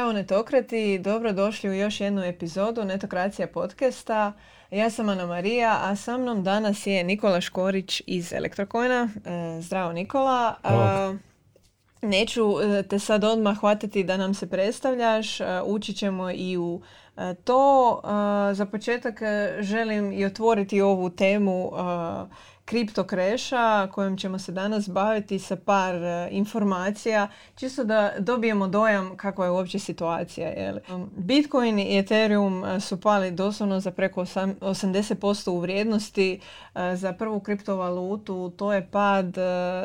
Zdravo 0.00 0.12
netokrati, 0.12 0.98
dobrodošli 0.98 1.70
u 1.70 1.74
još 1.74 2.00
jednu 2.00 2.22
epizodu 2.22 2.84
Netokracija 2.84 3.46
podcasta. 3.46 4.32
Ja 4.70 4.90
sam 4.90 5.08
Ana 5.08 5.26
Marija, 5.26 5.78
a 5.82 5.96
sa 5.96 6.18
mnom 6.18 6.42
danas 6.44 6.86
je 6.86 7.04
Nikola 7.04 7.40
Škorić 7.40 8.02
iz 8.06 8.32
Elektrokojna. 8.32 9.08
E, 9.24 9.60
zdravo 9.60 9.92
Nikola. 9.92 10.54
Neću 12.02 12.42
e, 12.62 12.82
te 12.82 12.98
sad 12.98 13.24
odmah 13.24 13.58
hvatati 13.60 14.04
da 14.04 14.16
nam 14.16 14.34
se 14.34 14.50
predstavljaš, 14.50 15.40
e, 15.40 15.44
ući 15.64 15.92
ćemo 15.94 16.30
i 16.30 16.56
u 16.56 16.80
to. 17.44 18.00
Za 18.52 18.66
početak 18.66 19.20
želim 19.60 20.12
i 20.12 20.24
otvoriti 20.24 20.80
ovu 20.80 21.10
temu 21.10 21.70
kripto 22.70 23.04
kreša 23.04 23.88
kojom 23.92 24.16
ćemo 24.16 24.38
se 24.38 24.52
danas 24.52 24.88
baviti 24.88 25.38
sa 25.38 25.56
par 25.56 25.94
e, 25.94 26.28
informacija 26.30 27.28
čisto 27.56 27.84
da 27.84 28.12
dobijemo 28.18 28.68
dojam 28.68 29.16
kakva 29.16 29.44
je 29.44 29.50
uopće 29.50 29.78
situacija. 29.78 30.74
Um, 30.94 31.10
Bitcoin 31.16 31.78
i 31.78 31.98
Ethereum 31.98 32.64
e, 32.64 32.80
su 32.80 33.00
pali 33.00 33.30
doslovno 33.30 33.80
za 33.80 33.90
preko 33.90 34.20
80% 34.20 35.50
u 35.50 35.60
vrijednosti 35.60 36.40
e, 36.74 36.96
za 36.96 37.12
prvu 37.12 37.40
kriptovalutu. 37.40 38.52
To 38.56 38.72
je 38.72 38.86
pad 38.86 39.26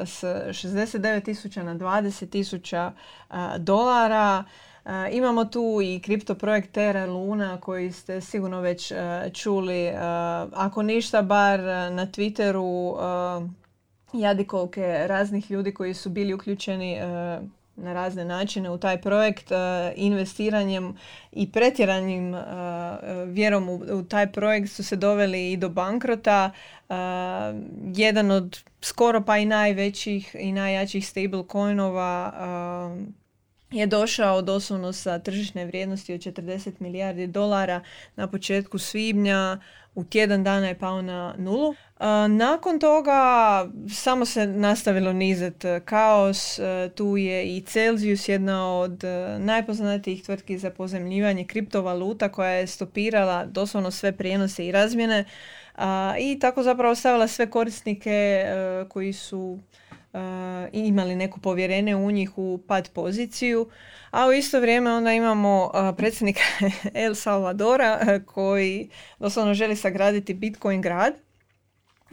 s 0.05 0.23
69.000 0.23 1.63
na 1.63 1.75
20.000 1.75 3.57
dolara. 3.57 4.43
Imamo 5.11 5.45
tu 5.45 5.79
i 5.83 5.99
kripto 5.99 6.35
projekt 6.35 6.71
Terra 6.71 7.05
Luna 7.05 7.57
koji 7.61 7.91
ste 7.91 8.21
sigurno 8.21 8.61
već 8.61 8.91
čuli. 9.33 9.91
Ako 10.53 10.81
ništa, 10.81 11.21
bar 11.21 11.59
na 11.91 12.07
Twitteru 12.07 12.95
jadikovke 14.13 15.07
raznih 15.07 15.51
ljudi 15.51 15.73
koji 15.73 15.93
su 15.93 16.09
bili 16.09 16.33
uključeni 16.33 16.99
na 17.75 17.93
razne 17.93 18.25
načine 18.25 18.69
u 18.69 18.77
taj 18.77 19.01
projekt 19.01 19.51
investiranjem 19.95 20.97
i 21.31 21.51
pretjeranim 21.51 22.35
vjerom 23.27 23.69
u 23.69 24.03
taj 24.09 24.31
projekt 24.31 24.71
su 24.71 24.83
se 24.83 24.95
doveli 24.95 25.51
i 25.51 25.57
do 25.57 25.69
bankrota. 25.69 26.51
Jedan 27.93 28.31
od 28.31 28.59
skoro 28.81 29.21
pa 29.21 29.37
i 29.37 29.45
najvećih 29.45 30.35
i 30.39 30.51
najjačih 30.51 31.07
stable 31.07 31.43
coinova 31.51 32.31
je 33.75 33.87
došao 33.87 34.41
doslovno 34.41 34.93
sa 34.93 35.19
tržišne 35.19 35.65
vrijednosti 35.65 36.13
od 36.13 36.19
40 36.19 36.71
milijardi 36.79 37.27
dolara 37.27 37.81
na 38.15 38.27
početku 38.27 38.77
svibnja, 38.77 39.59
u 39.95 40.03
tjedan 40.03 40.43
dana 40.43 40.67
je 40.67 40.79
pao 40.79 41.01
na 41.01 41.35
nulu. 41.37 41.75
Nakon 42.29 42.79
toga 42.79 43.11
samo 43.93 44.25
se 44.25 44.47
nastavilo 44.47 45.13
nizet 45.13 45.65
kaos. 45.85 46.59
Tu 46.95 47.17
je 47.17 47.57
i 47.57 47.61
Celsius, 47.61 48.29
jedna 48.29 48.77
od 48.77 49.03
najpoznatijih 49.39 50.23
tvrtki 50.23 50.57
za 50.57 50.69
pozemljivanje 50.69 51.45
kriptovaluta 51.45 52.29
koja 52.29 52.49
je 52.49 52.67
stopirala 52.67 53.45
doslovno 53.45 53.91
sve 53.91 54.11
prijenose 54.11 54.65
i 54.65 54.71
razmjene 54.71 55.25
i 56.19 56.39
tako 56.39 56.63
zapravo 56.63 56.91
ostavila 56.91 57.27
sve 57.27 57.49
korisnike 57.49 58.45
koji 58.89 59.13
su 59.13 59.59
i 60.71 60.79
imali 60.79 61.15
neko 61.15 61.39
povjerenje 61.39 61.95
u 61.95 62.11
njih 62.11 62.37
u 62.37 62.59
pad 62.67 62.89
poziciju, 62.93 63.69
a 64.11 64.27
u 64.27 64.33
isto 64.33 64.59
vrijeme 64.59 64.91
onda 64.91 65.13
imamo 65.13 65.71
predsjednika 65.97 66.41
El 67.05 67.15
Salvadora 67.15 68.19
koji 68.25 68.89
doslovno 69.19 69.53
želi 69.53 69.75
sagraditi 69.75 70.33
Bitcoin 70.33 70.81
grad 70.81 71.13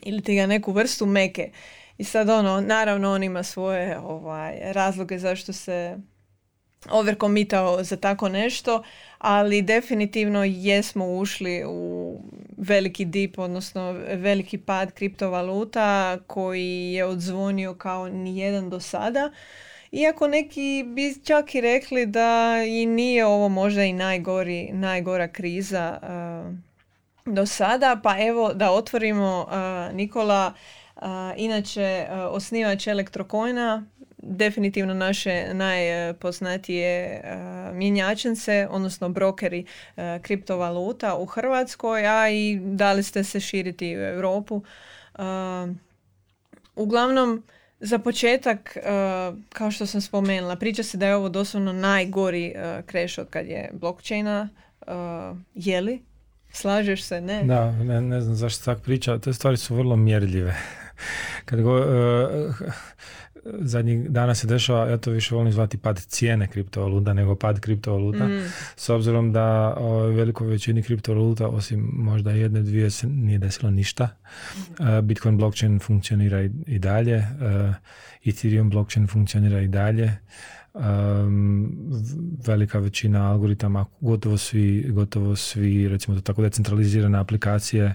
ili 0.03 0.22
ti 0.22 0.36
ga 0.36 0.47
neku 0.47 0.72
vrstu 0.72 1.06
meke. 1.06 1.50
I 1.99 2.04
sad 2.04 2.28
ono, 2.28 2.60
naravno 2.60 3.12
on 3.12 3.22
ima 3.22 3.43
svoje 3.43 3.99
ovaj, 3.99 4.72
razloge 4.72 5.19
zašto 5.19 5.53
se 5.53 5.98
overkomitao 6.91 7.84
za 7.84 7.97
tako 7.97 8.28
nešto, 8.28 8.82
ali 9.19 9.62
definitivno 9.62 10.44
jesmo 10.44 11.06
ušli 11.06 11.65
u 11.66 12.20
veliki 12.56 13.04
dip, 13.04 13.38
odnosno 13.38 13.93
veliki 14.15 14.59
pad 14.59 14.92
kriptovaluta 14.92 16.19
koji 16.26 16.92
je 16.92 17.04
odzvonio 17.04 17.75
kao 17.75 18.09
nijedan 18.09 18.71
do 18.71 18.81
sada. 18.81 19.31
Iako 19.92 20.28
neki 20.28 20.84
bi 20.87 21.15
čak 21.25 21.54
i 21.54 21.60
rekli 21.60 22.06
da 22.06 22.56
i 22.66 22.87
nije 22.87 23.26
ovo 23.26 23.48
možda 23.48 23.84
i 23.84 23.92
najgori, 23.92 24.71
najgora 24.72 25.28
kriza 25.28 25.98
uh, 26.03 26.54
do 27.34 27.47
sada, 27.47 28.00
pa 28.03 28.19
evo 28.19 28.53
da 28.53 28.71
otvorimo 28.71 29.47
uh, 29.48 29.97
Nikola, 29.97 30.53
uh, 30.97 31.03
inače 31.37 32.06
osnivač 32.10 32.87
Elektrokojna, 32.87 33.87
definitivno 34.22 34.94
naše 34.94 35.55
najpoznatije 35.55 37.21
uh, 37.25 37.77
mjenjačnice, 37.77 38.69
odnosno 38.71 39.09
brokeri 39.09 39.65
uh, 39.65 40.03
kriptovaluta 40.22 41.16
u 41.16 41.27
Hrvatskoj, 41.27 42.06
a 42.06 42.31
i 42.31 42.60
dali 42.62 43.03
ste 43.03 43.25
se 43.25 43.41
širiti 43.41 43.97
u 43.97 44.00
Europu. 44.00 44.62
Uh, 45.15 45.22
uglavnom, 46.77 47.43
za 47.81 47.99
početak, 47.99 48.77
kao 49.49 49.71
što 49.71 49.87
sam 49.87 50.00
spomenula, 50.00 50.56
priča 50.56 50.83
se 50.83 50.99
da 50.99 51.06
je 51.06 51.16
ovo 51.16 51.28
doslovno 51.28 51.72
najgori 51.72 52.54
kreš 52.87 53.19
od 53.19 53.28
kad 53.31 53.47
je 53.47 53.71
blockchaina. 53.72 54.49
Je 55.54 55.81
li? 55.81 56.03
Slažeš 56.53 57.03
se, 57.03 57.21
ne? 57.21 57.44
Da, 57.44 57.72
ne, 57.72 58.00
ne 58.00 58.21
znam 58.21 58.34
zašto 58.34 58.65
tak 58.65 58.83
priča. 58.83 59.19
Te 59.19 59.33
stvari 59.33 59.56
su 59.56 59.75
vrlo 59.75 59.97
mjerljive. 59.97 60.56
Kad 61.44 61.60
go, 61.60 61.87
zadnjih 63.44 64.10
dana 64.10 64.34
se 64.34 64.47
dešava, 64.47 64.88
ja 64.88 64.97
to 64.97 65.10
više 65.10 65.34
volim 65.34 65.53
zvati 65.53 65.78
pad 65.78 66.00
cijene 66.00 66.47
kriptovaluta 66.47 67.12
nego 67.12 67.34
pad 67.34 67.60
kriptovaluta. 67.60 68.26
Mm. 68.28 68.42
S 68.76 68.88
obzirom 68.88 69.32
da 69.32 69.75
o 69.76 69.98
velikoj 69.98 70.47
većini 70.47 70.82
kriptovaluta, 70.82 71.48
osim 71.48 71.91
možda 71.92 72.30
jedne, 72.30 72.62
dvije, 72.62 72.91
se 72.91 73.06
nije 73.06 73.38
desilo 73.38 73.70
ništa. 73.70 74.08
Mm. 74.78 75.06
Bitcoin 75.06 75.36
blockchain 75.36 75.78
funkcionira 75.78 76.42
i, 76.42 76.50
i 76.66 76.78
dalje. 76.78 77.16
Uh, 77.16 77.75
Ethereum 78.25 78.70
blockchain 78.70 79.06
funkcionira 79.06 79.60
i 79.60 79.69
dalje. 79.69 80.16
Um, 80.74 81.72
velika 82.47 82.78
većina 82.78 83.30
algoritama, 83.30 83.86
gotovo 84.00 84.36
svi, 84.36 84.86
gotovo 84.91 85.36
svi, 85.36 85.88
recimo 85.88 86.16
to 86.16 86.22
tako 86.22 86.42
decentralizirane 86.42 87.19
aplikacije 87.19 87.94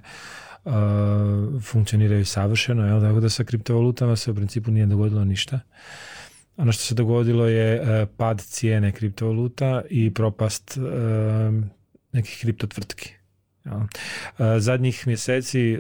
funkcioniraju 1.61 2.25
savršeno, 2.25 2.85
jel? 2.85 3.01
tako 3.01 3.19
da 3.19 3.29
sa 3.29 3.43
kriptovalutama 3.43 4.15
se 4.15 4.31
u 4.31 4.35
principu 4.35 4.71
nije 4.71 4.85
dogodilo 4.85 5.25
ništa. 5.25 5.59
Ono 6.57 6.71
što 6.71 6.83
se 6.83 6.95
dogodilo 6.95 7.47
je 7.47 7.81
uh, 7.81 8.09
pad 8.17 8.41
cijene 8.41 8.91
kriptovaluta 8.91 9.81
i 9.89 10.13
propast 10.13 10.77
uh, 10.77 10.83
nekih 12.11 12.37
kriptotvrtki. 12.41 13.13
Uh, 13.65 13.83
zadnjih 14.59 15.07
mjeseci, 15.07 15.79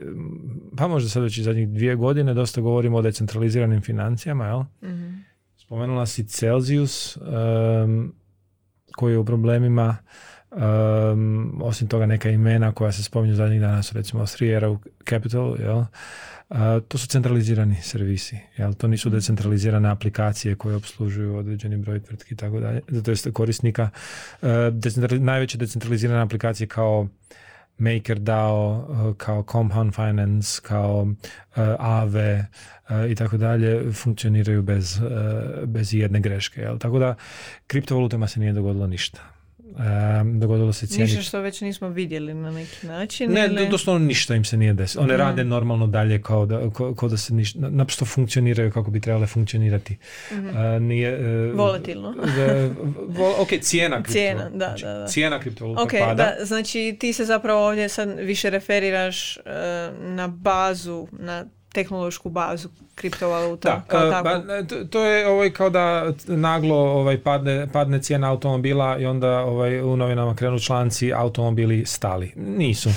pa 0.77 0.87
možda 0.87 1.09
sad 1.09 1.23
već 1.23 1.37
i 1.37 1.43
zadnjih 1.43 1.69
dvije 1.69 1.95
godine, 1.95 2.33
dosta 2.33 2.61
govorimo 2.61 2.97
o 2.97 3.01
decentraliziranim 3.01 3.81
financijama. 3.81 4.45
Jel? 4.45 4.63
mm 4.91 5.27
Spomenula 5.67 6.05
si 6.05 6.27
Celsius, 6.27 7.17
koji 8.95 9.13
je 9.13 9.17
u 9.17 9.25
problemima 9.25 9.97
Um, 10.57 11.61
osim 11.61 11.87
toga 11.87 12.05
neka 12.05 12.29
imena 12.29 12.71
koja 12.71 12.91
se 12.91 13.03
spominju 13.03 13.35
zadnjih 13.35 13.61
dana 13.61 13.83
su 13.83 13.95
recimo 13.95 14.23
Arrow 14.23 14.77
Capital, 15.09 15.55
jel? 15.59 15.77
Uh, 15.77 16.57
to 16.87 16.97
su 16.97 17.07
centralizirani 17.07 17.75
servisi, 17.81 18.39
jel? 18.57 18.73
to 18.73 18.87
nisu 18.87 19.09
decentralizirane 19.09 19.89
aplikacije 19.89 20.55
koje 20.55 20.75
obslužuju 20.75 21.37
određeni 21.37 21.77
broj 21.77 21.99
tvrtki 21.99 22.33
i 22.33 22.37
tako 22.37 22.59
dalje, 22.59 22.81
to 23.05 23.11
jest 23.11 23.27
korisnika. 23.33 23.89
Uh, 24.41 24.49
najveće 25.19 25.57
decentralizirane 25.57 26.21
aplikacije 26.21 26.67
kao 26.67 27.07
MakerDAO, 27.77 28.87
uh, 28.89 29.15
kao 29.17 29.45
Compound 29.51 29.93
Finance, 29.95 30.61
kao 30.63 31.01
uh, 31.01 31.15
Aave 31.79 32.45
uh, 32.89 33.11
i 33.11 33.15
tako 33.15 33.37
dalje 33.37 33.91
funkcioniraju 33.93 34.61
bez, 34.61 35.01
bez 35.65 35.93
jedne 35.93 36.19
greške. 36.19 36.61
Jel? 36.61 36.77
Tako 36.77 36.99
da 36.99 37.15
kriptovalutama 37.67 38.27
se 38.27 38.39
nije 38.39 38.53
dogodilo 38.53 38.87
ništa 38.87 39.36
dogodilo 40.33 40.73
se 40.73 40.87
cijeni... 40.87 41.03
Ništa 41.03 41.21
što 41.21 41.39
već 41.39 41.61
nismo 41.61 41.89
vidjeli 41.89 42.33
na 42.33 42.51
neki 42.51 42.87
način? 42.87 43.31
Ne, 43.31 43.45
ili... 43.45 43.69
doslovno 43.69 44.05
ništa 44.05 44.35
im 44.35 44.45
se 44.45 44.57
nije 44.57 44.73
desilo. 44.73 45.03
One 45.03 45.17
rade 45.17 45.43
normalno 45.43 45.87
dalje 45.87 46.21
kao 46.21 46.45
da, 46.45 46.61
kao, 46.97 47.09
da 47.09 47.17
se 47.17 47.33
ništa, 47.33 47.59
naprosto 47.59 48.05
funkcioniraju 48.05 48.71
kako 48.71 48.91
bi 48.91 48.99
trebale 48.99 49.27
funkcionirati. 49.27 49.97
mm 50.31 50.47
nije, 50.79 51.19
uh, 51.49 51.57
Volatilno. 51.57 52.15
ok, 53.41 53.49
cijena 53.61 54.03
Cijena, 54.07 54.49
da, 54.49 54.65
znači, 54.67 54.85
da, 54.85 54.93
da. 54.93 55.07
Cijena 55.07 55.39
kriptovaluta 55.39 55.81
okay, 55.81 55.99
pada. 55.99 56.23
Da, 56.23 56.45
znači 56.45 56.97
ti 56.99 57.13
se 57.13 57.25
zapravo 57.25 57.67
ovdje 57.67 57.89
sad 57.89 58.19
više 58.19 58.49
referiraš 58.49 59.37
uh, 59.37 59.43
na 59.99 60.27
bazu, 60.27 61.07
na 61.11 61.45
tehnološku 61.77 62.29
bazu 62.29 62.69
kriptovaluta. 62.95 63.69
Da, 63.69 63.83
kao 63.87 64.07
uh, 64.07 64.23
ba, 64.23 64.43
to 64.89 65.03
je 65.05 65.27
ovaj 65.27 65.51
kao 65.51 65.69
da 65.69 66.13
naglo 66.27 66.75
ovaj 66.75 67.21
padne, 67.21 67.67
padne 67.73 68.01
cijena 68.01 68.29
automobila 68.29 68.97
i 68.97 69.05
onda 69.05 69.39
ovaj 69.39 69.81
u 69.81 69.97
novinama 69.97 70.35
krenu 70.35 70.59
članci 70.59 71.13
automobili 71.13 71.85
stali. 71.85 72.33
Nisu. 72.35 72.89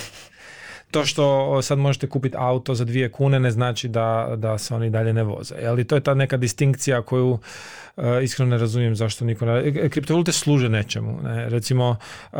to 0.91 1.05
što 1.05 1.63
sad 1.63 1.79
možete 1.79 2.09
kupiti 2.09 2.37
auto 2.39 2.75
za 2.75 2.85
dvije 2.85 3.09
kune 3.13 3.41
ne 3.41 3.51
znači 3.51 3.89
da, 3.89 4.35
da 4.37 4.59
se 4.59 4.75
oni 4.75 4.91
dalje 4.91 5.13
ne 5.13 5.23
voze. 5.23 5.55
Ali 5.67 5.85
to 5.85 5.95
je 5.95 6.01
ta 6.01 6.15
neka 6.15 6.37
distinkcija 6.37 7.03
koju 7.03 7.31
uh, 7.31 8.05
iskreno 8.23 8.51
ne 8.51 8.59
razumijem 8.59 8.97
zašto 8.97 9.25
niko 9.25 9.47
ne... 9.47 9.69
E, 9.69 9.89
kriptovalute 9.89 10.33
služe 10.33 10.69
nečemu. 10.69 11.21
Ne? 11.23 11.49
Recimo, 11.49 11.97
uh, 12.33 12.39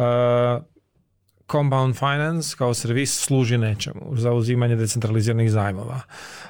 Compound 1.51 1.97
Finance 1.97 2.57
kao 2.59 2.75
servis 2.75 3.21
služi 3.21 3.59
nečemu 3.59 4.17
za 4.17 4.33
uzimanje 4.33 4.77
decentraliziranih 4.77 5.51
zajmova. 5.51 6.01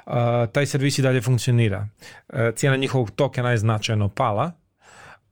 Uh, 0.07 0.13
taj 0.53 0.67
servis 0.67 0.99
i 0.99 1.03
dalje 1.03 1.21
funkcionira. 1.21 1.89
Uh, 2.29 2.39
cijena 2.55 2.77
njihovog 2.77 3.11
tokena 3.11 3.51
je 3.51 3.59
značajno 3.59 4.09
pala, 4.09 4.53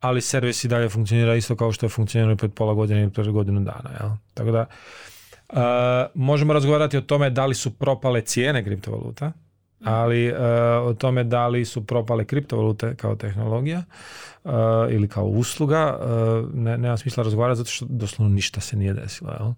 ali 0.00 0.20
servis 0.20 0.64
i 0.64 0.68
dalje 0.68 0.88
funkcionira 0.88 1.34
isto 1.34 1.56
kao 1.56 1.72
što 1.72 1.86
je 1.86 1.90
funkcionirao 1.90 2.36
pred 2.36 2.52
pola 2.52 2.74
godine 2.74 3.02
ili 3.02 3.12
pred 3.12 3.28
godinu 3.28 3.60
dana. 3.60 3.90
Jel? 4.00 4.10
Tako 4.34 4.50
da 4.50 4.66
uh, 5.48 5.58
možemo 6.14 6.52
razgovarati 6.52 6.96
o 6.96 7.00
tome 7.00 7.30
da 7.30 7.46
li 7.46 7.54
su 7.54 7.78
propale 7.78 8.20
cijene 8.20 8.64
kriptovaluta, 8.64 9.32
ali 9.84 10.32
uh, 10.32 10.38
o 10.82 10.94
tome 10.94 11.24
da 11.24 11.48
li 11.48 11.64
su 11.64 11.86
propale 11.86 12.24
kriptovalute 12.24 12.94
kao 12.94 13.16
tehnologija 13.16 13.82
uh, 14.44 14.52
ili 14.90 15.08
kao 15.08 15.24
usluga, 15.24 15.98
uh, 16.00 16.54
ne, 16.54 16.78
nema 16.78 16.96
smisla 16.96 17.24
razgovarati 17.24 17.58
zato 17.58 17.70
što 17.70 17.86
doslovno 17.88 18.34
ništa 18.34 18.60
se 18.60 18.76
nije 18.76 18.94
desilo. 18.94 19.30
Jel? 19.30 19.52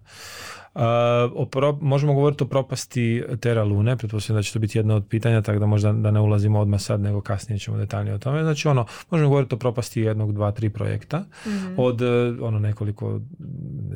Uh, 0.73 1.81
možemo 1.81 2.13
govoriti 2.13 2.43
o 2.43 2.47
propasti 2.47 3.23
Terra 3.39 3.63
Lune, 3.63 3.97
pretpostavljam 3.97 4.39
da 4.39 4.43
će 4.43 4.53
to 4.53 4.59
biti 4.59 4.77
jedno 4.77 4.95
od 4.95 5.05
pitanja, 5.09 5.41
tako 5.41 5.59
da 5.59 5.65
možda 5.65 5.93
da 5.93 6.11
ne 6.11 6.19
ulazimo 6.19 6.59
odmah 6.59 6.81
sad, 6.81 7.01
nego 7.01 7.21
kasnije 7.21 7.59
ćemo 7.59 7.77
detaljnije 7.77 8.15
o 8.15 8.19
tome. 8.19 8.43
Znači, 8.43 8.67
ono, 8.67 8.85
možemo 9.09 9.29
govoriti 9.29 9.55
o 9.55 9.57
propasti 9.57 10.01
jednog, 10.01 10.33
dva, 10.33 10.51
tri 10.51 10.69
projekta 10.69 11.19
mm-hmm. 11.19 11.75
od 11.77 12.01
ono 12.41 12.59
nekoliko 12.59 13.19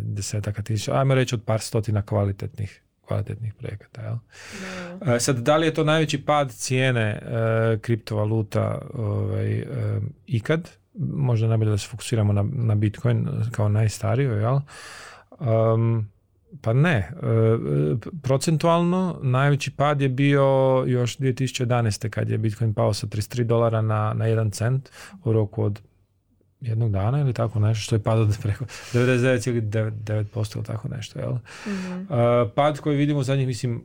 desetaka 0.01 0.61
tisuća, 0.61 0.93
ajmo 0.95 1.15
reći 1.15 1.35
od 1.35 1.43
par 1.43 1.61
stotina 1.61 2.01
kvalitetnih 2.01 2.84
kvalitetnih 3.05 3.53
projekata. 3.53 4.01
Jel? 4.01 4.15
E, 5.15 5.19
sad, 5.19 5.37
da 5.37 5.57
li 5.57 5.67
je 5.67 5.73
to 5.73 5.83
najveći 5.83 6.25
pad 6.25 6.51
cijene 6.51 7.01
e, 7.01 7.77
kriptovaluta 7.81 8.81
ovaj, 8.93 9.59
e, 9.59 9.65
ikad? 10.27 10.69
Možda 10.99 11.47
najbolje 11.47 11.71
da 11.71 11.77
se 11.77 11.87
fokusiramo 11.87 12.33
na, 12.33 12.45
na 12.53 12.75
Bitcoin 12.75 13.27
kao 13.51 13.69
najstariju, 13.69 14.31
jel? 14.31 14.59
Um, 15.39 16.09
pa 16.61 16.73
ne, 16.73 16.97
e, 16.97 17.11
procentualno 18.23 19.19
najveći 19.23 19.71
pad 19.71 20.01
je 20.01 20.09
bio 20.09 20.83
još 20.87 21.17
2011. 21.17 22.09
kad 22.09 22.29
je 22.29 22.37
Bitcoin 22.37 22.73
pao 22.73 22.93
sa 22.93 23.07
33 23.07 23.43
dolara 23.43 23.81
na, 23.81 24.13
na 24.13 24.25
1 24.25 24.51
cent 24.51 24.89
u 25.23 25.33
roku 25.33 25.63
od 25.63 25.81
jednog 26.61 26.91
dana 26.91 27.19
ili 27.19 27.33
tako 27.33 27.59
nešto 27.59 27.83
što 27.83 27.95
je 27.95 28.03
padao 28.03 28.27
preko 28.41 28.65
99,9% 28.93 30.55
ili 30.55 30.65
tako 30.65 30.87
nešto. 30.87 31.19
Jel? 31.19 31.33
Mm-hmm. 31.33 32.01
Uh, 32.01 32.07
pad 32.55 32.79
koji 32.79 32.97
vidimo 32.97 33.19
u 33.19 33.23
zadnjih, 33.23 33.47
mislim, 33.47 33.83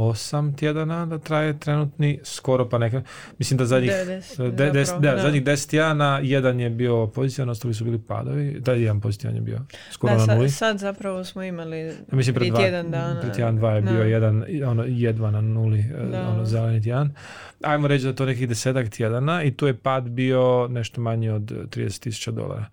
osam 0.00 0.56
tjedana 0.56 1.06
da 1.06 1.18
traje 1.18 1.58
trenutni, 1.58 2.20
skoro 2.24 2.68
pa 2.68 2.78
neka, 2.78 3.02
mislim 3.38 3.58
da 3.58 3.64
zadnjih, 3.64 3.92
de, 4.38 4.70
des, 4.70 4.88
da, 4.88 5.14
da. 5.14 5.22
zadnjih 5.22 5.44
deset 5.44 5.70
tjedana 5.70 6.20
jedan 6.22 6.60
je 6.60 6.70
bio 6.70 7.06
pozitivan, 7.06 7.48
ostali 7.48 7.74
su 7.74 7.84
bili 7.84 7.98
padovi, 7.98 8.60
da 8.60 8.72
jedan 8.72 9.00
pozitivan 9.00 9.34
je 9.34 9.40
bio 9.40 9.58
skoro 9.90 10.16
da, 10.16 10.26
na 10.26 10.34
nuli. 10.34 10.50
Sad 10.50 10.78
zapravo 10.78 11.24
smo 11.24 11.42
imali 11.42 11.92
mislim, 12.12 12.34
prije 12.34 12.54
tjedan 12.54 12.90
dana. 12.90 13.20
Prije 13.20 13.34
tjedan 13.34 13.56
dva 13.56 13.72
je 13.72 13.82
bio 13.82 14.02
jedan, 14.02 14.44
ono, 14.66 14.84
jedva 14.84 15.30
na 15.30 15.40
nuli, 15.40 15.78
e, 15.78 16.18
ono, 16.32 16.44
zeleni 16.44 16.82
tjedan. 16.82 17.14
Ajmo 17.62 17.88
reći 17.88 18.04
da 18.04 18.12
to 18.12 18.24
nekih 18.26 18.48
desetak 18.48 18.88
tjedana 18.88 19.42
i 19.42 19.50
tu 19.50 19.66
je 19.66 19.76
pad 19.76 20.04
bio 20.04 20.68
nešto 20.68 21.00
manji 21.00 21.30
od 21.30 21.42
30 21.42 22.02
tisuća 22.02 22.30
dolara. 22.30 22.66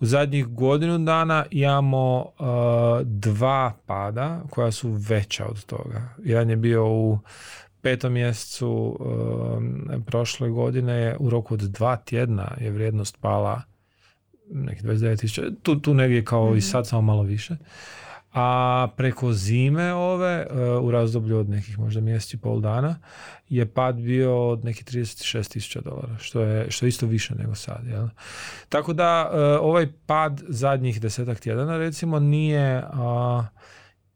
U 0.00 0.06
zadnjih 0.06 0.46
godinu 0.46 0.98
dana 0.98 1.44
imamo 1.50 2.18
uh, 2.18 2.46
dva 3.04 3.72
pada 3.86 4.42
koja 4.50 4.72
su 4.72 4.90
veća 4.90 5.46
od 5.46 5.64
toga. 5.64 6.08
Jedan 6.24 6.50
je 6.50 6.56
bio 6.56 6.69
u 6.78 7.18
petom 7.80 8.12
mjesecu 8.12 8.98
um, 9.00 10.04
prošle 10.06 10.50
godine 10.50 10.92
je 10.92 11.16
u 11.18 11.30
roku 11.30 11.54
od 11.54 11.60
dva 11.60 11.96
tjedna 11.96 12.52
je 12.60 12.70
vrijednost 12.70 13.16
pala 13.20 13.62
nekih 14.50 14.84
29 14.84 15.20
tisuća, 15.20 15.42
tu, 15.62 15.80
tu 15.80 15.94
negdje 15.94 16.24
kao 16.24 16.44
mm-hmm. 16.44 16.54
i 16.54 16.58
mhm. 16.58 16.66
sad, 16.66 16.86
samo 16.86 17.02
malo 17.02 17.22
više. 17.22 17.56
A 18.32 18.88
preko 18.96 19.32
zime 19.32 19.94
ove, 19.94 20.46
uh, 20.50 20.84
u 20.84 20.90
razdoblju 20.90 21.38
od 21.38 21.48
nekih 21.48 21.78
možda 21.78 22.00
mjeseci 22.00 22.36
i 22.36 22.40
pol 22.40 22.60
dana, 22.60 22.98
je 23.48 23.66
pad 23.66 23.96
bio 23.96 24.48
od 24.48 24.64
nekih 24.64 24.84
36 24.84 25.52
tisuća 25.52 25.80
dolara, 25.80 26.18
što 26.18 26.40
je, 26.40 26.70
što 26.70 26.86
je 26.86 26.88
isto 26.88 27.06
više 27.06 27.34
nego 27.34 27.54
sad. 27.54 27.86
Jel? 27.86 28.08
Tako 28.68 28.92
da 28.92 29.30
uh, 29.32 29.66
ovaj 29.66 29.88
pad 30.06 30.42
zadnjih 30.48 31.00
desetak 31.00 31.40
tjedana 31.40 31.78
recimo 31.78 32.18
nije... 32.18 32.84
Uh, 32.84 33.44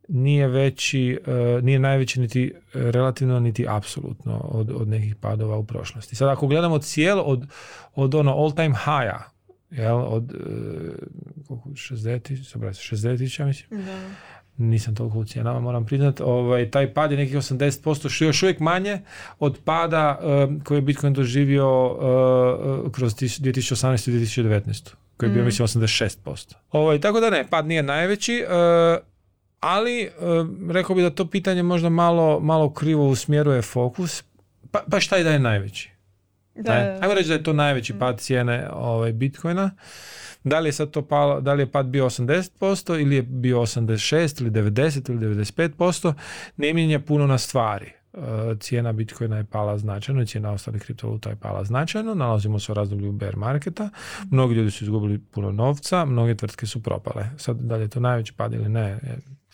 nije 0.08 0.48
veći, 0.48 1.18
e, 1.26 1.62
nije 1.62 1.78
najveći 1.78 2.20
niti 2.20 2.52
relativno 2.74 3.40
niti 3.40 3.66
apsolutno 3.68 4.38
od, 4.38 4.70
od 4.70 4.88
nekih 4.88 5.16
padova 5.16 5.56
u 5.56 5.64
prošlosti. 5.64 6.16
Sad 6.16 6.28
ako 6.28 6.46
gledamo 6.46 6.78
cijelo 6.78 7.22
od, 7.22 7.46
od 7.94 8.14
ono 8.14 8.32
all 8.32 8.54
time 8.54 8.74
high 8.74 9.34
jel, 9.70 9.96
od 9.96 10.34
uh, 11.48 11.72
60 11.72 12.20
60 12.94 13.18
tisuća 13.18 13.46
mislim. 13.46 13.84
Da. 13.84 14.10
Nisam 14.56 14.94
toliko 14.94 15.18
u 15.18 15.24
cijenama, 15.24 15.60
moram 15.60 15.86
priznat. 15.86 16.20
Ovaj, 16.20 16.70
taj 16.70 16.94
pad 16.94 17.10
je 17.10 17.16
nekih 17.16 17.36
80%, 17.36 18.08
što 18.08 18.24
je 18.24 18.28
još 18.28 18.42
uvijek 18.42 18.60
manje 18.60 19.00
od 19.38 19.58
pada 19.64 20.18
uh, 20.22 20.62
koji 20.64 20.78
je 20.78 20.82
Bitcoin 20.82 21.12
doživio 21.12 21.86
uh, 21.86 22.92
kroz 22.92 23.14
2018. 23.14 24.10
i 24.10 24.12
2019. 24.12 24.90
koji 25.16 25.28
je 25.28 25.34
bio, 25.34 25.42
mm. 25.42 25.46
mislim, 25.46 25.68
86%. 25.68 26.54
Ovaj, 26.72 27.00
tako 27.00 27.20
da 27.20 27.30
ne, 27.30 27.46
pad 27.50 27.66
nije 27.66 27.82
najveći. 27.82 28.44
Uh, 28.44 29.13
ali 29.64 30.10
rekao 30.70 30.96
bih 30.96 31.04
da 31.04 31.10
to 31.10 31.26
pitanje 31.26 31.62
možda 31.62 31.88
malo, 31.88 32.40
malo 32.40 32.72
krivo 32.72 33.08
usmjeruje 33.08 33.62
fokus. 33.62 34.24
Pa, 34.70 34.84
pa 34.90 35.00
šta 35.00 35.16
je 35.16 35.24
da 35.24 35.30
je 35.30 35.38
najveći? 35.38 35.90
Da, 36.54 36.98
Ajmo 37.00 37.14
reći 37.14 37.28
da 37.28 37.34
je 37.34 37.42
to 37.42 37.52
najveći 37.52 37.94
mm. 37.94 37.98
pad 37.98 38.20
cijene 38.20 38.68
ovaj, 38.72 39.12
Bitcoina. 39.12 39.70
Da 40.44 40.58
li 40.58 40.68
je 40.68 40.72
sad 40.72 40.90
to 40.90 41.02
palo, 41.02 41.40
da 41.40 41.54
li 41.54 41.62
je 41.62 41.70
pad 41.70 41.86
bio 41.86 42.04
80% 42.04 43.00
ili 43.00 43.16
je 43.16 43.22
bio 43.22 43.58
86 43.58 44.40
ili 44.40 44.50
90 44.50 45.10
ili 45.10 45.34
95%, 45.34 46.14
ne 46.56 46.72
mijenja 46.72 47.00
puno 47.00 47.26
na 47.26 47.38
stvari. 47.38 47.92
Cijena 48.60 48.92
Bitcoina 48.92 49.36
je 49.36 49.44
pala 49.44 49.78
značajno, 49.78 50.24
cijena 50.24 50.52
ostalih 50.52 50.82
kriptovaluta 50.82 51.30
je 51.30 51.36
pala 51.36 51.64
značajno, 51.64 52.14
nalazimo 52.14 52.58
se 52.58 52.72
u 52.72 52.74
razdoblju 52.74 53.12
bear 53.12 53.36
marketa, 53.36 53.90
mnogi 54.30 54.54
ljudi 54.54 54.70
su 54.70 54.84
izgubili 54.84 55.18
puno 55.18 55.52
novca, 55.52 56.04
mnoge 56.04 56.34
tvrtke 56.34 56.66
su 56.66 56.82
propale. 56.82 57.30
Sad, 57.36 57.56
da 57.56 57.76
li 57.76 57.82
je 57.82 57.88
to 57.88 58.00
najveći 58.00 58.32
pad 58.32 58.52
ili 58.52 58.68
ne, 58.68 58.98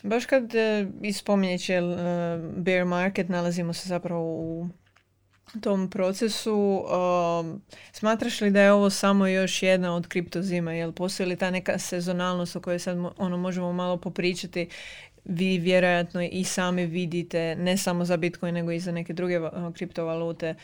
Baš 0.02 0.26
kad 0.26 0.52
ispominješ 1.02 1.68
uh, 1.68 1.76
bear 2.56 2.84
market, 2.84 3.28
nalazimo 3.28 3.72
se 3.72 3.88
zapravo 3.88 4.22
u 4.22 4.68
tom 5.60 5.90
procesu. 5.90 6.84
Um, 7.40 7.62
smatraš 7.92 8.40
li 8.40 8.50
da 8.50 8.60
je 8.60 8.72
ovo 8.72 8.90
samo 8.90 9.26
još 9.26 9.62
jedna 9.62 9.94
od 9.94 10.06
kriptozima? 10.06 10.72
Jel 10.72 10.92
postoji 10.92 11.28
li 11.28 11.36
ta 11.36 11.50
neka 11.50 11.78
sezonalnost 11.78 12.56
o 12.56 12.60
kojoj 12.60 12.78
sad 12.78 12.98
ono, 13.16 13.36
možemo 13.36 13.72
malo 13.72 13.96
popričati? 13.96 14.68
Vi 15.24 15.58
vjerojatno 15.58 16.22
i 16.22 16.44
sami 16.44 16.86
vidite, 16.86 17.56
ne 17.56 17.76
samo 17.76 18.04
za 18.04 18.16
Bitcoin, 18.16 18.54
nego 18.54 18.72
i 18.72 18.80
za 18.80 18.92
neke 18.92 19.12
druge 19.12 19.40
kriptovalute. 19.74 20.54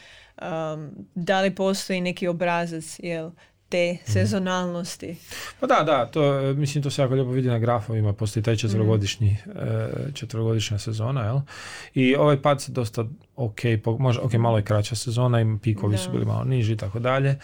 Um, 0.42 0.90
da 1.14 1.40
li 1.40 1.54
postoji 1.54 2.00
neki 2.00 2.28
obrazac 2.28 2.98
jel, 2.98 3.30
te 3.68 3.92
mhm. 3.92 4.12
sezonalnosti. 4.12 5.16
Pa 5.60 5.66
da, 5.66 5.82
da, 5.82 6.06
to, 6.06 6.40
mislim 6.56 6.82
to 6.82 6.90
se 6.90 7.02
jako 7.02 7.14
lijepo 7.14 7.30
vidi 7.30 7.48
na 7.48 7.58
grafovima, 7.58 8.12
postoji 8.12 8.42
taj 8.42 8.56
četvrogodišnji, 8.56 9.36
mm. 9.46 10.12
četvrogodišnja 10.14 10.78
sezona, 10.78 11.24
jel? 11.24 11.40
I 11.94 12.16
ovaj 12.16 12.42
pad 12.42 12.62
se 12.62 12.72
dosta 12.72 13.04
ok, 13.36 13.60
možda, 13.98 14.22
ok, 14.22 14.32
malo 14.32 14.56
je 14.56 14.64
kraća 14.64 14.94
sezona, 14.94 15.40
i 15.40 15.44
pikovi 15.62 15.98
su 15.98 16.10
bili 16.10 16.24
malo 16.24 16.44
niži 16.44 16.72
i 16.72 16.76
tako 16.76 16.98
dalje 16.98 17.38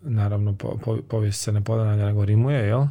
naravno 0.00 0.54
po, 0.54 0.78
po, 0.84 0.96
povijest 1.08 1.40
se 1.40 1.52
ne 1.52 1.64
ponavlja 1.64 2.06
nego 2.06 2.24
rimuje, 2.24 2.66
jel? 2.66 2.80
Mm. 2.80 2.88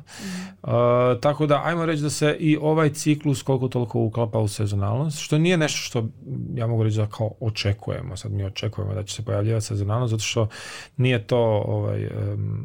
tako 1.22 1.46
da 1.46 1.62
ajmo 1.66 1.86
reći 1.86 2.04
da 2.04 2.10
se 2.10 2.36
i 2.40 2.58
ovaj 2.62 2.90
ciklus 2.90 3.42
koliko 3.42 3.68
toliko 3.68 4.00
uklapa 4.00 4.40
u 4.40 4.48
sezonalnost, 4.48 5.20
što 5.20 5.38
nije 5.38 5.58
nešto 5.58 5.78
što 5.78 6.08
ja 6.56 6.68
mogu 6.68 6.84
reći 6.84 6.98
da 6.98 7.06
kao 7.06 7.32
očekujemo, 7.40 8.18
sad 8.18 8.32
mi 8.32 8.44
očekujemo 8.44 8.94
da 8.94 9.04
će 9.04 9.16
se 9.16 9.26
pojavljivati 9.26 9.66
sezonalnost, 9.66 10.12
zato 10.12 10.24
što 10.24 10.48
nije 10.98 11.28
to 11.28 11.64
ovaj, 11.68 12.10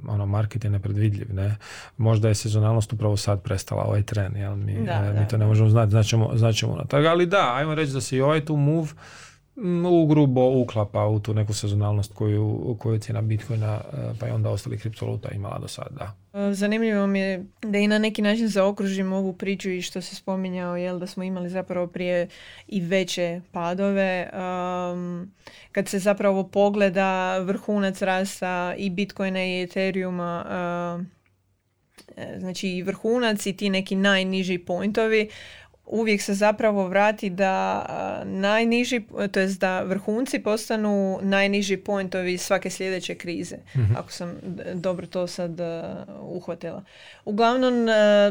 ono, 0.09 0.27
market 0.27 0.65
je 0.65 0.71
nepredvidljiv, 0.71 1.35
ne? 1.35 1.57
Možda 1.97 2.29
je 2.29 2.35
sezonalnost 2.35 2.93
upravo 2.93 3.17
sad 3.17 3.43
prestala 3.43 3.85
ovaj 3.85 4.03
tren, 4.03 4.37
jel? 4.37 4.57
Mi, 4.57 4.87
da, 4.87 5.15
mi 5.21 5.29
to 5.29 5.37
ne 5.37 5.47
možemo 5.47 5.71
znati, 5.71 5.91
znaćemo, 5.91 6.31
znaćemo 6.35 6.77
na 6.77 6.85
toga, 6.85 7.09
ali 7.11 7.27
da, 7.27 7.55
ajmo 7.55 7.75
reći 7.75 7.93
da 7.93 8.01
se 8.01 8.17
i 8.17 8.21
ovaj 8.21 8.45
tu 8.45 8.57
move 8.57 8.89
u 9.91 10.07
grubo 10.07 10.61
uklapa 10.61 11.07
u 11.07 11.21
tu 11.21 11.35
neku 11.35 11.55
sezonalnost 11.55 12.13
koju, 12.15 12.77
koju 12.79 12.99
cijena 12.99 13.23
Bitcoina 13.23 13.81
e, 13.93 13.97
pa 14.21 14.29
i 14.29 14.31
onda 14.31 14.51
ostali 14.51 14.79
kriptovaluta 14.79 15.29
imala 15.31 15.59
do 15.59 15.69
sada. 15.69 16.17
E, 16.33 16.53
zanimljivo 16.53 17.07
mi 17.07 17.19
je 17.19 17.47
da 17.63 17.79
i 17.79 17.89
na 17.89 17.99
neki 17.99 18.23
način 18.23 18.49
zaokružimo 18.49 19.17
ovu 19.17 19.33
priču 19.33 19.71
i 19.71 19.83
što 19.83 20.01
se 20.01 20.15
spominjao 20.15 20.77
jel, 20.77 20.99
da 20.99 21.07
smo 21.07 21.23
imali 21.23 21.51
zapravo 21.51 21.87
prije 21.87 22.29
i 22.69 22.81
veće 22.81 23.41
padove. 23.53 24.31
Um, 24.33 25.33
kad 25.73 25.89
se 25.89 25.99
zapravo 25.99 26.49
pogleda 26.49 27.39
vrhunac 27.39 28.03
rasta 28.03 28.75
i 28.79 28.91
Bitcoina 28.91 29.45
i 29.45 29.63
Ethereuma 29.63 30.45
uh, 30.99 31.23
znači 32.39 32.69
i 32.69 32.83
vrhunac 32.83 33.47
i 33.47 33.57
ti 33.57 33.71
neki 33.71 33.97
najniži 33.97 34.59
pointovi 34.59 35.29
uvijek 35.87 36.23
se 36.23 36.35
zapravo 36.35 36.89
vrati 36.89 37.31
da 37.31 37.87
najniži, 38.25 39.03
to 39.33 39.41
jest 39.41 39.61
da 39.61 39.83
vrhunci 39.83 40.39
postanu 40.39 41.19
najniži 41.23 41.77
pointovi 41.77 42.39
svake 42.39 42.71
sljedeće 42.71 43.15
krize. 43.15 43.57
Mhm. 43.77 43.97
Ako 43.97 44.13
sam 44.13 44.41
dobro 44.75 45.07
to 45.07 45.27
sad 45.27 45.61
uhvatila. 46.23 46.85
Uglavnom, 47.25 47.87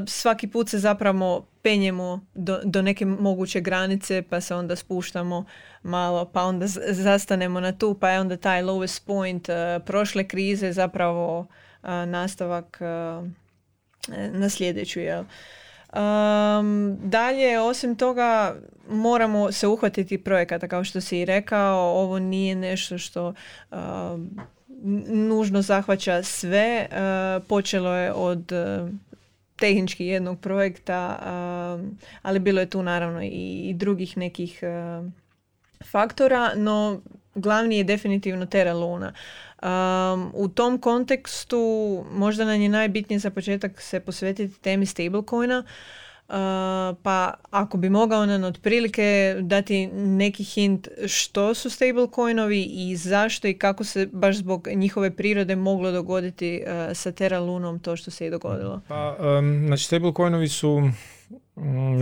svaki 0.08 0.48
put 0.48 0.70
se 0.70 0.79
zapravo 0.79 1.46
penjemo 1.62 2.25
do, 2.34 2.60
do 2.63 2.81
neke 2.81 3.05
moguće 3.05 3.62
granice, 3.62 4.22
pa 4.22 4.41
se 4.41 4.55
onda 4.55 4.75
spuštamo 4.75 5.46
malo, 5.84 6.25
pa 6.25 6.43
onda 6.43 6.65
zastanemo 6.89 7.60
na 7.60 7.77
tu, 7.77 7.93
pa 8.00 8.10
je 8.10 8.20
onda 8.20 8.38
taj 8.38 8.63
lowest 8.63 9.05
point 9.05 9.50
prošle 9.86 10.27
krize 10.27 10.72
zapravo 10.72 11.48
nastavak 12.05 12.81
na 14.31 14.50
sljedeću. 14.50 15.00
Jel? 15.00 15.24
Um, 15.93 16.98
dalje, 17.03 17.60
osim 17.60 17.95
toga, 17.95 18.55
moramo 18.89 19.51
se 19.51 19.67
uhvatiti 19.67 20.17
projekata, 20.17 20.67
kao 20.67 20.83
što 20.83 21.01
si 21.01 21.19
i 21.19 21.25
rekao, 21.25 21.79
ovo 21.79 22.19
nije 22.19 22.55
nešto 22.55 22.98
što 22.98 23.33
nužno 25.07 25.62
zahvaća 25.62 26.24
sve. 26.24 26.88
Počelo 27.48 27.95
je 27.95 28.13
od 28.13 28.51
tehnički 29.55 30.05
jednog 30.05 30.39
projekta, 30.39 31.17
ali 32.21 32.39
bilo 32.39 32.60
je 32.60 32.69
tu 32.69 32.83
naravno 32.83 33.24
i, 33.24 33.74
drugih 33.75 34.17
nekih 34.17 34.63
faktora, 35.91 36.51
no 36.55 37.01
glavni 37.35 37.77
je 37.77 37.83
definitivno 37.83 38.45
Terra 38.45 38.73
Luna. 38.73 39.13
Um, 39.63 40.31
u 40.33 40.47
tom 40.47 40.77
kontekstu 40.77 41.59
možda 42.11 42.45
nam 42.45 42.61
je 42.61 42.69
najbitnije 42.69 43.19
za 43.19 43.29
početak 43.29 43.81
se 43.81 44.00
posvetiti 44.00 44.61
temi 44.61 44.85
stablecoina, 44.85 45.59
uh, 45.59 46.33
pa 47.03 47.33
ako 47.50 47.77
bi 47.77 47.89
mogao 47.89 48.25
nam 48.25 48.43
otprilike 48.43 49.35
dati 49.41 49.88
neki 49.93 50.43
hint 50.43 50.88
što 51.07 51.53
su 51.53 51.69
stablecoinovi 51.69 52.63
i 52.63 52.95
zašto 52.95 53.47
i 53.47 53.53
kako 53.53 53.83
se 53.83 54.09
baš 54.11 54.35
zbog 54.35 54.67
njihove 54.75 55.15
prirode 55.15 55.55
moglo 55.55 55.91
dogoditi 55.91 56.63
uh, 56.63 56.97
sa 56.97 57.11
Terra 57.11 57.39
Lunom 57.39 57.79
to 57.79 57.95
što 57.95 58.11
se 58.11 58.27
i 58.27 58.29
dogodilo. 58.29 58.81
Pa, 58.88 59.17
um, 59.39 59.63
znači 59.67 59.83
stablecoinovi 59.83 60.47
su 60.47 60.81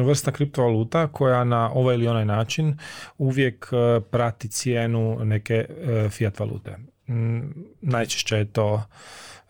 vrsta 0.04 0.32
kriptovaluta 0.32 1.08
koja 1.08 1.44
na 1.44 1.72
ovaj 1.74 1.96
ili 1.96 2.08
onaj 2.08 2.26
način 2.26 2.78
uvijek 3.18 3.70
uh, 3.72 4.04
prati 4.12 4.48
cijenu 4.48 5.20
neke 5.26 5.66
fiat 6.10 6.40
valute. 6.40 6.78
Mm, 7.10 7.40
najčešće 7.82 8.36
je 8.36 8.46
to 8.46 8.84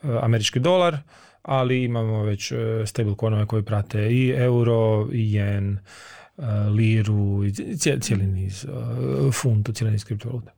e, 0.03 0.07
američki 0.21 0.59
dolar, 0.59 0.97
ali 1.41 1.83
imamo 1.83 2.23
već 2.23 2.51
e, 2.51 2.55
stablecoinove 2.85 3.45
koji 3.45 3.63
prate 3.63 4.11
i 4.11 4.29
euro, 4.29 5.07
i 5.11 5.33
jen, 5.33 5.77
e, 6.37 6.41
liru, 6.69 7.43
cijeli 8.01 8.27
niz 8.27 8.65
funtu, 9.33 9.73
cijeli 9.73 9.91
niz 9.91 10.05
kriptovaluta, 10.05 10.51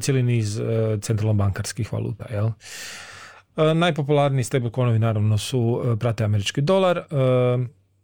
cijeli 0.00 0.22
niz 0.22 0.60
centralno 1.00 1.34
bankarskih 1.34 1.92
valuta. 1.92 2.26
Jel? 2.30 2.50
Najpopularniji 3.74 4.44
stablecoinovi 4.44 4.98
naravno 4.98 5.38
su 5.38 5.82
prate 6.00 6.24
američki 6.24 6.60
dolar, 6.60 7.02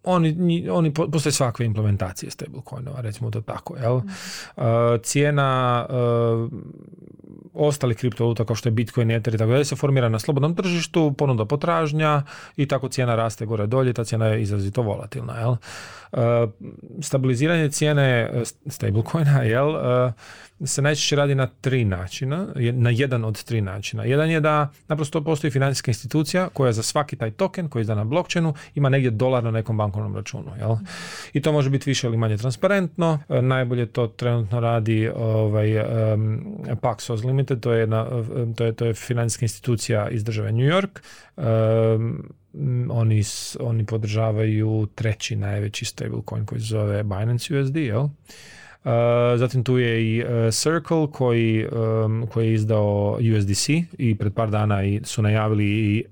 oni, 0.04 0.68
oni 0.70 0.94
postoje 0.94 1.32
svakve 1.32 1.66
implementacije 1.66 2.30
stablecoinova, 2.30 3.00
recimo 3.00 3.30
to 3.30 3.40
tako. 3.40 3.76
Jel? 3.76 3.96
Mhm. 3.96 4.08
cijena 5.02 5.86
ostali 7.54 7.94
kriptovaluta 7.94 8.44
kao 8.44 8.56
što 8.56 8.68
je 8.68 8.72
Bitcoin, 8.72 9.10
Ether 9.10 9.34
i 9.34 9.38
tako 9.38 9.50
dalje 9.50 9.64
se 9.64 9.76
formira 9.76 10.08
na 10.08 10.18
slobodnom 10.18 10.54
tržištu, 10.54 11.12
ponuda 11.12 11.44
potražnja 11.44 12.22
i 12.56 12.68
tako 12.68 12.88
cijena 12.88 13.14
raste 13.14 13.46
gore 13.46 13.66
dolje, 13.66 13.92
ta 13.92 14.04
cijena 14.04 14.26
je 14.26 14.42
izrazito 14.42 14.82
volatilna. 14.82 15.38
Jel? 15.38 15.56
E, 16.16 16.46
stabiliziranje 17.00 17.70
cijene 17.70 18.30
e, 18.32 18.42
stablecoina 18.66 19.42
jel, 19.42 19.76
e, 19.76 20.12
se 20.66 20.82
najčešće 20.82 21.16
radi 21.16 21.34
na 21.34 21.46
tri 21.46 21.84
načina, 21.84 22.46
na 22.72 22.90
jedan 22.90 23.24
od 23.24 23.44
tri 23.44 23.60
načina. 23.60 24.04
Jedan 24.04 24.30
je 24.30 24.40
da 24.40 24.70
naprosto 24.88 25.24
postoji 25.24 25.50
financijska 25.50 25.90
institucija 25.90 26.48
koja 26.48 26.72
za 26.72 26.82
svaki 26.82 27.16
taj 27.16 27.30
token 27.30 27.68
koji 27.68 27.80
je 27.80 27.82
izdan 27.82 27.96
na 27.96 28.04
blockchainu 28.04 28.54
ima 28.74 28.88
negdje 28.88 29.10
dolar 29.10 29.44
na 29.44 29.50
nekom 29.50 29.76
bankovnom 29.76 30.16
računu. 30.16 30.50
Jel? 30.58 30.76
I 31.32 31.42
to 31.42 31.52
može 31.52 31.70
biti 31.70 31.90
više 31.90 32.06
ili 32.06 32.16
manje 32.16 32.36
transparentno. 32.36 33.18
Najbolje 33.28 33.86
to 33.86 34.06
trenutno 34.06 34.60
radi 34.60 35.10
ovaj, 35.16 35.78
um, 35.78 36.44
Paxos 36.82 37.26
Limited, 37.26 37.60
to 37.60 37.72
je, 37.72 37.80
jedna, 37.80 38.06
to 38.56 38.64
je, 38.64 38.72
to 38.72 38.84
je 38.84 38.94
financijska 38.94 39.44
institucija 39.44 40.08
iz 40.08 40.24
države 40.24 40.52
New 40.52 40.66
York. 40.66 41.00
Um, 41.36 42.34
oni, 42.90 43.22
oni 43.60 43.86
podržavaju 43.86 44.88
treći 44.94 45.36
najveći 45.36 45.84
stablecoin 45.84 46.46
koji 46.46 46.60
se 46.60 46.66
zove 46.66 47.02
Binance 47.02 47.58
USD, 47.58 47.76
jel? 47.76 48.02
Uh, 48.02 48.90
zatim 49.36 49.64
tu 49.64 49.78
je 49.78 50.16
i 50.16 50.24
uh, 50.24 50.54
Circle 50.54 51.06
koji, 51.12 51.66
um, 51.66 52.26
koji 52.32 52.46
je 52.46 52.54
izdao 52.54 53.18
USDC 53.36 53.68
i 53.98 54.16
pred 54.18 54.34
par 54.34 54.50
dana 54.50 54.84
i 54.84 55.00
su 55.04 55.22
najavili 55.22 55.64
i 55.64 56.04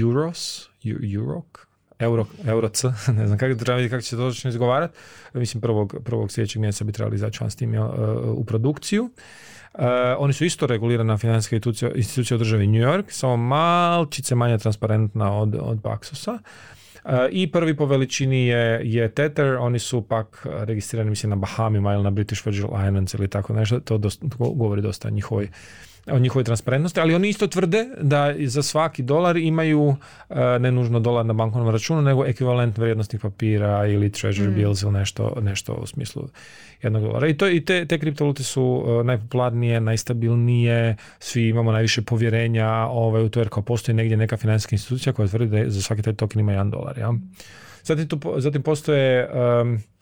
Euros, 0.00 0.68
Eurok, 1.14 1.68
Euro, 1.98 2.26
Euroc, 2.46 2.84
ne 3.18 3.26
znam 3.26 3.38
kako, 3.38 3.54
treba 3.54 3.88
kako 3.88 4.02
će 4.02 4.08
se 4.08 4.16
to 4.16 4.28
točno 4.28 4.50
izgovarati. 4.50 4.98
Mislim, 5.34 5.60
prvog, 5.60 5.94
prvog 6.04 6.32
sljedećeg 6.32 6.60
mjeseca 6.60 6.84
bi 6.84 6.92
trebali 6.92 7.16
izaći 7.16 7.38
van 7.40 7.50
s 7.50 7.56
tim 7.56 7.74
uh, 7.74 7.88
u 8.24 8.44
produkciju. 8.44 9.04
Uh, 9.04 9.10
oni 10.18 10.32
su 10.32 10.44
isto 10.44 10.66
regulirana 10.66 11.18
financijska 11.18 11.56
institucija, 11.56 11.90
institucija 11.94 12.34
u 12.34 12.38
državi 12.38 12.66
New 12.66 12.82
York, 12.82 13.04
samo 13.08 13.36
malčice 13.36 14.34
manje 14.34 14.58
transparentna 14.58 15.38
od, 15.38 15.56
od 15.60 15.78
Paxosa. 15.82 16.32
Uh, 16.32 17.10
I 17.30 17.50
prvi 17.52 17.76
po 17.76 17.86
veličini 17.86 18.46
je, 18.46 18.80
je 18.84 19.08
Tether, 19.08 19.46
oni 19.46 19.78
su 19.78 20.02
pak 20.02 20.46
registrirani 20.50 21.10
mislim 21.10 21.30
na 21.30 21.36
Bahamima 21.36 21.94
ili 21.94 22.02
na 22.02 22.10
British 22.10 22.46
Virgin 22.46 22.64
Islands 22.64 23.14
ili 23.14 23.28
tako 23.28 23.52
nešto, 23.52 23.80
to, 23.80 23.98
dosta, 23.98 24.26
govori 24.38 24.82
dosta 24.82 25.08
o 25.08 25.10
njihovoj 25.10 25.48
o 26.12 26.18
njihovoj 26.18 26.44
transparentnosti, 26.44 27.00
ali 27.00 27.14
oni 27.14 27.28
isto 27.28 27.46
tvrde 27.46 27.86
da 28.00 28.34
za 28.46 28.62
svaki 28.62 29.02
dolar 29.02 29.36
imaju 29.36 29.96
e, 30.30 30.58
ne 30.58 30.72
nužno 30.72 31.00
dolar 31.00 31.26
na 31.26 31.32
bankovnom 31.32 31.70
računu, 31.70 32.02
nego 32.02 32.24
ekvivalent 32.24 32.78
vrijednostnih 32.78 33.22
papira 33.22 33.86
ili 33.86 34.10
treasury 34.10 34.50
mm. 34.50 34.54
bills 34.54 34.82
ili 34.82 34.92
nešto, 34.92 35.38
nešto 35.40 35.72
u 35.72 35.86
smislu 35.86 36.28
jednog 36.82 37.02
dolara. 37.02 37.28
I, 37.28 37.36
to, 37.36 37.48
i 37.48 37.64
te, 37.64 37.86
te 37.86 37.98
kriptovalute 37.98 38.42
su 38.42 38.84
e, 39.00 39.04
najpopularnije, 39.04 39.80
najstabilnije, 39.80 40.96
svi 41.18 41.48
imamo 41.48 41.72
najviše 41.72 42.02
povjerenja 42.02 42.68
ovaj, 42.90 43.22
u 43.22 43.28
to 43.28 43.40
jer 43.40 43.48
kao 43.48 43.62
postoji 43.62 43.94
negdje 43.94 44.16
neka 44.16 44.36
financijska 44.36 44.74
institucija 44.74 45.12
koja 45.12 45.28
tvrdi 45.28 45.64
da 45.64 45.70
za 45.70 45.82
svaki 45.82 46.02
taj 46.02 46.14
token 46.14 46.40
ima 46.40 46.52
jedan 46.52 46.70
dolar. 46.70 46.98
Ja? 46.98 47.14
Zatim, 47.82 48.08
tu, 48.08 48.20
zatim 48.36 48.62
postoje 48.62 49.28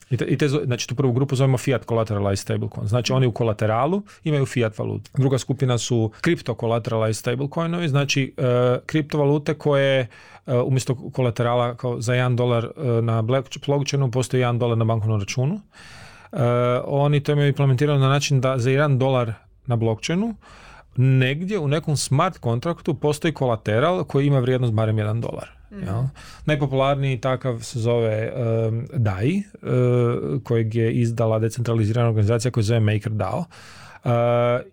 i 0.09 0.17
te, 0.17 0.25
i 0.25 0.37
te, 0.37 0.47
znači 0.47 0.87
tu 0.87 0.95
prvu 0.95 1.13
grupu 1.13 1.35
zovemo 1.35 1.57
fiat 1.57 1.85
collateralized 1.85 2.39
stablecoin. 2.39 2.87
Znači 2.87 3.13
oni 3.13 3.27
u 3.27 3.31
kolateralu 3.31 4.01
imaju 4.23 4.45
fiat 4.45 4.77
valutu. 4.77 5.11
Druga 5.17 5.37
skupina 5.37 5.77
su 5.77 6.11
kripto 6.21 6.55
collateralized 6.59 7.19
stablecoinovi, 7.19 7.87
znači 7.87 8.33
uh, 8.37 8.43
kriptovalute 8.85 9.53
koje 9.53 10.07
uh, 10.45 10.53
umjesto 10.65 10.95
kolaterala 11.11 11.75
kao 11.75 12.01
za 12.01 12.13
1 12.13 12.35
dolar 12.35 12.65
uh, 12.65 13.03
na 13.03 13.21
blockchainu 13.67 14.11
postoji 14.11 14.43
1 14.43 14.57
dolar 14.57 14.77
na 14.77 14.85
bankovnom 14.85 15.19
računu. 15.19 15.59
oni 16.85 17.23
to 17.23 17.31
imaju 17.31 17.47
implementirano 17.47 17.99
na 17.99 18.09
način 18.09 18.41
da 18.41 18.57
za 18.57 18.69
1 18.69 18.97
dolar 18.97 19.33
na 19.65 19.75
blockchainu 19.75 20.35
negdje 20.97 21.59
u 21.59 21.67
nekom 21.67 21.97
smart 21.97 22.37
kontraktu 22.37 22.93
postoji 22.93 23.33
kolateral 23.33 24.03
koji 24.03 24.27
ima 24.27 24.39
vrijednost 24.39 24.73
barem 24.73 24.95
1 24.95 25.21
dolar. 25.21 25.56
Mm. 25.71 26.09
Najpopularniji 26.45 27.21
takav 27.21 27.59
se 27.61 27.79
zove 27.79 28.31
um, 28.31 28.87
DAI, 28.93 29.37
uh, 29.37 30.43
kojeg 30.43 30.75
je 30.75 30.93
izdala 30.93 31.39
decentralizirana 31.39 32.09
organizacija 32.09 32.51
koja 32.51 32.63
se 32.63 32.67
zove 32.67 32.79
MakerDAO. 32.79 33.39
Uh, 33.39 34.11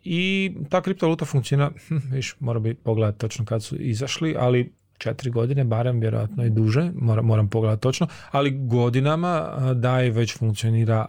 I 0.04 0.52
ta 0.68 0.80
kriptovaluta 0.80 1.24
funkcionira, 1.24 1.70
hm, 1.88 1.96
viš, 2.10 2.36
mora 2.40 2.60
bi 2.60 2.74
pogledati 2.74 3.18
točno 3.18 3.44
kad 3.44 3.62
su 3.62 3.76
izašli, 3.76 4.36
ali 4.38 4.72
četiri 4.98 5.30
godine, 5.30 5.64
barem 5.64 6.00
vjerojatno 6.00 6.44
i 6.44 6.50
duže, 6.50 6.90
moram, 6.94 7.24
moram 7.24 7.48
pogledati 7.48 7.82
točno, 7.82 8.06
ali 8.30 8.50
godinama 8.50 9.52
uh, 9.56 9.70
DAI 9.70 10.10
već 10.10 10.38
funkcionira 10.38 11.08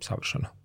savršeno 0.00 0.57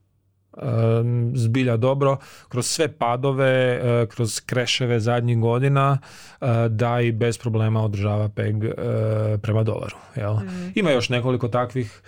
zbilja 1.34 1.78
dobro 1.78 2.18
kroz 2.50 2.66
sve 2.66 2.88
padove, 2.88 3.82
e, 3.84 4.08
kroz 4.08 4.40
kreševe 4.40 5.00
zadnjih 5.00 5.40
godina 5.40 5.98
e, 6.42 6.46
da 6.70 7.02
i 7.02 7.12
bez 7.12 7.38
problema 7.38 7.84
održava 7.84 8.30
peg 8.30 8.64
e, 8.64 8.72
prema 9.42 9.64
dolaru. 9.64 9.96
Jel? 10.16 10.34
Mm. 10.34 10.72
Ima 10.76 10.92
još 10.92 11.10
nekoliko 11.10 11.48
takvih 11.48 12.02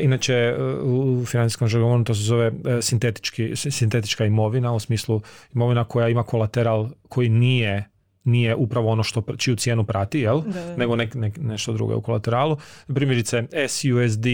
Inače, 0.00 0.56
u 0.82 1.24
financijskom 1.26 1.68
žargonu 1.68 2.04
to 2.04 2.14
se 2.14 2.22
zove 2.22 2.52
sintetički, 2.80 3.56
sintetička 3.56 4.24
imovina, 4.24 4.72
u 4.72 4.80
smislu 4.80 5.20
imovina 5.54 5.84
koja 5.84 6.08
ima 6.08 6.22
kolateral 6.22 6.88
koji 7.08 7.28
nije 7.28 7.91
nije 8.24 8.54
upravo 8.54 8.90
ono 8.90 9.02
što 9.02 9.22
čiju 9.36 9.56
cijenu 9.56 9.84
prati, 9.84 10.20
jel? 10.20 10.42
nego 10.76 10.96
nek, 10.96 11.14
nek, 11.14 11.38
nešto 11.38 11.72
drugo 11.72 11.96
u 11.96 12.00
kolateralu. 12.00 12.56
Primjerice 12.86 13.44
SUSD, 13.68 14.26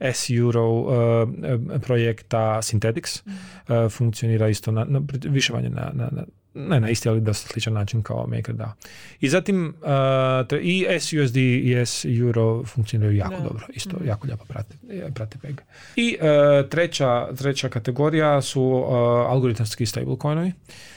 S-Euro 0.00 0.70
uh, 0.70 0.88
projekta 1.82 2.58
Synthetics 2.62 3.22
mm. 3.26 3.30
uh, 3.30 3.92
funkcionira 3.92 4.48
isto 4.48 4.70
na, 4.70 4.84
na, 4.84 5.00
više 5.24 5.52
manje 5.52 5.68
na, 5.68 5.90
na, 5.94 6.24
ne 6.56 6.80
na 6.80 6.90
isti, 6.90 7.08
ali 7.08 7.20
dosta 7.20 7.48
sličan 7.48 7.72
način 7.72 8.02
kao 8.02 8.26
MakerDAO. 8.26 8.72
I 9.20 9.28
zatim 9.28 9.74
uh, 10.50 10.58
i 10.62 10.86
SUSD 11.00 11.36
i 11.36 11.74
S 11.86 12.04
Euro 12.04 12.64
funkcioniraju 12.64 13.16
jako 13.16 13.42
dobro, 13.42 13.66
isto 13.74 13.96
mm. 14.00 14.06
jako 14.06 14.26
lijepo 14.26 14.44
prate, 14.44 14.76
prate 15.14 15.38
PEG. 15.42 15.60
I 15.96 16.16
uh, 16.20 16.68
treća, 16.68 17.28
treća 17.36 17.68
kategorija 17.68 18.42
su 18.42 18.62
uh, 18.62 18.94
algoritamski 19.30 19.86
stablecoinovi. 19.86 20.52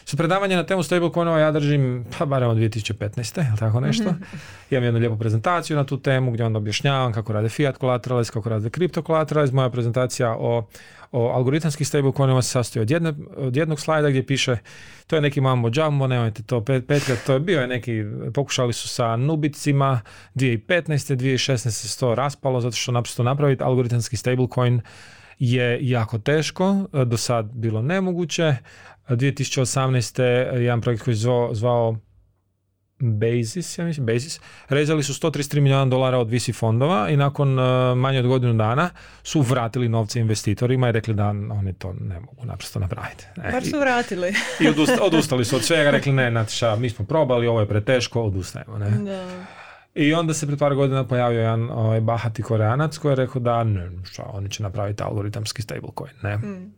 Su 0.10 0.18
predavanje 0.18 0.56
na 0.56 0.64
temu 0.64 0.84
stablecoinova 0.84 1.40
ja 1.40 1.52
držim 1.52 2.06
pa 2.18 2.26
barem 2.26 2.50
od 2.50 2.58
2015. 2.58 3.50
ili 3.50 3.58
tako 3.58 3.80
nešto. 3.80 4.12
mm 4.12 4.24
Imam 4.70 4.84
jednu 4.84 5.00
lijepu 5.00 5.18
prezentaciju 5.18 5.78
na 5.78 5.84
tu 5.84 6.00
temu 6.00 6.32
gdje 6.32 6.46
onda 6.46 6.58
objašnjavam 6.58 7.14
kako 7.14 7.34
rade 7.34 7.50
fiat 7.50 7.78
collateralize, 7.80 8.32
kako 8.32 8.50
rade 8.50 8.70
crypto 8.70 9.06
collateralize. 9.06 9.54
Moja 9.54 9.70
prezentacija 9.70 10.36
o 10.40 10.68
o 11.12 11.28
algoritamskih 11.28 11.88
stablecoinima 11.88 12.42
se 12.42 12.50
sastoji 12.50 12.82
od, 12.82 12.92
jedne, 12.92 13.14
od 13.38 13.56
jednog 13.56 13.80
slajda 13.80 14.10
gdje 14.10 14.26
piše 14.26 14.58
to 15.08 15.16
je 15.16 15.22
neki 15.22 15.42
mambo 15.42 15.70
jumbo, 15.74 16.08
nemojte 16.08 16.44
to 16.44 16.66
pet, 16.66 17.12
to 17.26 17.34
je 17.34 17.40
bio 17.40 17.62
je 17.62 17.68
neki, 17.68 18.04
pokušali 18.34 18.74
su 18.74 18.88
sa 18.88 19.16
nubicima 19.16 20.02
2015. 20.36 21.16
2016. 21.16 21.70
se 21.70 22.00
to 22.00 22.16
raspalo 22.16 22.62
zato 22.62 22.76
što 22.76 22.92
naprosto 22.92 23.24
napraviti 23.24 23.64
algoritamski 23.64 24.18
stablecoin 24.18 24.82
je 25.40 25.78
jako 25.82 26.18
teško, 26.18 26.86
do 27.06 27.18
sad 27.18 27.46
bilo 27.54 27.82
nemoguće. 27.82 28.56
2018. 29.10 30.22
jedan 30.58 30.82
projekt 30.82 31.04
koji 31.04 31.12
je 31.12 31.16
zvao, 31.16 31.56
zvao 31.56 31.96
Basis, 33.02 33.78
ja 33.78 33.86
mislim, 33.86 34.06
Basis, 34.06 34.40
rezali 34.70 35.04
su 35.04 35.14
133 35.14 35.60
milijuna 35.60 35.86
dolara 35.86 36.18
od 36.18 36.30
VC 36.32 36.50
fondova 36.54 37.10
i 37.10 37.18
nakon 37.18 37.60
uh, 37.60 37.98
manje 37.98 38.20
od 38.20 38.28
godinu 38.28 38.54
dana 38.54 38.90
su 39.24 39.42
vratili 39.42 39.90
novce 39.90 40.20
investitorima 40.20 40.90
i 40.90 40.92
rekli 40.92 41.14
da 41.14 41.28
oni 41.30 41.74
to 41.74 41.94
ne 41.94 42.20
mogu 42.20 42.46
naprosto 42.46 42.80
napraviti. 42.80 43.26
Ne. 43.38 43.52
Bar 43.52 43.66
su 43.66 43.80
vratili. 43.80 44.34
I 44.60 44.68
odustali 45.02 45.46
su 45.46 45.56
od 45.56 45.64
svega, 45.64 45.92
rekli 45.92 46.12
ne, 46.12 46.32
Natiša, 46.32 46.76
mi 46.76 46.90
smo 46.90 47.06
probali, 47.06 47.48
ovo 47.48 47.60
je 47.60 47.68
preteško, 47.68 48.22
odustajemo. 48.22 48.78
Ne. 48.78 48.90
Da. 48.90 49.59
I 50.00 50.14
onda 50.14 50.34
se 50.34 50.48
pred 50.48 50.60
par 50.60 50.76
godina 50.76 51.04
pojavio 51.08 51.40
jedan 51.40 51.70
ovaj, 51.72 52.02
bahati 52.02 52.42
koreanac 52.42 52.98
koji 52.98 53.12
je 53.12 53.16
rekao 53.16 53.42
da 53.42 53.64
ne, 53.64 53.90
šta, 54.04 54.24
oni 54.34 54.50
će 54.50 54.64
napraviti 54.64 55.04
algoritamski 55.04 55.62
stablecoin. 55.62 56.12
Ne. 56.24 56.38
Mm. 56.38 56.74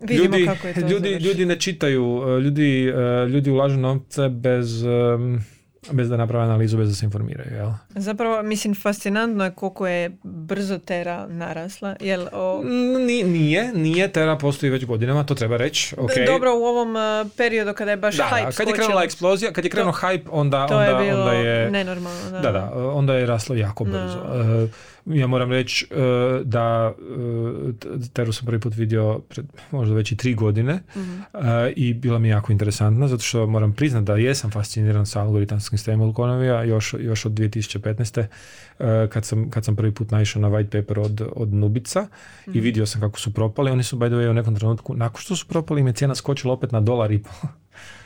Vidimo 0.00 0.36
ljudi, 0.36 0.46
kako 0.46 0.66
je 0.66 0.74
to 0.74 0.80
ljudi, 0.80 1.08
ljudi 1.08 1.46
ne 1.46 1.60
čitaju, 1.60 2.22
e, 2.26 2.40
ljudi, 2.40 2.88
e, 2.88 3.26
ljudi 3.28 3.50
ulažu 3.50 3.78
novce 3.78 4.28
bez, 4.28 4.84
bez 5.90 6.08
da 6.08 6.16
naprave 6.16 6.44
analizu, 6.44 6.76
bez 6.76 6.88
da 6.88 6.94
se 6.94 7.04
informiraju. 7.04 7.56
Jel? 7.56 7.70
Zapravo, 7.94 8.42
mislim, 8.42 8.74
fascinantno 8.74 9.44
je 9.44 9.50
koliko 9.50 9.86
je 9.86 10.10
brzo 10.22 10.78
Tera 10.78 11.26
narasla. 11.26 11.96
Jel, 12.00 12.26
o... 12.32 12.62
Nije, 13.24 13.72
nije, 13.74 14.12
Tera 14.12 14.36
postoji 14.36 14.70
već 14.70 14.84
godinama, 14.84 15.24
to 15.24 15.34
treba 15.34 15.56
reći. 15.56 15.96
Okay. 15.96 16.26
Dobro, 16.26 16.54
u 16.54 16.64
ovom 16.64 16.96
uh, 16.96 17.30
periodu 17.36 17.72
kada 17.74 17.90
je 17.90 17.96
baš 17.96 18.16
da, 18.16 18.30
hype 18.32 18.56
kad 18.56 18.68
je 18.68 18.74
krenula 18.74 19.04
eksplozija, 19.04 19.52
kad 19.52 19.64
je 19.64 19.70
krenuo 19.70 19.92
hype, 19.92 20.28
onda, 20.30 20.66
to 20.66 20.74
onda, 20.74 20.84
je 20.84 21.10
bilo 21.10 21.20
onda 21.20 21.32
je... 21.32 21.70
nenormalno. 21.70 22.30
Da. 22.30 22.40
da, 22.40 22.52
da, 22.52 22.70
onda 22.74 23.14
je 23.14 23.26
raslo 23.26 23.56
jako 23.56 23.84
brzo. 23.84 24.18
Uh, 24.18 24.70
ja 25.06 25.26
moram 25.26 25.52
reći 25.52 25.86
uh, 25.90 26.46
da 26.46 26.94
uh, 26.98 27.74
Teru 28.12 28.32
sam 28.32 28.46
prvi 28.46 28.60
put 28.60 28.76
vidio 28.76 29.18
pred 29.28 29.46
možda 29.70 29.94
već 29.94 30.12
i 30.12 30.16
tri 30.16 30.34
godine 30.34 30.82
mhm. 30.96 31.20
i 31.76 31.94
bila 31.94 32.18
mi 32.18 32.28
jako 32.28 32.52
interesantna 32.52 33.08
zato 33.08 33.22
što 33.22 33.46
moram 33.46 33.72
priznati 33.72 34.04
da 34.04 34.16
jesam 34.16 34.50
fasciniran 34.50 35.06
sa 35.06 35.20
algoritamskim 35.20 35.78
stablecoinovima 35.78 36.62
još, 36.62 36.94
još 36.98 37.26
od 37.26 37.32
2015. 37.32 38.26
kad, 39.08 39.24
sam, 39.24 39.50
kad 39.50 39.64
sam 39.64 39.76
prvi 39.76 39.94
put 39.94 40.10
naišao 40.10 40.42
na 40.42 40.48
white 40.48 40.80
paper 40.80 40.98
od, 40.98 41.22
od 41.36 41.52
Nubica 41.52 42.06
i 42.46 42.50
mhm. 42.50 42.60
vidio 42.60 42.86
sam 42.86 43.00
kako 43.00 43.18
su 43.18 43.34
propali. 43.34 43.70
Oni 43.70 43.82
su 43.82 43.96
by 43.96 44.06
the 44.06 44.16
way 44.16 44.30
u 44.30 44.34
nekom 44.34 44.56
trenutku, 44.56 44.94
nakon 44.96 45.20
što 45.20 45.36
su 45.36 45.48
propali 45.48 45.80
im 45.80 45.86
je 45.86 45.92
cijena 45.92 46.14
skočila 46.14 46.54
opet 46.54 46.72
na 46.72 46.80
dolar 46.80 47.12
i 47.12 47.22
pol. 47.22 47.50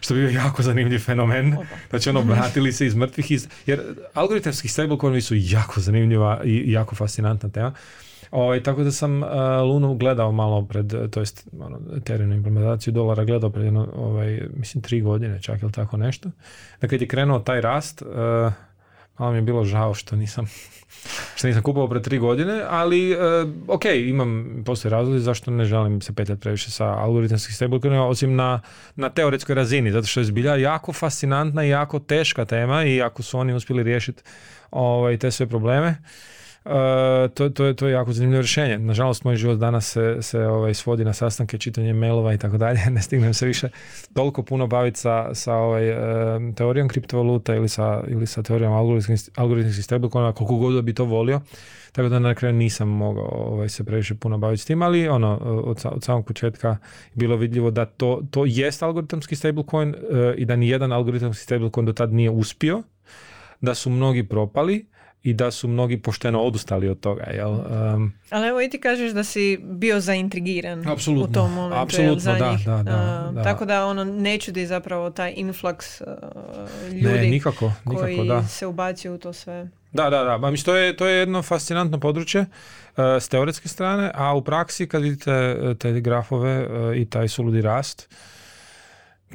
Što 0.01 0.15
bi 0.15 0.21
bio 0.21 0.31
jako 0.31 0.63
zanimljiv 0.63 0.99
fenomen. 0.99 1.57
Znači 1.91 2.11
ono, 2.11 2.21
vratili 2.21 2.73
se 2.73 2.87
iz 2.87 2.95
mrtvih. 2.95 3.31
Iz, 3.31 3.49
jer 3.67 3.81
algoritamski 4.15 4.69
stablecoinovi 4.69 5.21
su 5.21 5.35
jako 5.37 5.81
zanimljiva 5.81 6.41
i 6.45 6.73
jako 6.73 6.95
fascinantna 6.95 7.49
tema. 7.49 7.73
Ovaj, 8.31 8.63
tako 8.63 8.85
da 8.85 8.93
sam 8.93 9.23
uh, 9.23 9.29
Lunu 9.65 9.95
gledao 9.95 10.33
malo 10.33 10.65
pred, 10.65 11.11
to 11.11 11.21
jest 11.21 11.49
ono, 11.61 11.81
terenu 12.05 12.35
implementaciju 12.35 12.93
dolara 12.93 13.25
gledao 13.25 13.51
pred 13.51 13.65
jedno, 13.65 13.89
ovaj, 13.97 14.43
mislim, 14.57 14.83
tri 14.83 15.01
godine 15.01 15.43
čak 15.43 15.63
ili 15.63 15.73
tako 15.73 15.97
nešto. 15.97 16.31
Dakle, 16.81 16.89
kad 16.89 17.01
je 17.01 17.09
krenuo 17.09 17.39
taj 17.39 17.61
rast, 17.61 18.03
uh, 18.03 18.53
malo 19.19 19.33
mi 19.33 19.39
je 19.39 19.43
bilo 19.43 19.65
žao 19.65 19.95
što 19.95 20.17
nisam 20.17 20.47
što 21.37 21.47
nisam 21.47 21.63
kupovao 21.63 21.89
pre 21.89 22.03
tri 22.03 22.19
godine, 22.19 22.63
ali 22.69 23.13
uh, 23.13 23.21
ok, 23.69 23.85
imam 23.85 24.63
postoje 24.67 24.91
razlozi 24.91 25.25
zašto 25.25 25.51
ne 25.51 25.65
želim 25.65 26.01
se 26.01 26.15
petljati 26.15 26.41
previše 26.41 26.71
sa 26.71 26.85
algoritamskih 26.85 27.57
stablecoinima, 27.57 28.07
osim 28.07 28.37
na, 28.37 28.61
na 28.95 29.09
teoretskoj 29.09 29.55
razini, 29.55 29.93
zato 29.93 30.07
što 30.07 30.21
je 30.21 30.25
zbilja 30.25 30.57
jako 30.57 30.93
fascinantna 30.93 31.65
i 31.65 31.69
jako 31.69 31.99
teška 31.99 32.45
tema 32.45 32.85
i 32.85 33.03
ako 33.03 33.23
su 33.23 33.39
oni 33.39 33.55
uspjeli 33.55 33.83
riješiti 33.83 34.23
ovaj, 34.71 35.19
te 35.19 35.31
sve 35.31 35.47
probleme, 35.47 35.97
to, 37.35 37.51
to, 37.51 37.65
je, 37.65 37.75
to 37.75 37.87
je 37.87 37.93
jako 37.93 38.13
zanimljivo 38.13 38.41
rješenje. 38.41 38.79
Nažalost, 38.79 39.25
moj 39.25 39.37
život 39.37 39.59
danas 39.59 39.93
se, 39.93 40.17
se 40.21 40.47
ovaj, 40.47 40.75
svodi 40.75 41.05
na 41.05 41.13
sastanke, 41.13 41.59
čitanje 41.59 41.93
mailova 41.93 42.35
i 42.35 42.39
tako 42.39 42.59
dalje. 42.59 42.81
Ne 42.91 43.03
stignem 43.03 43.35
se 43.35 43.47
više 43.47 43.69
toliko 44.15 44.43
puno 44.43 44.67
baviti 44.67 45.01
sa, 45.01 45.35
sa 45.35 45.55
ovaj, 45.55 45.91
uh, 45.91 46.55
teorijom 46.55 46.89
kriptovaluta 46.89 47.55
ili 47.55 47.69
sa, 47.69 48.03
ili 48.09 48.27
sa 48.27 48.43
teorijom 48.43 48.73
algoritmskih 49.37 49.85
stablecoina, 49.85 50.33
koliko 50.33 50.57
god 50.57 50.85
bi 50.85 50.95
to 50.95 51.05
volio. 51.05 51.41
Tako 51.93 52.09
da 52.09 52.19
na 52.19 52.35
kraju 52.35 52.55
nisam 52.55 52.89
mogao 52.89 53.25
ovaj, 53.25 53.69
se 53.69 53.85
previše 53.85 54.15
puno 54.15 54.39
baviti 54.39 54.63
s 54.63 54.65
tim, 54.65 54.83
ali 54.83 55.09
ono, 55.09 55.37
od, 55.65 55.83
od 55.85 56.05
samog 56.05 56.27
početka 56.27 56.77
bilo 57.15 57.37
vidljivo 57.37 57.71
da 57.71 57.85
to, 57.85 58.23
to 58.31 58.45
jest 58.47 58.83
algoritamski 58.83 59.37
stablecoin 59.37 59.89
uh, 59.89 59.95
i 60.37 60.45
da 60.45 60.57
ni 60.57 60.69
jedan 60.69 60.93
algoritamski 60.93 61.45
stablecoin 61.45 61.87
do 61.87 61.93
tad 61.93 62.13
nije 62.13 62.31
uspio, 62.31 62.83
da 63.61 63.75
su 63.75 63.91
mnogi 63.91 64.29
propali, 64.29 64.87
i 65.27 65.35
da 65.35 65.51
su 65.51 65.69
mnogi 65.69 65.99
pošteno 65.99 66.43
odustali 66.43 66.89
od 66.89 67.01
toga. 67.01 67.23
Jel? 67.23 67.51
Um, 67.51 68.13
Ali 68.31 68.49
evo 68.49 68.61
i 68.61 68.71
ti 68.71 68.81
kažeš 68.81 69.13
da 69.13 69.25
si 69.25 69.59
bio 69.63 70.01
zaintrigiran 70.01 70.89
apsolutno, 70.89 71.31
u 71.31 71.33
tom 71.33 71.53
momentu. 71.53 71.83
Apsolutno, 71.83 72.19
za 72.19 72.35
da, 72.35 72.51
njih. 72.51 72.67
da, 72.67 72.83
da, 72.83 73.31
da, 73.35 73.43
Tako 73.43 73.65
da 73.65 73.87
ono 73.87 74.05
ne 74.05 74.39
čudi 74.39 74.67
zapravo 74.67 75.11
taj 75.11 75.35
influx 75.37 76.03
uh, 76.03 76.93
ljudi 76.93 77.19
ne, 77.19 77.27
nikako, 77.27 77.73
nikako, 77.85 78.07
koji 78.07 78.29
da. 78.29 78.43
se 78.43 78.67
ubacio 78.67 79.15
u 79.15 79.19
to 79.19 79.33
sve. 79.33 79.69
Da, 79.93 80.11
da, 80.11 80.25
da. 80.25 80.51
Mislim, 80.51 80.65
to, 80.65 80.77
je, 80.77 80.97
to 80.97 81.07
je 81.07 81.19
jedno 81.19 81.43
fascinantno 81.43 82.01
područje 82.01 82.41
uh, 82.41 83.05
s 83.21 83.29
teoretske 83.29 83.69
strane, 83.69 84.11
a 84.15 84.35
u 84.35 84.43
praksi 84.43 84.89
kad 84.89 85.03
vidite 85.03 85.57
te 85.79 86.01
grafove 86.01 86.67
uh, 86.67 86.97
i 86.97 87.05
taj 87.05 87.29
suludi 87.29 87.63
rast, 87.63 88.09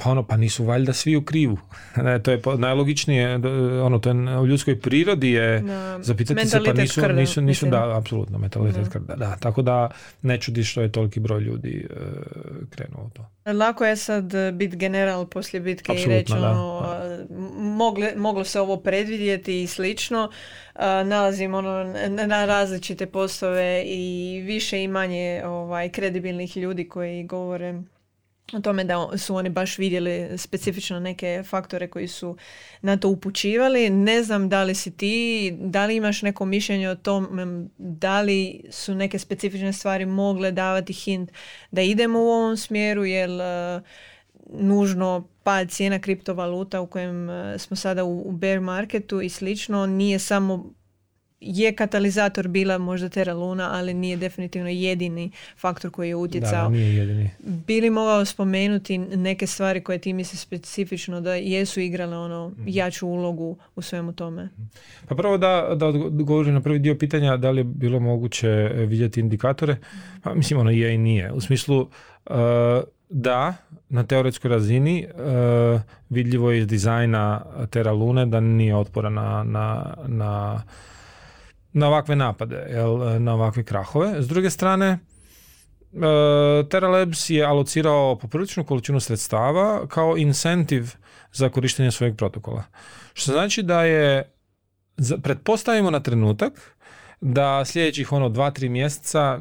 pa 0.04 0.10
ono, 0.10 0.24
pa 0.24 0.38
nisu 0.38 0.66
valjda 0.66 0.94
svi 0.94 1.16
u 1.16 1.22
krivu. 1.22 1.58
Ne, 2.04 2.24
to 2.24 2.32
je 2.32 2.42
najlogičnije, 2.58 3.36
ono, 3.84 4.00
to 4.00 4.10
je 4.10 4.40
u 4.40 4.48
ljudskoj 4.48 4.80
prirodi 4.80 5.32
je 5.32 5.64
zapitati 6.02 6.48
se, 6.48 6.60
pa 6.66 6.74
nisu, 6.74 7.02
nisu, 7.14 7.42
nisu 7.42 7.66
da, 7.66 7.98
apsolutno, 7.98 8.38
mentalitet 8.38 8.90
krda, 8.90 9.16
da. 9.16 9.36
Tako 9.40 9.62
da 9.62 9.90
ne 10.22 10.38
čudi 10.38 10.64
što 10.64 10.82
je 10.82 10.92
toliki 10.92 11.20
broj 11.20 11.42
ljudi 11.42 11.88
e, 11.90 11.96
krenuo 12.70 13.10
to. 13.14 13.26
Lako 13.54 13.86
je 13.86 13.96
sad 13.96 14.34
biti 14.54 14.78
general 14.78 15.26
poslije 15.26 15.62
bitke 15.62 15.94
i 15.94 16.06
reći 16.06 16.34
ono, 16.34 16.84
mogle, 17.58 18.14
moglo 18.16 18.44
se 18.44 18.60
ovo 18.60 18.78
predvidjeti 18.78 19.64
i 19.64 19.68
slično. 19.68 20.32
nalazimo 21.06 21.58
ono, 21.58 21.94
na 22.28 22.46
različite 22.46 23.06
postove 23.06 23.84
i 23.86 24.42
više 24.46 24.84
i 24.84 24.88
manje 24.88 25.42
ovaj, 25.46 25.90
kredibilnih 25.90 26.58
ljudi 26.58 26.88
koji 26.88 27.24
govore 27.24 27.82
o 28.54 28.60
tome 28.60 28.84
da 28.84 29.18
su 29.18 29.36
oni 29.36 29.50
baš 29.50 29.78
vidjeli 29.78 30.38
specifično 30.38 31.00
neke 31.00 31.44
faktore 31.46 31.88
koji 31.88 32.08
su 32.08 32.38
na 32.82 32.98
to 32.98 33.10
upućivali. 33.10 33.90
Ne 33.90 34.24
znam 34.24 34.50
da 34.50 34.64
li 34.64 34.76
si 34.76 34.98
ti, 34.98 35.52
da 35.60 35.86
li 35.86 35.96
imaš 35.96 36.22
neko 36.22 36.46
mišljenje 36.46 36.90
o 36.90 36.96
tom, 36.96 37.70
da 37.78 38.22
li 38.22 38.64
su 38.70 38.96
neke 38.96 39.20
specifične 39.20 39.74
stvari 39.74 40.06
mogle 40.06 40.52
davati 40.52 40.94
hint 40.94 41.32
da 41.72 41.82
idemo 41.82 42.20
u 42.20 42.28
ovom 42.28 42.58
smjeru, 42.58 43.06
jer 43.06 43.30
uh, 43.30 43.84
nužno 44.54 45.28
pad 45.44 45.70
cijena 45.70 46.00
kriptovaluta 46.00 46.82
u 46.82 46.88
kojem 46.88 47.30
e, 47.30 47.58
smo 47.58 47.76
sada 47.76 48.04
u 48.04 48.32
bear 48.32 48.60
marketu 48.60 49.22
i 49.22 49.30
slično 49.30 49.86
nije 49.86 50.20
samo 50.20 50.74
je 51.42 51.76
katalizator 51.76 52.48
bila 52.48 52.78
možda 52.78 53.10
Terra 53.10 53.34
Luna, 53.34 53.70
ali 53.72 53.94
nije 53.94 54.18
definitivno 54.18 54.70
jedini 54.70 55.32
faktor 55.58 55.92
koji 55.92 56.10
je 56.10 56.16
utjecao. 56.16 56.64
Da, 56.64 56.70
nije 56.70 56.96
jedini. 56.96 57.30
Bili 57.40 57.90
mogao 57.90 58.26
spomenuti 58.26 58.98
neke 58.98 59.48
stvari 59.48 59.84
koje 59.84 59.98
ti 59.98 60.14
misli 60.14 60.38
specifično 60.38 61.22
da 61.22 61.36
jesu 61.36 61.80
igrale 61.80 62.18
ono 62.18 62.50
mhm. 62.50 62.64
jaču 62.68 63.08
ulogu 63.08 63.58
u 63.76 63.82
svemu 63.82 64.14
tome? 64.14 64.50
Pa 65.08 65.16
prvo 65.16 65.38
da, 65.38 65.76
da 65.76 65.88
odgovorim 65.88 66.54
na 66.54 66.62
prvi 66.62 66.80
dio 66.80 66.96
pitanja 66.96 67.38
da 67.38 67.52
li 67.52 67.60
je 67.60 67.64
bilo 67.64 68.00
moguće 68.00 68.48
vidjeti 68.76 69.20
indikatore. 69.20 69.78
Pa, 70.24 70.34
mislim 70.34 70.60
ono 70.60 70.72
je 70.72 70.94
i 70.94 70.98
nije. 70.98 71.32
U 71.32 71.42
smislu 71.42 71.80
uh, 71.80 72.36
da, 73.10 73.54
na 73.90 74.04
teoretskoj 74.04 74.50
razini 74.50 75.08
uh, 75.14 75.82
vidljivo 76.10 76.52
je 76.52 76.60
iz 76.60 76.68
dizajna 76.68 77.42
Terra 77.70 77.92
Lune 77.92 78.26
da 78.26 78.40
nije 78.40 78.76
otpora 78.76 79.10
na, 79.10 79.44
na, 79.44 79.94
na 80.08 80.62
na 81.74 81.88
ovakve 81.88 82.16
napade, 82.16 82.68
jel, 82.70 83.22
na 83.22 83.34
ovakve 83.34 83.64
krahove. 83.64 84.22
S 84.22 84.28
druge 84.28 84.50
strane, 84.50 85.00
Terra 86.70 86.88
Labs 86.88 87.30
je 87.30 87.46
alocirao 87.46 88.16
popriličnu 88.16 88.64
količinu 88.64 89.00
sredstava 89.00 89.88
kao 89.88 90.18
incentiv 90.18 90.96
za 91.34 91.50
korištenje 91.50 91.92
svojeg 91.92 92.16
protokola. 92.16 92.64
Što 93.14 93.32
znači 93.32 93.64
da 93.64 93.84
je, 93.84 94.32
pretpostavimo 95.24 95.90
na 95.90 96.00
trenutak, 96.00 96.78
da 97.22 97.66
sljedećih 97.66 98.12
ono 98.12 98.30
dva, 98.30 98.52
tri 98.52 98.70
mjeseca 98.70 99.40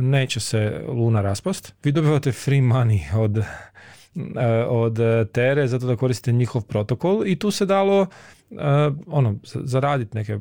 neće 0.00 0.40
se 0.40 0.84
Luna 0.88 1.20
raspast. 1.20 1.74
Vi 1.84 1.92
dobivate 1.92 2.32
free 2.32 2.60
money 2.60 3.16
od, 3.18 3.38
e, 3.38 3.44
od 4.68 4.98
Tere 5.32 5.66
zato 5.66 5.86
da 5.86 5.96
koristite 5.96 6.32
njihov 6.32 6.62
protokol 6.62 7.26
i 7.26 7.38
tu 7.38 7.50
se 7.50 7.66
dalo 7.66 8.02
e, 8.02 8.06
ono, 9.06 9.34
zaraditi 9.44 10.16
neke 10.16 10.38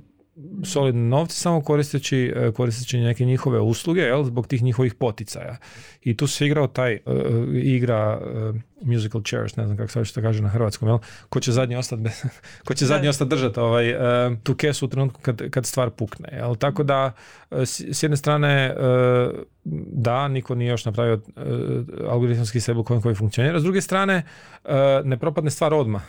solidne 0.63 1.01
novce 1.01 1.35
samo 1.35 1.61
koristeći, 1.61 2.33
e, 2.35 2.51
koristeći 2.51 2.99
neke 2.99 3.25
njihove 3.25 3.59
usluge 3.59 4.01
jel, 4.01 4.23
zbog 4.23 4.47
tih 4.47 4.63
njihovih 4.63 4.93
poticaja. 4.93 5.57
I 6.01 6.17
tu 6.17 6.27
se 6.27 6.45
igrao 6.45 6.67
taj 6.67 6.99
uh, 7.05 7.13
igra 7.53 8.19
uh, 8.19 8.55
musical 8.81 9.21
chairs, 9.21 9.55
ne 9.55 9.65
znam 9.65 9.77
kako 9.77 10.05
se 10.05 10.13
to 10.13 10.21
kaže 10.21 10.41
na 10.41 10.49
hrvatskom, 10.49 10.87
jel? 10.87 10.97
ko 11.29 11.39
će 11.39 11.51
zadnji 11.51 11.75
ostati 11.75 12.03
ko 12.67 12.73
će 12.73 12.85
zadnji 12.85 13.07
ostati 13.07 13.29
držati 13.29 13.59
ovaj, 13.59 13.93
uh, 13.93 14.37
tu 14.43 14.55
kesu 14.55 14.85
u 14.85 14.89
trenutku 14.89 15.21
kad, 15.21 15.49
kad 15.49 15.65
stvar 15.65 15.89
pukne. 15.89 16.29
Jel? 16.31 16.55
Tako 16.55 16.83
da 16.83 17.11
s, 17.51 17.81
s 17.91 18.03
jedne 18.03 18.17
strane 18.17 18.75
da, 19.93 20.27
niko 20.27 20.55
nije 20.55 20.69
još 20.69 20.85
napravio 20.85 21.21
algoritamski 22.09 22.59
stablecoin 22.59 23.01
koji 23.01 23.15
funkcionira, 23.15 23.59
s 23.59 23.63
druge 23.63 23.81
strane 23.81 24.23
ne 25.03 25.17
propadne 25.17 25.51
stvar 25.51 25.73
odmah 25.73 26.01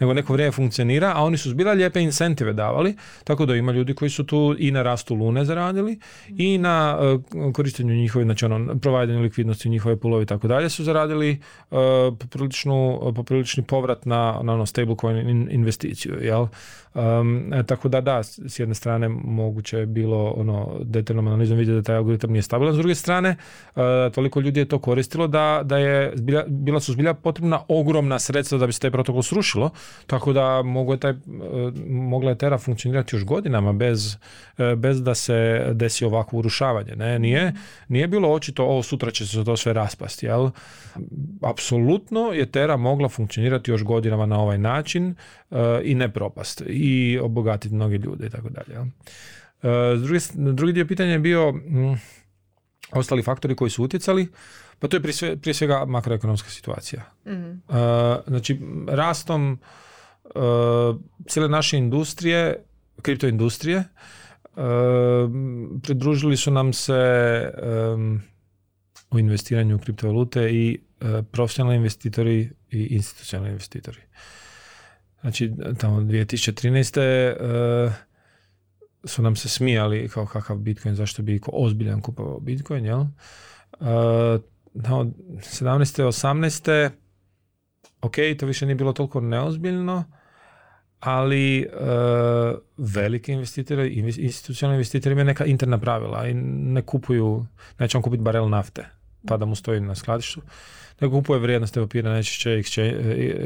nego 0.00 0.14
neko 0.14 0.32
vrijeme 0.32 0.52
funkcionira, 0.52 1.12
a 1.16 1.22
oni 1.22 1.36
su 1.36 1.50
zbila 1.50 1.72
lijepe 1.72 2.00
incentive 2.00 2.52
davali, 2.52 2.96
tako 3.24 3.46
da 3.46 3.56
ima 3.56 3.72
ljudi 3.72 3.94
koji 3.94 4.10
su 4.10 4.26
tu 4.26 4.56
i 4.58 4.70
na 4.70 4.82
rastu 4.82 5.14
lune 5.14 5.44
zaradili 5.44 5.98
i 6.28 6.58
na 6.58 6.98
uh, 6.98 7.52
korištenju 7.52 7.94
njihove, 7.94 8.24
znači 8.24 8.44
ono, 8.44 8.78
providenju 8.78 9.22
likvidnosti 9.22 9.68
u 9.68 9.70
njihove 9.70 9.96
pulovi 9.96 10.22
i 10.22 10.26
tako 10.26 10.48
dalje 10.48 10.68
su 10.68 10.84
zaradili 10.84 11.40
uh, 11.70 11.78
popriličnu, 12.18 13.12
poprilični 13.16 13.62
povrat 13.62 14.06
na, 14.06 14.40
na 14.42 14.52
ono 14.54 14.66
stablecoin 14.66 15.48
investiciju, 15.50 16.18
jel? 16.22 16.46
Um, 16.94 17.52
tako 17.66 17.88
da 17.88 18.00
da, 18.00 18.22
s 18.22 18.58
jedne 18.58 18.74
strane 18.74 19.08
moguće 19.08 19.78
je 19.78 19.86
bilo 19.86 20.30
ono 20.36 20.76
detaljnom 20.82 21.26
analizom 21.26 21.58
vidjeti 21.58 21.76
da 21.76 21.82
taj 21.82 21.96
algoritam 21.96 22.30
nije 22.30 22.42
stabilan, 22.42 22.74
s 22.74 22.76
druge 22.76 22.94
strane 22.94 23.36
uh, 23.76 23.82
toliko 24.14 24.40
ljudi 24.40 24.60
je 24.60 24.68
to 24.68 24.78
koristilo 24.78 25.26
da, 25.26 25.60
da 25.64 25.78
je 25.78 26.12
zbilja, 26.14 26.44
bila 26.48 26.80
su 26.80 26.92
zbilja 26.92 27.14
potrebna 27.14 27.60
ogromna 27.68 28.18
sredstva 28.18 28.58
da 28.58 28.66
bi 28.66 28.72
se 28.72 28.80
taj 28.80 28.90
protokol 28.90 29.22
srušilo, 29.22 29.70
tako 30.06 30.32
da 30.32 30.62
mogu 30.62 30.92
je 30.92 31.00
taj, 31.00 31.10
uh, 31.10 31.18
mogla 31.88 32.30
je 32.30 32.38
Terra 32.38 32.58
funkcionirati 32.58 33.16
još 33.16 33.24
godinama 33.24 33.72
bez, 33.72 34.16
uh, 34.58 34.74
bez 34.76 35.02
da 35.02 35.14
se 35.14 35.66
desi 35.72 36.04
ovakvo 36.04 36.38
urušavanje. 36.38 36.96
Ne? 36.96 37.18
Nije, 37.18 37.54
nije 37.88 38.08
bilo 38.08 38.32
očito 38.32 38.64
ovo 38.64 38.82
sutra 38.82 39.10
će 39.10 39.26
se 39.26 39.44
to 39.44 39.56
sve 39.56 39.72
raspasti. 39.72 40.26
Jel? 40.26 40.50
Apsolutno 41.42 42.20
je 42.20 42.46
Terra 42.46 42.76
mogla 42.76 43.08
funkcionirati 43.08 43.70
još 43.70 43.84
godinama 43.84 44.26
na 44.26 44.40
ovaj 44.40 44.58
način 44.58 45.14
i 45.84 45.94
ne 45.94 46.08
propast 46.12 46.62
i 46.80 47.18
obogatiti 47.18 47.74
mnoge 47.74 47.98
ljude 47.98 48.26
i 48.26 48.30
tako 48.30 48.48
dalje. 48.48 48.78
E, 49.62 49.96
drugi 50.52 50.72
dio 50.72 50.86
pitanja 50.86 51.12
je 51.12 51.18
bio 51.18 51.52
mm, 51.52 51.94
ostali 52.92 53.22
faktori 53.22 53.56
koji 53.56 53.70
su 53.70 53.84
utjecali, 53.84 54.28
pa 54.78 54.88
to 54.88 54.96
je 54.96 55.02
prije, 55.02 55.36
prije 55.36 55.54
svega 55.54 55.84
makroekonomska 55.86 56.50
situacija. 56.50 57.02
mm 57.26 57.62
Znači, 58.26 58.60
rastom 58.88 59.58
uh, 60.24 60.96
cijele 61.26 61.48
naše 61.48 61.78
industrije, 61.78 62.64
kriptoindustrije, 63.02 63.84
pridružili 65.82 66.36
su 66.36 66.50
nam 66.50 66.72
se 66.72 67.50
u 69.10 69.18
investiranju 69.18 69.76
u 69.76 69.78
kriptovalute 69.78 70.50
i 70.50 70.78
profesionalni 71.32 71.76
investitori 71.76 72.50
i 72.70 72.86
institucionalni 72.90 73.50
investitori. 73.50 73.98
Znači, 75.20 75.52
tamo 75.78 76.00
2013. 76.00 77.86
Uh, 77.86 77.92
su 79.04 79.22
nam 79.22 79.36
se 79.36 79.48
smijali 79.48 80.08
kao 80.08 80.26
kakav 80.26 80.56
Bitcoin, 80.56 80.94
zašto 80.94 81.22
bi 81.22 81.40
ozbiljan 81.46 82.00
kupovao 82.00 82.40
Bitcoin, 82.40 82.86
jel? 82.86 83.00
Uh, 83.00 83.06
no, 84.74 85.04
17. 85.04 86.02
18. 86.02 86.90
ok, 88.02 88.14
to 88.38 88.46
više 88.46 88.66
nije 88.66 88.74
bilo 88.74 88.92
toliko 88.92 89.20
neozbiljno, 89.20 90.04
ali 91.00 91.66
uh, 91.72 92.58
veliki 92.76 93.32
investitori, 93.32 93.92
institucionalni 94.18 94.76
investitori 94.76 95.12
imaju 95.12 95.24
neka 95.24 95.44
interna 95.44 95.78
pravila 95.78 96.26
i 96.26 96.34
ne 96.34 96.82
kupuju, 96.82 97.46
neće 97.78 97.96
on 97.96 98.02
kupiti 98.02 98.22
barel 98.22 98.48
nafte, 98.48 98.86
pa 99.26 99.36
da 99.36 99.44
mu 99.44 99.54
stoji 99.54 99.80
na 99.80 99.94
skladištu 99.94 100.40
nego 101.00 101.16
kupuje 101.16 101.38
vrijednosti 101.38 101.80
papira, 101.80 102.10
najčešće 102.10 102.50
exchange, 102.50 102.94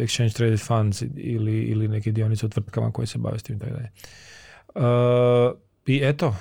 exchange 0.04 0.36
traded 0.36 0.60
funds 0.60 1.02
ili, 1.16 1.62
ili 1.62 1.88
neke 1.88 2.12
dionice 2.12 2.46
u 2.46 2.48
tvrtkama 2.48 2.92
koje 2.92 3.06
se 3.06 3.18
bave 3.18 3.38
s 3.38 3.42
tim 3.42 3.56
i 3.56 3.58
tako 3.58 3.72
dalje. 3.72 3.90
Uh, 4.74 5.64
I 5.86 6.00
eto, 6.02 6.34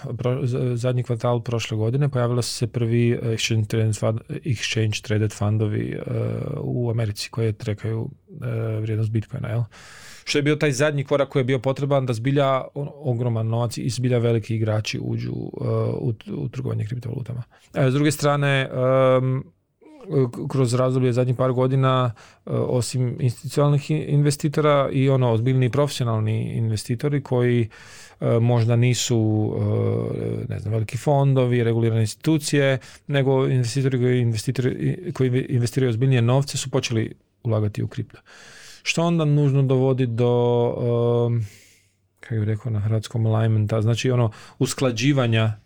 zadnji 0.73 1.04
kvartal 1.04 1.41
prošle 1.43 1.78
godine 1.78 2.10
pojavilo 2.10 2.41
su 2.41 2.54
se 2.54 2.67
prvi 2.67 3.17
exchange 3.23 3.67
traded, 3.67 3.95
fund, 3.95 4.19
exchange 4.30 5.02
traded 5.02 5.34
fundovi 5.34 5.97
uh, 5.97 6.13
u 6.62 6.89
Americi 6.89 7.30
koje 7.30 7.52
trekaju 7.52 8.02
uh, 8.02 8.10
vrijednost 8.82 9.12
Bitcoina. 9.12 9.49
Jel? 9.49 9.62
Što 10.26 10.38
je 10.38 10.41
bio 10.41 10.56
taj 10.56 10.71
zadnji 10.71 11.04
korak 11.04 11.30
koji 11.30 11.39
je 11.39 11.45
bio 11.45 11.60
potreban 11.60 12.06
da 12.06 12.13
zbilja 12.13 12.62
ogroman 13.04 13.47
novac 13.47 13.78
i 13.78 13.89
zbilja 13.89 14.17
veliki 14.17 14.56
igrači 14.56 14.99
uđu 15.02 15.32
u, 15.32 16.13
u 16.28 16.49
trgovanje 16.49 16.86
kriptovalutama. 16.86 17.43
S 17.73 17.93
druge 17.93 18.12
strane, 18.12 18.69
um, 18.71 19.43
kroz 20.50 20.74
razdoblje 20.74 21.13
zadnjih 21.13 21.38
par 21.38 21.52
godina 21.52 22.12
e, 22.46 22.50
osim 22.52 23.18
institucionalnih 23.20 23.92
investitora 23.92 24.89
i 24.92 25.10
ono 25.10 25.32
ozbiljni 25.32 25.70
profesionalni 25.70 26.54
investitori 26.54 27.24
koji 27.24 27.70
e, 28.20 28.39
možda 28.39 28.76
nisu 28.76 29.52
e, 29.56 30.54
ne 30.54 30.60
znam, 30.60 30.74
veliki 30.74 30.98
fondovi, 30.98 31.63
regulirane 31.63 32.02
institucije, 32.02 32.80
nego 33.08 33.48
investitori 33.48 33.98
koji, 33.98 34.20
investitori, 34.20 35.12
koji 35.13 35.46
investiraju 35.50 35.89
ozbiljnije 35.89 36.22
novce 36.22 36.58
su 36.58 36.70
počeli 36.70 37.13
ulagati 37.44 37.84
u 37.84 37.88
kripto. 37.88 38.20
Što 38.84 39.04
onda 39.04 39.26
nužno 39.26 39.63
dovodi 39.63 40.06
do 40.06 40.74
kako 42.20 42.36
bih 42.36 42.44
rekao 42.44 42.72
na 42.72 42.80
hrvatskom 42.80 43.26
alignmenta, 43.26 43.82
znači 43.82 44.12
ono 44.12 44.32
usklađivanja 44.60 45.62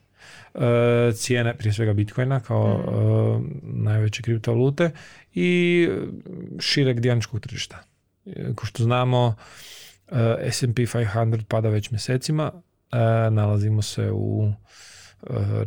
cijene 1.16 1.58
prije 1.58 1.74
svega 1.74 1.94
Bitcoina 1.94 2.40
kao 2.40 2.78
mm. 2.78 3.46
E, 3.46 3.60
najveće 3.64 4.22
kriptovalute 4.22 4.92
i 5.34 5.90
šireg 6.60 7.00
dijaničkog 7.00 7.40
tržišta. 7.40 7.84
E, 8.26 8.54
ko 8.56 8.66
što 8.66 8.84
znamo, 8.84 9.36
S&P 10.52 10.82
500 10.82 11.44
pada 11.44 11.70
već 11.70 11.92
mjesecima, 11.92 12.52
nalazimo 13.32 13.82
se 13.82 14.12
u 14.12 14.52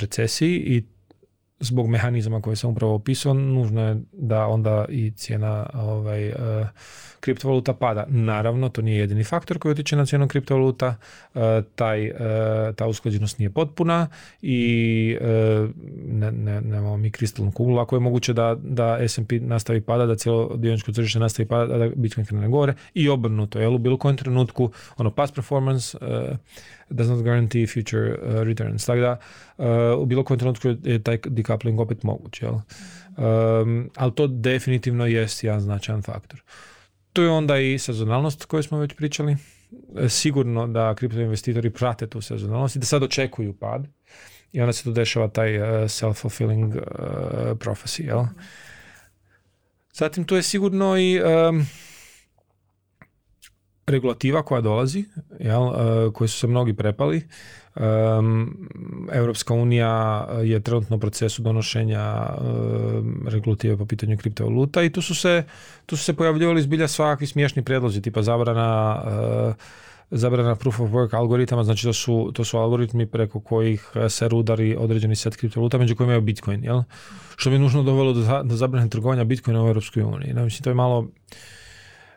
recesiji 0.01 0.57
i 0.57 0.85
zbog 1.61 1.89
mehanizama 1.89 2.43
koje 2.43 2.57
sam 2.57 2.71
upravo 2.71 2.95
opisao, 2.95 3.35
nužno 3.35 3.89
je 3.89 3.97
da 4.13 4.47
onda 4.47 4.85
i 4.89 5.11
cijena 5.11 5.71
ovaj, 5.75 6.29
uh, 6.29 6.37
kriptovaluta 7.21 7.75
pada. 7.75 8.07
Naravno, 8.09 8.69
to 8.69 8.83
nije 8.83 8.99
jedini 8.99 9.25
faktor 9.25 9.59
koji 9.59 9.73
utječe 9.73 9.97
na 9.97 10.07
cijenu 10.07 10.29
kriptovaluta, 10.29 10.97
uh, 11.35 11.41
taj, 11.75 12.11
uh, 12.11 12.17
ta 12.77 12.87
usklađenost 12.87 13.39
nije 13.39 13.51
potpuna 13.51 14.09
i 14.43 15.17
ne, 16.07 16.33
ne, 16.33 16.61
nemamo 16.61 16.97
mi 16.97 17.11
kristalnu 17.11 17.53
kuglu. 17.53 17.79
Ako 17.79 17.97
je 17.97 18.01
moguće 18.01 18.33
da, 18.33 18.57
da 18.63 19.09
S&P 19.09 19.39
nastavi 19.41 19.81
pada, 19.81 20.07
da 20.07 20.17
cijelo 20.17 20.57
dioničko 20.57 20.93
tržište 20.93 21.19
nastavi 21.19 21.49
pada, 21.49 21.79
da 21.79 21.89
Bitcoin 21.97 22.27
krene 22.27 22.49
gore 22.49 22.75
i 22.95 23.09
obrnuto. 23.09 23.61
Jel? 23.61 23.75
U 23.75 23.79
bilo 23.79 23.97
kojem 23.97 24.17
trenutku 24.17 24.71
ono 24.97 25.11
past 25.11 25.35
performance 25.35 25.99
does 26.91 27.09
not 27.09 27.23
guarantee 27.23 27.67
future 27.67 28.17
returns. 28.45 28.87
Tako 28.87 29.01
da 29.01 29.17
u 29.97 30.07
bilo 30.07 30.25
kojem 30.25 30.39
trenutku 30.39 30.69
je 30.83 31.03
taj 31.03 31.19
decoupling 31.25 31.81
opet 31.81 32.03
moguć. 32.03 32.43
Jel? 32.43 32.55
Um, 33.21 33.91
ali 33.97 34.13
to 34.15 34.27
definitivno 34.27 35.07
jest 35.07 35.45
jedan 35.45 35.61
značajan 35.61 36.03
faktor. 36.03 36.43
To 37.13 37.23
je 37.23 37.31
onda 37.31 37.59
i 37.59 37.79
sezonalnost 37.79 38.45
koju 38.45 38.63
smo 38.63 38.79
već 38.79 38.95
pričali. 38.95 39.37
E, 39.97 40.09
sigurno 40.09 40.67
da 40.67 40.95
kripto 40.95 41.21
investitori 41.21 41.71
prate 41.71 42.07
tu 42.07 42.21
sezonalnost 42.21 42.77
i 42.77 42.79
da 42.79 42.87
sad 42.87 43.03
očekuju 43.03 43.53
pad 43.53 43.87
i 44.53 44.61
onda 44.61 44.73
se 44.73 44.85
tu 44.85 44.93
dešava 44.93 45.29
taj 45.29 45.59
uh, 45.59 45.65
self-fulfilling 45.89 46.77
uh, 46.77 47.59
prophecy. 47.59 48.07
Jel? 48.07 48.25
Zatim 49.93 50.25
tu 50.25 50.37
je 50.37 50.43
sigurno 50.43 50.99
i 50.99 51.21
um, 51.23 51.67
regulativa 53.91 54.43
koja 54.43 54.61
dolazi, 54.61 55.05
jel, 55.39 55.63
uh, 55.63 55.75
koji 56.13 56.29
su 56.29 56.39
se 56.39 56.47
mnogi 56.47 56.75
prepali. 56.75 57.23
Um, 57.77 58.69
Europska 59.13 59.55
unija 59.55 60.27
je 60.43 60.61
trenutno 60.61 60.97
u 60.97 61.01
procesu 61.01 61.43
donošenja 61.43 62.27
um, 62.39 63.27
regulative 63.29 63.77
po 63.77 63.87
pitanju 63.87 64.19
kriptovaluta 64.19 64.83
i 64.83 64.91
tu 64.91 65.03
su 65.03 65.15
se, 65.15 65.45
tu 65.87 65.97
su 65.97 66.05
se 66.05 66.17
pojavljivali 66.17 66.63
zbilja 66.63 66.89
svakakvi 66.89 67.27
smiješni 67.27 67.65
prijedlozi 67.65 68.03
tipa 68.03 68.23
zabrana 68.23 69.03
uh, 69.05 69.55
zabrana 70.11 70.55
proof 70.55 70.81
of 70.81 70.91
work 70.91 71.15
algoritama, 71.15 71.65
znači 71.65 71.85
to 71.85 71.93
su, 71.93 72.31
to 72.35 72.45
su 72.45 72.59
algoritmi 72.59 73.07
preko 73.07 73.41
kojih 73.41 73.93
se 74.09 74.29
rudari 74.29 74.77
određeni 74.79 75.17
set 75.17 75.37
kriptovaluta, 75.37 75.79
među 75.79 75.97
kojima 75.97 76.13
je 76.13 76.21
Bitcoin, 76.21 76.65
jel? 76.65 76.83
Što 77.37 77.51
bi 77.51 77.59
nužno 77.59 77.83
dovelo 77.83 78.13
do, 78.13 78.43
do 78.43 78.57
zabrane 78.57 78.89
trgovanja 78.89 79.25
Bitcoina 79.25 79.65
u 79.65 79.67
Europskoj 79.67 80.03
uniji. 80.03 80.33
Znači, 80.33 80.63
to 80.63 80.71
je 80.71 80.75
malo... 80.75 81.07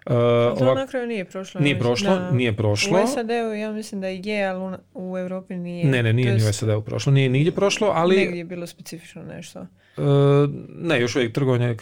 Uh, 0.06 0.14
to 0.14 0.66
ovak... 0.66 0.76
na 0.76 0.88
kraju 0.88 1.08
nije 1.08 1.26
prošlo. 1.26 1.62
Nije 1.62 1.80
prošlo, 1.80 2.32
nije 2.32 2.56
prošlo. 2.56 3.04
U 3.04 3.08
SAD-u 3.08 3.54
ja 3.54 3.72
mislim 3.72 4.02
da 4.02 4.08
je, 4.08 4.46
ali 4.46 4.78
u 4.94 5.18
Europi 5.18 5.56
nije. 5.56 5.86
Ne, 5.86 6.04
ne, 6.04 6.14
nije 6.14 6.34
ni 6.34 6.50
u 6.50 6.54
SAD-u 6.54 6.82
prošlo. 6.82 7.12
Nije 7.12 7.30
nigdje 7.30 7.52
prošlo, 7.52 7.92
ali... 7.96 8.16
Negdje 8.16 8.38
je 8.38 8.46
bilo 8.46 8.68
specifično 8.68 9.24
nešto. 9.24 9.60
Uh, 9.60 10.06
ne, 10.70 11.02
još 11.02 11.16
uvijek 11.16 11.34
trgovanje 11.34 11.76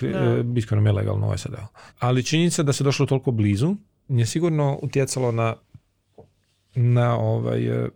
Bitcoinom 0.44 0.86
je 0.86 0.92
legalno 0.92 1.30
u 1.30 1.38
SAD-u. 1.38 1.78
Ali 2.00 2.24
činjenica 2.24 2.64
da 2.64 2.74
se 2.74 2.84
došlo 2.84 3.06
toliko 3.06 3.32
blizu 3.32 3.76
je 4.10 4.26
sigurno 4.26 4.80
utjecalo 4.82 5.32
na 5.32 5.56
na 6.76 7.18
ovaj 7.18 7.70
uh, 7.70 7.88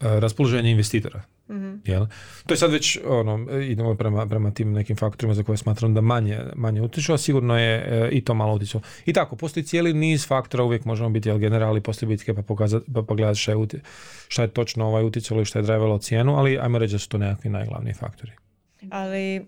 raspoloženje 0.00 0.70
investitora. 0.70 1.22
Mm-hmm. 1.48 1.82
Jel? 1.84 2.06
To 2.46 2.54
je 2.54 2.58
sad 2.58 2.72
već 2.72 2.98
ono, 3.06 3.60
idemo 3.60 3.94
prema, 3.94 4.26
prema 4.26 4.50
tim 4.50 4.72
nekim 4.72 4.96
faktorima 4.96 5.34
za 5.34 5.42
koje 5.42 5.56
smatram 5.56 5.94
da 5.94 6.00
manje, 6.00 6.40
manje 6.56 6.82
utječu, 6.82 7.12
a 7.12 7.18
sigurno 7.18 7.58
je 7.58 7.74
e, 7.76 8.08
i 8.10 8.24
to 8.24 8.34
malo 8.34 8.54
utjecalo. 8.54 8.82
I 9.06 9.12
tako, 9.12 9.36
postoji 9.36 9.64
cijeli 9.64 9.92
niz 9.92 10.26
faktora, 10.26 10.64
uvijek 10.64 10.84
možemo 10.84 11.10
biti 11.10 11.28
jel, 11.28 11.38
generali 11.38 11.80
postoji 11.80 12.08
bitke 12.08 12.34
pa, 12.34 12.42
pokazati, 12.42 12.92
pa 12.94 13.02
pogledati 13.02 13.38
šta 13.38 13.52
je, 13.52 13.66
šta 14.28 14.42
je 14.42 14.48
točno 14.48 14.86
ovaj 14.86 15.04
utjecalo 15.04 15.40
i 15.40 15.44
šta 15.44 15.58
je 15.58 15.62
drivelo 15.62 15.98
cijenu, 15.98 16.36
ali 16.36 16.58
ajmo 16.58 16.78
reći 16.78 16.94
da 16.94 16.98
su 16.98 17.08
to 17.08 17.18
nekakvi 17.18 17.50
najglavniji 17.50 17.94
faktori. 17.94 18.32
Ali 18.90 19.46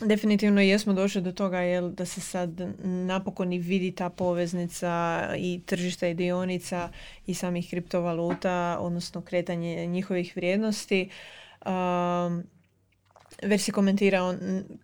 Definitivno 0.00 0.60
jesmo 0.60 0.92
došli 0.92 1.20
do 1.20 1.32
toga 1.32 1.58
jel, 1.58 1.90
da 1.90 2.06
se 2.06 2.20
sad 2.20 2.60
napokon 2.84 3.52
i 3.52 3.58
vidi 3.58 3.92
ta 3.92 4.10
poveznica 4.10 5.28
i 5.38 5.60
tržišta 5.66 6.08
i 6.08 6.14
dionica 6.14 6.88
i 7.26 7.34
samih 7.34 7.70
kriptovaluta, 7.70 8.76
odnosno 8.80 9.20
kretanje 9.20 9.86
njihovih 9.86 10.32
vrijednosti. 10.36 11.10
Um, 11.66 12.44
već 13.42 13.62
si 13.62 13.72
komentirao 13.72 14.34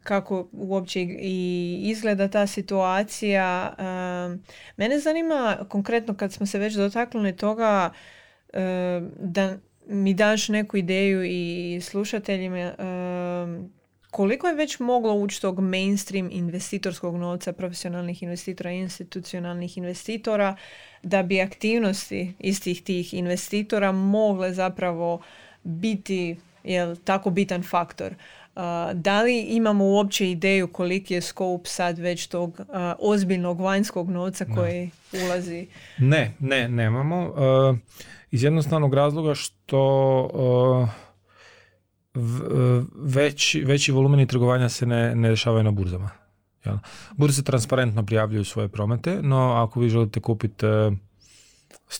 kako 0.03 0.49
uopće 0.53 1.01
i 1.21 1.79
izgleda 1.83 2.29
ta 2.29 2.47
situacija. 2.47 3.75
Um, 3.79 4.43
mene 4.77 4.99
zanima 4.99 5.59
konkretno 5.69 6.15
kad 6.15 6.33
smo 6.33 6.47
se 6.47 6.59
već 6.59 6.75
dotaknuli 6.75 7.37
toga 7.37 7.91
um, 8.55 9.11
da 9.19 9.59
mi 9.87 10.15
daš 10.15 10.49
neku 10.49 10.77
ideju 10.77 11.25
i 11.25 11.81
slušateljima 11.83 12.73
um, 12.79 13.78
koliko 14.11 14.47
je 14.47 14.55
već 14.55 14.79
moglo 14.79 15.15
ući 15.15 15.41
tog 15.41 15.61
mainstream 15.61 16.29
investitorskog 16.33 17.17
novca, 17.17 17.53
profesionalnih 17.53 18.23
investitora 18.23 18.73
i 18.73 18.79
institucionalnih 18.79 19.79
investitora, 19.79 20.57
da 21.03 21.23
bi 21.23 21.41
aktivnosti 21.41 22.33
istih 22.39 22.83
tih 22.83 23.15
investitora 23.15 23.93
mogle 23.93 24.53
zapravo 24.55 25.21
biti 25.63 26.37
jel, 26.65 26.97
tako 27.05 27.31
bitan 27.31 27.63
faktor. 27.63 28.13
Uh, 28.13 28.63
da 28.95 29.23
li 29.23 29.41
imamo 29.41 29.85
uopće 29.85 30.31
ideju 30.31 30.69
koliki 30.69 31.15
je 31.15 31.21
scope 31.21 31.69
sad 31.69 31.99
već 31.99 32.27
tog 32.27 32.61
uh, 32.61 32.67
ozbiljnog 32.99 33.61
vanjskog 33.61 34.11
novca 34.11 34.45
koji 34.55 34.91
ulazi? 35.27 35.67
Ne, 35.99 36.35
ne, 36.39 36.69
nemamo. 36.69 37.27
Uh, 37.27 37.79
iz 38.31 38.43
jednostavnog 38.43 38.95
razloga 38.95 39.35
što 39.35 40.91
veći, 42.95 43.61
veći 43.61 43.93
volumeni 43.93 44.27
trgovanja 44.27 44.69
se 44.69 44.87
ne, 44.87 45.15
ne 45.15 45.29
dešavaju 45.29 45.65
na 45.65 45.71
burzama. 45.71 46.11
Jel? 46.65 46.77
Burze 47.17 47.43
transparentno 47.43 48.07
prijavljuju 48.07 48.45
svoje 48.45 48.69
promete, 48.69 49.23
no 49.23 49.53
ako 49.53 49.81
vi 49.81 49.89
želite 49.89 50.21
kupiti 50.21 50.67
100 50.67 51.01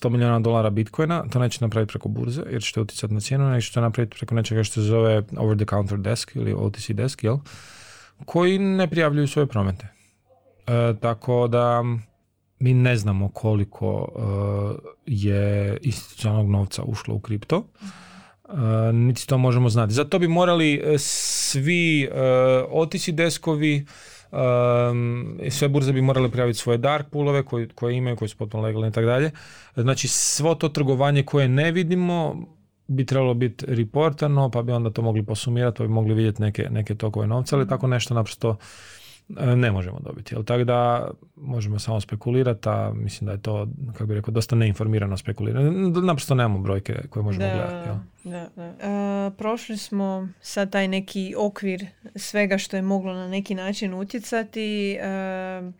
e, 0.03 0.09
milijuna 0.09 0.39
dolara 0.39 0.69
bitcoina, 0.69 1.23
to 1.29 1.39
neće 1.39 1.57
napraviti 1.61 1.91
preko 1.91 2.09
burze, 2.09 2.41
jer 2.51 2.61
ćete 2.61 2.81
utjecati 2.81 3.13
na 3.13 3.19
cijenu, 3.19 3.49
nego 3.49 3.61
ćete 3.61 3.81
napraviti 3.81 4.17
preko 4.17 4.35
nečega 4.35 4.63
što 4.63 4.73
se 4.73 4.81
zove 4.81 5.23
over 5.37 5.57
the 5.57 5.65
counter 5.65 5.97
desk 5.97 6.35
ili 6.35 6.53
OTC 6.57 6.89
desk, 6.89 7.23
jel? 7.23 7.37
koji 8.25 8.59
ne 8.59 8.89
prijavljuju 8.89 9.27
svoje 9.27 9.47
promete. 9.47 9.87
E, 10.67 10.93
tako 11.01 11.47
da 11.47 11.83
mi 12.59 12.73
ne 12.73 12.97
znamo 12.97 13.29
koliko 13.29 14.09
e, 14.09 14.99
je 15.05 15.77
institucionalnog 15.81 16.49
novca 16.49 16.83
ušlo 16.83 17.15
u 17.15 17.19
kripto 17.19 17.63
niti 18.93 19.27
to 19.27 19.37
možemo 19.37 19.69
znati. 19.69 19.93
Zato 19.93 20.19
bi 20.19 20.27
morali 20.27 20.81
e, 20.83 20.97
svi 20.97 22.09
uh, 22.11 22.17
otisi 22.69 23.11
deskovi 23.11 23.85
um, 24.31 25.39
sve 25.49 25.67
burze 25.67 25.93
bi 25.93 26.01
morale 26.01 26.29
prijaviti 26.29 26.59
svoje 26.59 26.77
dark 26.77 27.09
poolove 27.09 27.43
koje, 27.43 27.67
koje 27.67 27.95
imaju, 27.95 28.15
koji 28.15 28.29
su 28.29 28.37
potpuno 28.37 28.63
legalni 28.63 28.87
i 28.87 28.91
tako 28.91 29.07
dalje. 29.07 29.31
Znači 29.75 30.07
svo 30.07 30.55
to 30.55 30.69
trgovanje 30.69 31.23
koje 31.23 31.47
ne 31.47 31.71
vidimo 31.71 32.35
bi 32.87 33.05
trebalo 33.05 33.33
biti 33.33 33.65
reportano, 33.67 34.49
pa 34.51 34.61
bi 34.61 34.71
onda 34.71 34.89
to 34.89 35.01
mogli 35.01 35.25
posumirati, 35.25 35.77
pa 35.77 35.83
bi 35.83 35.89
mogli 35.89 36.13
vidjeti 36.13 36.41
neke, 36.41 36.67
neke 36.69 36.95
tokove 36.95 37.27
novca, 37.27 37.55
ali 37.55 37.67
tako 37.67 37.87
nešto 37.87 38.13
naprosto 38.13 38.57
ne 39.37 39.71
možemo 39.71 39.99
dobiti. 39.99 40.35
Jel? 40.35 40.43
Tako 40.43 40.63
da 40.63 41.11
možemo 41.35 41.79
samo 41.79 42.01
spekulirati, 42.01 42.69
a 42.69 42.91
mislim 42.95 43.25
da 43.25 43.31
je 43.31 43.41
to, 43.41 43.67
kako 43.91 44.05
bi 44.05 44.15
rekao, 44.15 44.31
dosta 44.31 44.55
neinformirano 44.55 45.17
spekuliranje. 45.17 45.71
Naprosto 46.01 46.35
nemamo 46.35 46.59
brojke 46.59 46.95
koje 47.09 47.23
možemo 47.23 47.45
da, 47.45 47.53
gledati. 47.53 47.89
Jel? 47.89 47.97
Da, 48.23 48.49
da. 48.55 48.63
E, 48.63 49.31
prošli 49.37 49.77
smo 49.77 50.29
sad 50.41 50.71
taj 50.71 50.87
neki 50.87 51.35
okvir 51.37 51.85
svega 52.15 52.57
što 52.57 52.75
je 52.75 52.81
moglo 52.81 53.13
na 53.13 53.27
neki 53.27 53.55
način 53.55 53.93
utjecati. 53.93 54.97
E, 55.01 55.71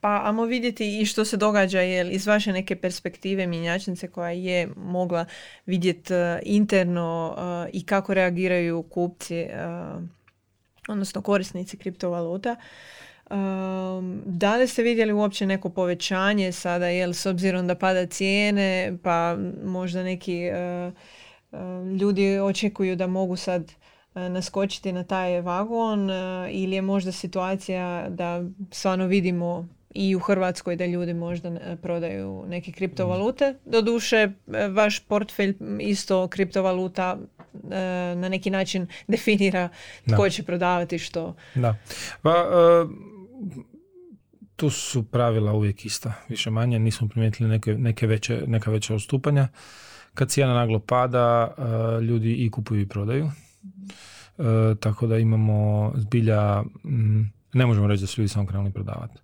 pa 0.00 0.22
amo 0.24 0.44
vidjeti 0.44 1.00
i 1.00 1.06
što 1.06 1.24
se 1.24 1.36
događa 1.36 1.80
jel, 1.80 2.12
iz 2.12 2.26
vaše 2.26 2.52
neke 2.52 2.76
perspektive 2.76 3.46
mjenjačnice 3.46 4.08
koja 4.08 4.30
je 4.30 4.68
mogla 4.76 5.24
vidjeti 5.66 6.14
e, 6.14 6.40
interno 6.44 7.36
i 7.72 7.86
kako 7.86 8.14
reagiraju 8.14 8.82
kupci 8.82 9.46
odnosno 10.88 11.22
korisnici 11.22 11.76
kriptovaluta. 11.76 12.56
Um, 13.30 14.22
da 14.26 14.56
li 14.56 14.68
ste 14.68 14.82
vidjeli 14.82 15.12
uopće 15.12 15.46
neko 15.46 15.70
povećanje 15.70 16.52
sada, 16.52 16.86
jel 16.86 17.12
s 17.12 17.26
obzirom 17.26 17.66
da 17.66 17.74
pada 17.74 18.06
cijene, 18.06 18.98
pa 19.02 19.36
možda 19.64 20.02
neki 20.02 20.42
uh, 20.50 20.92
uh, 21.52 21.98
ljudi 22.00 22.38
očekuju 22.38 22.96
da 22.96 23.06
mogu 23.06 23.36
sad 23.36 23.62
uh, 23.62 24.22
naskočiti 24.22 24.92
na 24.92 25.04
taj 25.04 25.40
vagon 25.40 26.10
ili 26.50 26.74
je 26.74 26.82
možda 26.82 27.12
situacija 27.12 28.08
da 28.08 28.42
stvarno 28.70 29.06
vidimo 29.06 29.68
i 29.94 30.16
u 30.16 30.18
Hrvatskoj 30.18 30.76
da 30.76 30.86
ljudi 30.86 31.14
možda 31.14 31.76
prodaju 31.82 32.44
neke 32.48 32.72
kriptovalute. 32.72 33.54
Doduše, 33.64 34.28
vaš 34.70 35.00
portfelj 35.00 35.54
isto 35.80 36.28
kriptovaluta 36.28 37.18
E, 37.70 38.14
na 38.16 38.28
neki 38.28 38.50
način 38.50 38.86
definira 39.08 39.68
tko 40.14 40.30
će 40.30 40.42
prodavati 40.42 40.98
što. 40.98 41.34
Da. 41.54 41.76
Pa, 42.22 42.30
e, 42.30 42.86
tu 44.56 44.70
su 44.70 45.02
pravila 45.02 45.52
uvijek 45.52 45.86
ista, 45.86 46.12
više 46.28 46.50
manje, 46.50 46.78
nismo 46.78 47.08
primijetili 47.08 47.48
neke, 47.48 47.74
neke 47.74 48.06
veće, 48.06 48.42
neka 48.46 48.70
veća 48.70 48.94
odstupanja. 48.94 49.48
Kad 50.14 50.30
cijena 50.30 50.54
naglo 50.54 50.78
pada, 50.78 51.54
e, 51.58 52.00
ljudi 52.00 52.34
i 52.34 52.50
kupuju 52.50 52.80
i 52.80 52.88
prodaju. 52.88 53.30
tako 54.80 55.06
da 55.06 55.18
imamo 55.18 55.92
zbilja, 55.96 56.62
ne 57.52 57.66
možemo 57.66 57.86
reći 57.86 58.00
da 58.00 58.06
su 58.06 58.20
ljudi 58.20 58.28
samo 58.28 58.46
krenuli 58.46 58.72
prodavati. 58.72 59.18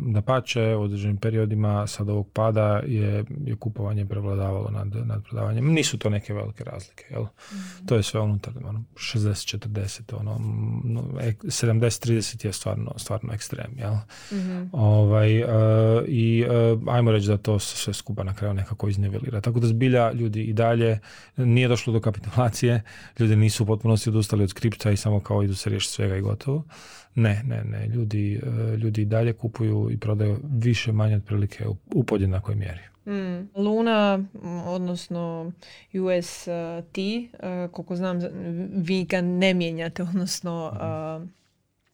Da 0.00 0.22
pače, 0.26 0.76
u 0.76 0.82
određenim 0.82 1.16
periodima 1.16 1.86
sad 1.86 2.08
ovog 2.08 2.28
pada 2.32 2.82
je, 2.86 3.24
je 3.44 3.56
kupovanje 3.56 4.06
prevladavalo 4.06 4.70
nad, 4.70 5.06
nad 5.06 5.24
prodavanjem. 5.24 5.72
Nisu 5.72 5.98
to 5.98 6.10
neke 6.10 6.34
velike 6.34 6.64
razlike. 6.64 7.04
Jel? 7.10 7.22
mm 7.22 7.86
To 7.86 7.94
je 7.94 8.02
sve 8.02 8.20
unutar 8.20 8.52
ono, 8.64 8.84
60-40, 8.94 10.16
ono, 10.20 10.38
70-30 11.42 12.46
je 12.46 12.52
stvarno, 12.52 12.92
stvarno 12.96 13.32
ekstrem. 13.34 13.74
Jel? 13.76 13.94
mm 14.32 14.68
Ovaj, 14.72 15.42
uh, 15.42 15.48
I 16.06 16.44
uh, 16.74 16.94
ajmo 16.94 17.12
reći 17.12 17.28
da 17.28 17.36
to 17.36 17.58
sve 17.58 17.94
skupa 17.94 18.24
na 18.24 18.34
kraju 18.34 18.54
nekako 18.54 18.88
iznivelira. 18.88 19.40
Tako 19.40 19.60
da 19.60 19.66
zbilja 19.66 20.12
ljudi 20.12 20.42
i 20.42 20.52
dalje 20.52 20.98
nije 21.36 21.68
došlo 21.68 21.92
do 21.92 22.00
kapitulacije, 22.00 22.82
ljudi 23.18 23.36
nisu 23.36 23.62
u 23.62 23.66
potpunosti 23.66 24.08
odustali 24.08 24.44
od 24.44 24.50
skripta 24.50 24.90
i 24.90 24.96
samo 24.96 25.20
kao 25.20 25.42
idu 25.42 25.54
se 25.54 25.70
riješiti 25.70 25.94
svega 25.94 26.16
i 26.16 26.20
gotovo. 26.20 26.64
Ne, 27.18 27.42
ne, 27.46 27.64
ne. 27.64 27.86
Ljudi, 27.86 28.40
e, 28.42 28.76
ljudi 28.76 29.04
dalje 29.04 29.32
kupuju 29.32 29.88
i 29.90 29.96
prodaju 29.96 30.40
više 30.44 30.92
manje 30.92 31.16
otprilike 31.16 31.64
u 31.94 32.04
podjednakoj 32.04 32.54
mjeri. 32.54 32.80
Mm. 33.06 33.48
Luna, 33.54 34.24
odnosno 34.66 35.52
UST, 35.92 36.48
uh, 36.98 37.70
koliko 37.72 37.96
znam, 37.96 38.18
vi 38.74 39.04
ga 39.04 39.20
ne 39.20 39.54
mijenjate, 39.54 40.02
odnosno 40.02 40.72
uh, 40.72 41.28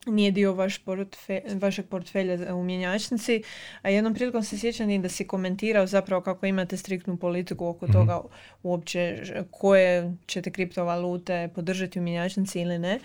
nije 0.06 0.30
dio 0.30 0.52
vaš 0.52 0.78
portfe, 0.78 1.40
vašeg 1.54 1.86
portfelja 1.86 2.54
u 2.54 2.64
mjenjačnici. 2.64 3.42
A 3.82 3.90
jednom 3.90 4.14
prilikom 4.14 4.42
se 4.42 4.58
sjećam 4.58 4.90
i 4.90 4.98
da 4.98 5.08
si 5.08 5.26
komentirao 5.26 5.86
zapravo 5.86 6.22
kako 6.22 6.46
imate 6.46 6.76
striktnu 6.76 7.16
politiku 7.16 7.66
oko 7.66 7.86
mm 7.86 7.92
toga 7.92 8.20
uopće 8.62 9.22
koje 9.50 10.14
ćete 10.26 10.50
kriptovalute 10.50 11.48
podržati 11.54 11.98
u 11.98 12.02
mjenjačnici 12.02 12.60
ili 12.60 12.78
ne. 12.78 12.98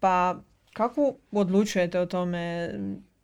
Pa 0.00 0.40
kako 0.78 1.14
odlučujete 1.32 2.00
o 2.00 2.06
tome 2.06 2.70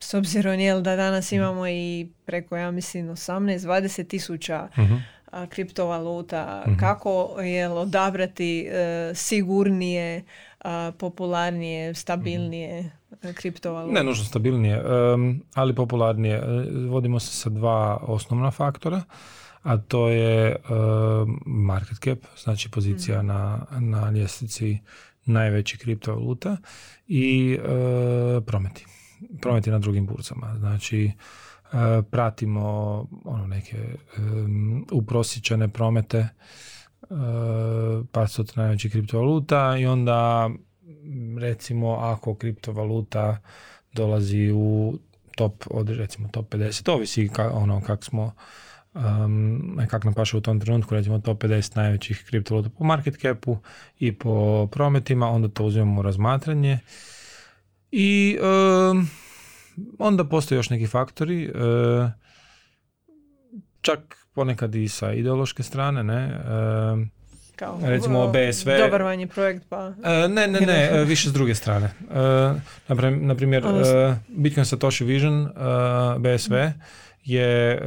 s 0.00 0.14
obzirom 0.14 0.60
jel, 0.60 0.82
da 0.82 0.96
danas 0.96 1.32
imamo 1.32 1.68
i 1.68 2.08
preko, 2.24 2.56
ja 2.56 2.70
mislim, 2.70 3.08
18-20 3.08 4.08
tisuća 4.08 4.68
Mhm. 4.78 4.94
a, 5.32 5.46
kriptovaluta, 5.46 6.64
kako 6.80 7.40
je 7.40 7.68
odabrati 7.68 8.66
e, 8.66 9.12
sigurnije, 9.14 10.24
a, 10.64 10.92
popularnije, 10.98 11.94
stabilnije 11.94 12.90
e, 13.22 13.32
kriptovalute? 13.32 13.94
Ne 13.94 14.04
nužno 14.04 14.24
stabilnije, 14.24 14.82
em, 15.14 15.42
ali 15.54 15.74
popularnije. 15.74 16.36
E, 16.36 16.42
Vodimo 16.88 17.20
se 17.20 17.32
sa 17.36 17.50
dva 17.50 17.98
osnovna 18.02 18.50
faktora, 18.50 19.02
a 19.62 19.76
to 19.78 20.08
je 20.08 20.48
em, 20.48 20.56
market 21.46 21.98
cap, 22.04 22.18
znači 22.44 22.70
pozicija 22.70 23.22
na, 23.22 23.66
na 23.80 24.10
ljestvici 24.10 24.78
najvećih 25.26 25.78
kriptovaluta 25.78 26.56
i 27.06 27.58
e, 27.62 28.40
prometi. 28.40 28.86
Prometi 29.40 29.70
na 29.70 29.78
drugim 29.78 30.06
burzama. 30.06 30.54
Znači, 30.58 31.04
e, 31.06 31.12
pratimo 32.10 32.60
ono 33.24 33.46
neke 33.46 33.76
em, 34.16 34.84
uprosječene 34.92 35.68
promete 35.68 36.18
e, 36.18 36.28
par 38.12 38.28
stotina 38.28 38.62
najvećih 38.62 38.92
kriptovaluta 38.92 39.76
i 39.78 39.86
onda 39.86 40.50
recimo 41.38 41.94
ako 41.94 42.34
kriptovaluta 42.34 43.38
dolazi 43.92 44.50
u 44.54 44.98
top 45.36 45.64
od 45.70 45.90
recimo 45.90 46.28
top 46.28 46.54
50 46.54 46.90
ovisi 46.90 47.28
ka, 47.28 47.50
ono 47.52 47.80
kak 47.80 48.04
smo 48.04 48.32
um, 48.94 49.80
kak 49.90 50.04
nam 50.04 50.14
paše 50.14 50.36
u 50.36 50.40
tom 50.40 50.60
trenutku 50.60 50.94
recimo 50.94 51.18
top 51.18 51.42
50 51.42 51.76
najvećih 51.76 52.24
kriptovaluta 52.26 52.70
po 52.78 52.84
market 52.84 53.20
capu 53.20 53.58
i 53.98 54.12
po 54.12 54.66
prometima 54.72 55.28
onda 55.28 55.48
to 55.48 55.64
uzimamo 55.64 56.00
u 56.00 56.02
razmatranje 56.02 56.78
i 57.90 58.38
um, 58.90 59.08
onda 59.98 60.24
postoje 60.24 60.56
još 60.56 60.70
neki 60.70 60.86
faktori 60.86 61.48
uh, 61.48 62.10
čak 63.80 64.26
ponekad 64.34 64.74
i 64.74 64.88
sa 64.88 65.12
ideološke 65.12 65.62
strane 65.62 66.04
ne 66.04 66.40
um, 66.92 67.10
Kao, 67.56 67.78
recimo 67.82 68.32
BSV. 68.32 68.70
Dobar 68.78 69.02
vam 69.02 69.20
je 69.20 69.26
projekt, 69.26 69.64
pa... 69.68 69.92
E, 70.04 70.28
ne, 70.28 70.46
ne, 70.46 70.60
ne, 70.60 70.90
e, 70.92 71.04
više 71.04 71.28
s 71.28 71.32
druge 71.32 71.54
strane. 71.54 71.86
E, 71.86 72.94
na 73.20 73.34
primjer, 73.34 73.66
Ono 73.66 73.80
e, 73.80 74.16
Bitcoin 74.28 74.64
Satoshi 74.64 75.04
Vision, 75.04 75.48
BSV, 76.18 76.54
je 77.24 77.72
e, 77.72 77.80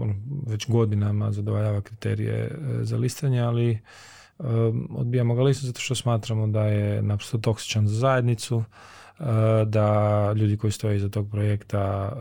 ono, 0.00 0.14
već 0.46 0.68
godinama 0.68 1.32
zadovoljava 1.32 1.80
kriterije 1.80 2.34
e, 2.34 2.84
za 2.84 2.96
listanje, 2.96 3.40
ali 3.40 3.70
e, 3.70 3.78
odbijamo 4.90 5.34
ga 5.34 5.42
listati 5.42 5.66
zato 5.66 5.80
što 5.80 5.94
smatramo 5.94 6.46
da 6.46 6.64
je 6.64 7.02
naprosto 7.02 7.38
toksičan 7.38 7.88
za 7.88 7.96
zajednicu, 7.96 8.64
da 9.66 10.32
ljudi 10.36 10.56
koji 10.56 10.72
stoje 10.72 10.96
iza 10.96 11.08
tog 11.08 11.30
projekta 11.30 12.12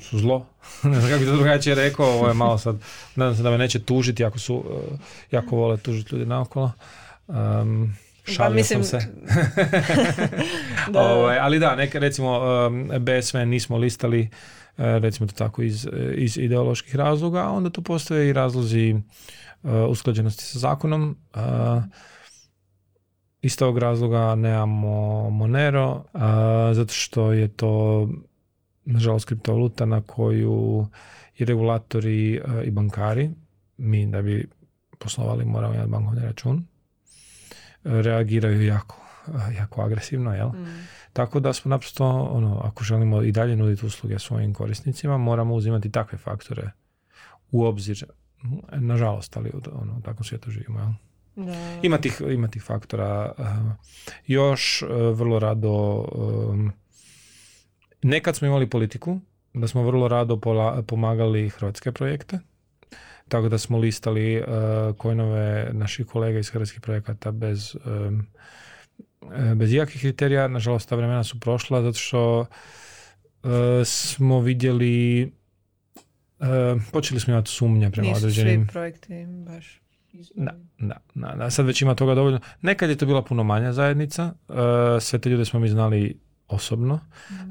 su 0.00 0.18
zlo. 0.18 0.46
ne 0.82 1.00
znam 1.00 1.10
kako 1.10 1.18
bi 1.20 1.26
to 1.26 1.36
drugačije 1.36 1.74
rekao, 1.74 2.06
ovo 2.06 2.28
je 2.28 2.34
malo 2.34 2.58
sad, 2.58 2.76
nadam 3.16 3.36
se 3.36 3.42
da 3.42 3.50
me 3.50 3.58
neće 3.58 3.82
tužiti 3.82 4.24
ako 4.24 4.38
su, 4.38 4.64
jako 5.30 5.56
vole 5.56 5.76
tužiti 5.76 6.14
ljudi 6.14 6.26
naokolo. 6.26 6.72
Um, 7.26 7.94
šalio 8.26 8.50
Pa 8.50 8.54
mislim- 8.54 8.84
sam 8.84 9.00
se. 9.00 9.06
Da. 10.92 11.00
Ovaj, 11.00 11.38
ali 11.38 11.58
da, 11.58 11.76
neka, 11.76 11.98
recimo 11.98 12.40
um, 12.66 12.90
BSV 13.00 13.38
nismo 13.38 13.76
listali 13.76 14.20
e, 14.78 14.98
recimo 14.98 15.26
to 15.26 15.32
tako 15.32 15.62
iz, 15.62 15.88
iz 16.14 16.38
ideoloških 16.38 16.96
razloga, 16.96 17.40
a 17.40 17.50
onda 17.50 17.70
tu 17.70 17.82
postoje 17.82 18.28
i 18.28 18.32
razlozi 18.32 18.90
e, 18.90 18.98
usklađenosti 19.72 20.44
sa 20.44 20.58
zakonom. 20.58 21.16
Iz 23.42 23.56
tog 23.56 23.78
razloga 23.78 24.34
nemamo 24.34 25.30
Monero, 25.30 26.04
zato 26.72 26.92
što 26.94 27.32
je 27.32 27.48
to 27.48 28.08
nažalost 28.84 29.24
kriptovaluta 29.24 29.86
na 29.86 30.00
koju 30.02 30.86
i 31.36 31.44
regulatori 31.44 32.40
i 32.64 32.70
bankari, 32.70 33.30
mi 33.76 34.06
da 34.06 34.22
bi 34.22 34.48
poslovali 34.98 35.44
moramo 35.44 35.74
imati 35.74 35.90
bankovni 35.90 36.20
račun, 36.20 36.66
reagiraju 37.86 38.64
jako, 38.64 38.96
jako 39.52 39.82
agresivno, 39.82 40.34
jel? 40.34 40.48
Mm. 40.48 40.86
Tako 41.12 41.40
da 41.40 41.52
smo 41.52 41.68
naprosto, 41.68 42.04
ono, 42.22 42.60
ako 42.60 42.84
želimo 42.84 43.22
i 43.22 43.32
dalje 43.32 43.56
nuditi 43.56 43.86
usluge 43.86 44.18
svojim 44.18 44.54
korisnicima, 44.54 45.18
moramo 45.18 45.54
uzimati 45.54 45.90
takve 45.90 46.18
faktore 46.18 46.70
u 47.50 47.64
obzir. 47.64 48.04
Nažalost, 48.72 49.36
ali 49.36 49.50
u- 49.50 49.60
ono, 49.72 49.92
u 49.94 50.02
takvom 50.02 50.24
svijetu 50.24 50.50
živimo. 50.50 50.78
Jel? 50.80 50.88
Da. 51.46 51.52
Ima 51.82 51.98
tih, 51.98 52.22
ima 52.28 52.48
tih 52.48 52.62
faktora. 52.62 53.32
eh, 53.38 53.42
još 54.26 54.82
eh, 54.82 54.86
vrlo 55.12 55.38
rado 55.38 56.04
nekad 58.02 58.36
smo 58.36 58.46
imali 58.48 58.70
politiku 58.70 59.20
da 59.54 59.68
smo 59.68 59.82
vrlo 59.82 60.08
rado 60.08 60.36
pola- 60.36 60.82
pomagali 60.82 61.48
hrvatske 61.48 61.92
projekte. 61.92 62.38
Tako 63.28 63.48
da 63.48 63.58
smo 63.58 63.78
listali 63.78 64.38
uh, 64.38 64.46
kojnove 64.96 65.70
naših 65.72 66.06
kolega 66.06 66.38
iz 66.38 66.50
hrvatskih 66.50 66.80
projekata 66.80 67.30
bez, 67.30 67.76
e, 67.76 69.54
bez 69.54 69.72
ikakvih 69.72 70.00
kriterija. 70.00 70.48
Nažalost, 70.48 70.88
ta 70.88 70.96
vremena 70.96 71.24
su 71.24 71.40
prošla 71.40 71.82
zato 71.82 71.98
što 71.98 72.46
e, 73.44 73.84
smo 73.84 74.40
vidjeli 74.40 75.22
e, 75.22 75.26
počeli 76.92 77.20
smo 77.20 77.32
imati 77.32 77.50
sumnje 77.50 77.90
prema 77.90 78.08
Nisu 78.08 78.18
određenim 78.18 78.64
svi 78.66 78.72
projekti 78.72 79.26
baš 79.46 79.80
da, 80.34 80.52
da, 80.78 80.96
da, 81.14 81.34
da, 81.36 81.50
sad 81.50 81.66
već 81.66 81.82
ima 81.82 81.94
toga 81.94 82.14
dovoljno. 82.14 82.40
Nekad 82.62 82.90
je 82.90 82.96
to 82.96 83.06
bila 83.06 83.22
puno 83.22 83.44
manja 83.44 83.72
zajednica, 83.72 84.34
e, 84.48 84.52
sve 85.00 85.18
te 85.18 85.30
ljude 85.30 85.44
smo 85.44 85.60
mi 85.60 85.68
znali 85.68 86.20
osobno, 86.48 87.00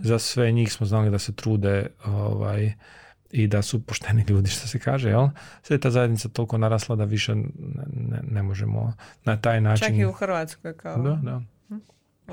za 0.02 0.20
sve 0.20 0.52
njih 0.52 0.74
smo 0.74 0.86
znali 0.86 1.10
da 1.12 1.20
se 1.20 1.36
trude 1.36 1.88
ovaj, 2.06 2.74
i 3.32 3.48
da 3.48 3.62
su 3.62 3.86
pošteni 3.86 4.26
ljudi, 4.30 4.50
što 4.50 4.68
se 4.68 4.80
kaže, 4.80 5.10
jel? 5.10 5.28
Sve 5.62 5.76
je 5.76 5.80
ta 5.80 5.92
zajednica 5.92 6.30
toliko 6.30 6.58
narasla 6.58 6.96
da 6.96 7.04
više 7.04 7.36
ne, 7.36 7.46
ne, 7.94 8.20
ne 8.32 8.44
možemo 8.44 8.94
na 9.24 9.38
taj 9.38 9.62
način... 9.62 9.88
Čak 9.88 9.98
i 9.98 10.06
u 10.06 10.12
Hrvatskoj 10.12 10.78
kao. 10.78 10.98
Da, 10.98 11.20
da. 11.24 11.42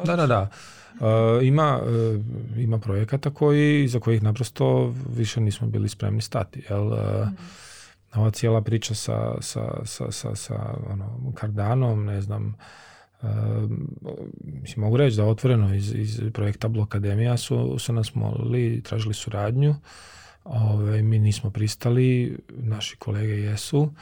Da, 0.05 0.17
da, 0.17 0.27
da. 0.27 0.49
E, 1.01 1.47
ima, 1.47 1.81
e, 2.57 2.63
ima 2.63 2.79
projekata 2.79 3.31
koji, 3.31 3.89
za 3.89 4.01
kojih 4.01 4.23
naprosto 4.23 4.95
više 5.17 5.41
nismo 5.41 5.67
bili 5.67 5.89
spremni 5.89 6.21
stati. 6.21 6.65
Jel? 6.71 6.93
E, 6.93 7.27
ova 8.15 8.31
cijela 8.31 8.63
priča 8.63 8.95
sa, 8.95 9.35
sa, 9.41 9.81
sa, 9.85 10.11
sa, 10.11 10.35
sa 10.35 10.75
ono, 10.91 11.33
Cardanom, 11.41 12.05
ne 12.05 12.21
znam, 12.21 12.55
e, 13.23 13.27
mislim, 14.41 14.85
mogu 14.85 14.97
reći 14.97 15.17
da 15.17 15.25
otvoreno 15.25 15.75
iz, 15.75 15.95
iz 15.95 16.21
projekta 16.33 16.69
Blokademija 16.69 17.37
su, 17.37 17.79
su 17.79 17.93
nas 17.93 18.15
molili, 18.15 18.83
tražili 18.83 19.15
suradnju. 19.15 19.75
Ove, 20.45 21.03
mi 21.03 21.19
nismo 21.19 21.51
pristali, 21.51 22.39
naši 22.49 22.97
kolege 22.97 23.33
jesu. 23.33 23.93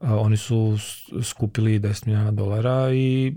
E, 0.00 0.06
oni 0.06 0.36
su 0.36 0.78
skupili 1.22 1.80
10 1.80 2.06
milijuna 2.06 2.30
dolara 2.30 2.92
i 2.94 3.34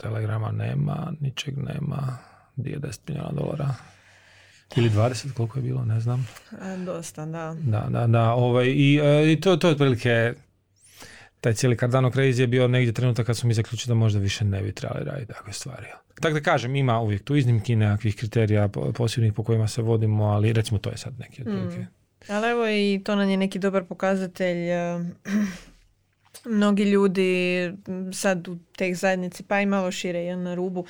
telegrama 0.00 0.50
nema, 0.50 1.12
ničeg 1.20 1.58
nema. 1.58 2.18
Gdje 2.56 2.70
je 2.70 2.80
10 2.80 2.98
milijuna 3.06 3.30
dolara? 3.32 3.74
Ili 4.76 4.90
20, 4.90 5.32
koliko 5.32 5.58
je 5.58 5.62
bilo, 5.62 5.84
ne 5.84 6.00
znam. 6.00 6.26
A, 6.60 6.76
dosta, 6.76 7.26
da. 7.26 7.56
Da, 7.60 7.86
da, 7.90 8.06
da. 8.06 8.32
Ovaj, 8.32 8.66
I, 8.66 9.00
e, 9.02 9.32
i 9.32 9.40
to, 9.40 9.56
to 9.56 9.68
je 9.68 9.72
otprilike 9.72 10.34
taj 11.40 11.54
cijeli 11.54 11.76
Cardano 11.76 12.10
Crazy 12.10 12.40
je 12.40 12.46
bio 12.46 12.68
negdje 12.68 12.92
trenutak 12.92 13.26
kad 13.26 13.36
smo 13.36 13.48
mi 13.48 13.54
zaključili 13.54 13.90
da 13.90 13.94
možda 13.94 14.18
više 14.18 14.44
ne 14.44 14.62
bi 14.62 14.72
trebali 14.72 15.04
raditi 15.04 15.32
takve 15.32 15.52
stvari. 15.52 15.86
Tako 16.20 16.34
da 16.34 16.40
kažem, 16.40 16.76
ima 16.76 17.00
uvijek 17.00 17.24
tu 17.24 17.36
iznimki 17.36 17.76
nekakvih 17.76 18.16
kriterija 18.16 18.68
po- 18.68 18.92
posebnih 18.92 19.32
po 19.32 19.42
kojima 19.44 19.68
se 19.68 19.82
vodimo, 19.82 20.24
ali 20.24 20.52
recimo 20.52 20.78
to 20.78 20.90
je 20.90 20.96
sad 20.96 21.18
neki 21.18 21.42
otprilike. 21.42 21.86
Ali 22.28 22.48
evo 22.48 22.68
i 22.68 23.00
to 23.04 23.16
nam 23.16 23.28
je 23.28 23.36
neki 23.36 23.58
dobar 23.58 23.84
pokazatelj. 23.84 24.70
eh, 24.70 25.00
Mnogi 26.44 26.82
ljudi 26.82 27.72
sad 28.12 28.48
u 28.48 28.56
teh 28.76 28.96
zajednici, 28.96 29.42
pa 29.42 29.60
i 29.60 29.66
malo 29.66 29.90
šire, 29.90 30.18
jel, 30.18 30.42
na 30.42 30.54
rubu, 30.54 30.86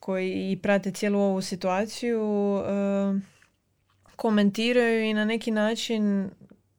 koji 0.00 0.52
i 0.52 0.56
prate 0.56 0.90
cijelu 0.90 1.20
ovu 1.20 1.42
situaciju, 1.42 2.22
eh, 2.66 3.20
komentiraju 4.16 5.04
i 5.04 5.14
na 5.14 5.24
neki 5.24 5.50
način 5.50 6.30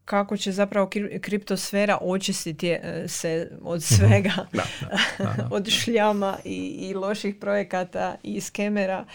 kako 0.08 0.38
će 0.38 0.52
zapravo 0.52 0.88
kri- 0.88 1.20
kriptosfera 1.20 1.98
očistiti 2.02 2.70
eh, 2.70 3.08
se 3.08 3.52
od 3.62 3.84
svega, 3.84 4.32
Da, 4.54 4.64
da, 4.82 4.98
da, 5.18 5.34
da. 5.38 5.50
od 5.56 5.70
šljama 5.70 6.38
i, 6.46 6.88
i 6.90 6.94
loših 6.94 7.36
projekata 7.36 8.16
i 8.24 8.42
skemera 8.42 9.06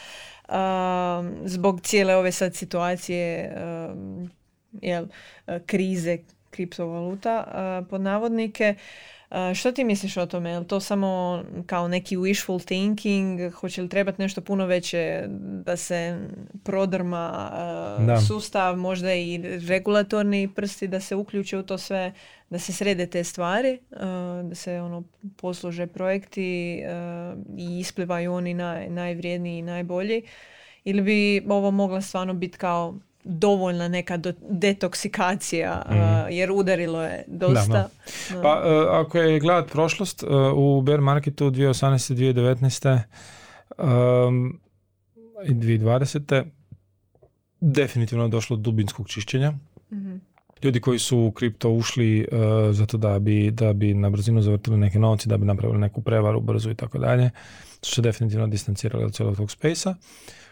um, 0.49 1.35
zbog 1.45 1.81
cijele 1.81 2.17
ove 2.17 2.33
sad 2.33 2.55
situacije 2.55 3.55
um, 3.93 4.31
jel, 4.73 5.07
eh, 5.47 5.61
krize 5.67 6.19
kriptovaluta 6.51 7.45
uh, 7.47 7.89
pod 7.89 8.01
navodnike. 8.01 8.75
Što 9.55 9.73
ti 9.73 9.85
misliš 9.85 10.17
o 10.17 10.27
tome? 10.27 10.51
Je 10.51 10.59
li 10.59 10.67
to 10.67 10.81
samo 10.81 11.43
kao 11.67 11.89
neki 11.89 12.17
wishful 12.17 12.67
thinking? 12.67 13.53
Hoće 13.53 13.83
li 13.83 13.89
trebati 13.89 14.23
nešto 14.23 14.41
puno 14.41 14.67
veće 14.67 15.25
da 15.65 15.77
se 15.77 16.19
prodrma 16.65 17.51
sustav, 18.29 18.77
možda 18.77 19.15
i 19.15 19.41
regulatorni 19.69 20.49
prsti 20.55 20.89
da 20.89 21.01
se 21.01 21.15
uključe 21.15 21.59
u 21.59 21.63
to 21.63 21.79
sve, 21.79 22.13
da 22.51 22.59
se 22.59 22.73
srede 22.73 23.07
te 23.07 23.25
stvari, 23.25 23.79
da 24.45 24.55
se 24.55 24.81
ono 24.81 25.03
posluže 25.37 25.87
projekti 25.87 26.83
i 27.59 27.79
isplivaju 27.79 28.33
oni 28.33 28.55
naj, 28.55 28.91
najvrijedniji 28.91 29.59
i 29.59 29.63
najbolji? 29.63 30.23
Ili 30.85 31.03
bi 31.03 31.47
ovo 31.49 31.71
mogla 31.71 32.01
stvarno 32.01 32.35
biti 32.35 32.59
kao 32.59 32.99
dovoljna 33.25 33.89
neka 33.89 34.19
detoksikacija 34.51 35.83
mm. 35.91 36.33
jer 36.33 36.51
udarilo 36.51 37.03
je 37.03 37.25
dosta. 37.27 37.89
Pa 38.43 38.63
e, 38.65 38.87
ako 38.91 39.19
je 39.19 39.41
gledat 39.41 39.71
prošlost 39.71 40.23
e, 40.23 40.27
u 40.55 40.83
bear 40.83 41.01
marketu 41.01 41.51
2018. 41.51 42.15
2019. 42.15 43.01
Um, 43.79 44.61
i 45.45 45.55
2020. 45.55 46.45
definitivno 47.61 48.25
je 48.25 48.29
došlo 48.29 48.57
do 48.57 48.63
dubinskog 48.63 49.09
čišćenja. 49.09 49.53
mm 49.93 50.21
Ljudi 50.63 50.81
koji 50.81 50.99
su 50.99 51.19
u 51.19 51.31
kripto 51.31 51.71
ušli 51.71 52.27
uh, 52.33 52.39
zato 52.75 52.97
da 52.97 53.19
bi, 53.19 53.51
da 53.51 53.73
bi 53.73 53.95
na 53.95 54.11
brzinu 54.11 54.43
zavrtili 54.43 54.77
neke 54.77 54.99
novci, 54.99 55.29
da 55.29 55.37
bi 55.37 55.47
napravili 55.47 55.81
neku 55.81 56.03
prevaru 56.03 56.41
brzu 56.41 56.71
i 56.71 56.75
tako 56.75 56.99
dalje, 56.99 57.31
su 57.83 57.95
se 57.95 58.03
definitivno 58.03 58.47
distancirali 58.47 59.05
od 59.05 59.15
cijelog 59.15 59.37
tog 59.37 59.51
spejsa. 59.51 59.95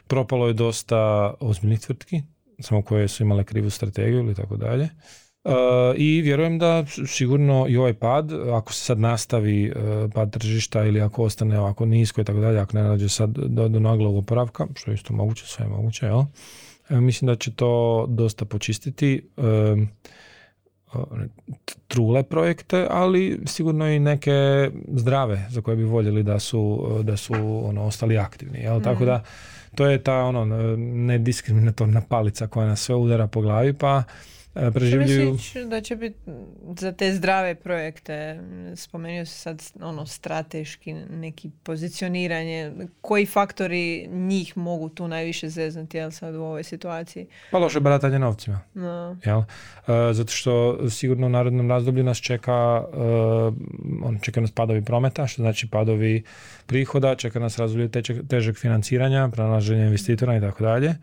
Propalo 0.06 0.46
je 0.46 0.52
dosta 0.52 1.34
ozbiljnih 1.40 1.80
tvrtki, 1.80 2.22
samo 2.60 2.82
koje 2.82 3.08
su 3.08 3.22
imale 3.22 3.44
krivu 3.44 3.70
strategiju 3.70 4.18
ili 4.18 4.34
tako 4.34 4.56
dalje. 4.56 4.88
Uh, 5.44 5.52
I 5.96 6.20
vjerujem 6.20 6.58
da 6.58 6.84
sigurno 7.06 7.66
i 7.68 7.76
ovaj 7.76 7.94
pad, 7.94 8.32
ako 8.32 8.72
se 8.72 8.84
sad 8.84 8.98
nastavi 8.98 9.70
uh, 9.70 10.12
pad 10.14 10.32
tržišta 10.32 10.84
ili 10.84 11.00
ako 11.00 11.22
ostane 11.22 11.60
ovako 11.60 11.86
nisko 11.86 12.20
i 12.20 12.24
tako 12.24 12.40
dalje, 12.40 12.58
ako 12.58 12.76
ne 12.76 12.82
nađe 12.82 13.08
sad 13.08 13.30
do, 13.30 13.68
do 13.68 13.80
naglog 13.80 14.16
oporavka, 14.16 14.66
što 14.74 14.90
je 14.90 14.94
isto 14.94 15.14
moguće, 15.14 15.46
sve 15.46 15.64
je 15.64 15.68
moguće, 15.68 16.06
jel? 16.06 16.22
E, 16.90 17.00
mislim 17.00 17.26
da 17.26 17.36
će 17.36 17.54
to 17.54 18.06
dosta 18.08 18.44
počistiti 18.44 19.22
trule 21.88 22.22
projekte, 22.22 22.86
ali 22.90 23.40
sigurno 23.46 23.88
i 23.88 23.98
neke 23.98 24.70
zdrave 24.88 25.46
za 25.50 25.60
koje 25.60 25.76
bi 25.76 25.84
voljeli 25.84 26.22
da 26.22 26.38
su, 26.38 26.88
da 27.02 27.16
su 27.16 27.34
ono, 27.64 27.84
ostali 27.84 28.18
aktivni. 28.18 28.58
Jel? 28.58 28.82
Tako 28.82 29.04
da 29.04 29.22
to 29.74 29.86
je 29.86 30.02
ta 30.02 30.14
ono 30.14 30.44
nediskriminatorna 30.76 32.00
palica 32.08 32.46
koja 32.46 32.66
nas 32.66 32.80
sve 32.80 32.94
udara 32.94 33.26
po 33.26 33.40
glavi, 33.40 33.72
pa 33.72 34.02
E, 34.54 34.70
preživljuju... 34.70 35.38
da 35.66 35.80
će 35.80 35.96
biti 35.96 36.18
za 36.78 36.92
te 36.92 37.12
zdrave 37.12 37.54
projekte, 37.54 38.40
spomenuo 38.76 39.24
se 39.24 39.38
sad 39.38 39.62
ono 39.80 40.06
strateški 40.06 40.94
neki 40.94 41.50
pozicioniranje, 41.62 42.72
koji 43.00 43.26
faktori 43.26 44.08
njih 44.08 44.56
mogu 44.56 44.88
tu 44.88 45.08
najviše 45.08 45.48
zeznati 45.48 45.96
jel, 45.96 46.10
sad 46.10 46.34
u 46.34 46.42
ovoj 46.42 46.64
situaciji? 46.64 47.26
Pa 47.50 47.58
loše 47.58 47.80
baratanje 47.80 48.18
novcima. 48.18 48.60
No. 48.74 49.16
Jel? 49.24 49.38
Uh, 49.38 49.44
zato 50.12 50.32
što 50.32 50.78
sigurno 50.90 51.26
u 51.26 51.30
narodnom 51.30 51.70
razdoblju 51.70 52.04
nas 52.04 52.18
čeka 52.18 52.84
uh, 52.88 53.54
on 54.04 54.18
čeka 54.22 54.40
nas 54.40 54.50
padovi 54.50 54.84
prometa, 54.84 55.26
što 55.26 55.42
znači 55.42 55.68
padovi 55.68 56.22
prihoda, 56.66 57.14
čeka 57.14 57.38
nas 57.38 57.58
razdoblje 57.58 57.88
težeg 58.28 58.56
financiranja, 58.56 59.28
pronalaženje 59.32 59.84
investitora 59.84 60.36
i 60.36 60.40
tako 60.40 60.64
dalje 60.64 60.94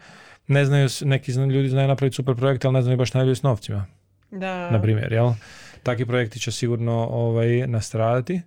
ne 0.47 0.65
znaju, 0.65 0.89
neki 1.01 1.31
ljudi 1.31 1.69
znaju 1.69 1.87
napraviti 1.87 2.15
super 2.15 2.35
projekt, 2.35 2.65
ali 2.65 2.73
ne 2.73 2.81
znaju 2.81 2.97
baš 2.97 3.13
najbolje 3.13 3.35
s 3.35 3.43
novcima. 3.43 3.85
Da. 4.31 4.71
Na 4.71 4.81
primjer, 4.81 5.13
jel? 5.13 5.31
Takvi 5.83 6.05
projekti 6.05 6.39
će 6.39 6.51
sigurno 6.51 7.07
ovaj, 7.11 7.67
nastradati, 7.67 8.41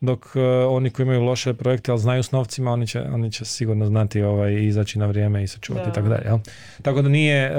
dok 0.00 0.26
uh, 0.26 0.42
oni 0.68 0.90
koji 0.90 1.04
imaju 1.04 1.22
loše 1.22 1.54
projekte, 1.54 1.90
ali 1.90 2.00
znaju 2.00 2.22
s 2.22 2.32
novcima, 2.32 2.72
oni 2.72 2.86
će, 2.86 3.00
oni 3.00 3.32
će 3.32 3.44
sigurno 3.44 3.86
znati 3.86 4.22
ovaj, 4.22 4.54
izaći 4.54 4.98
na 4.98 5.06
vrijeme 5.06 5.42
i 5.42 5.46
sačuvati 5.46 5.90
i 5.90 5.92
tako 5.92 6.08
dalje. 6.08 6.24
Jel? 6.24 6.38
Tako 6.82 7.02
da 7.02 7.08
nije, 7.08 7.52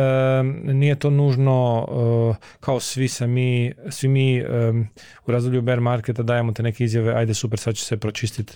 nije 0.74 0.96
to 0.96 1.10
nužno 1.10 1.88
uh, 1.90 2.36
kao 2.60 2.80
svi 2.80 3.08
se 3.08 3.28
mi, 3.28 3.74
svi 3.90 4.08
mi 4.08 4.44
um, 4.46 4.88
u 5.26 5.32
razdoblju 5.32 5.62
bear 5.62 5.80
marketa 5.80 6.24
dajemo 6.24 6.52
te 6.52 6.64
neke 6.64 6.84
izjave, 6.84 7.14
ajde 7.14 7.34
super, 7.34 7.60
sad 7.60 7.76
će 7.76 7.86
se 7.86 7.98
pročistiti 7.98 8.54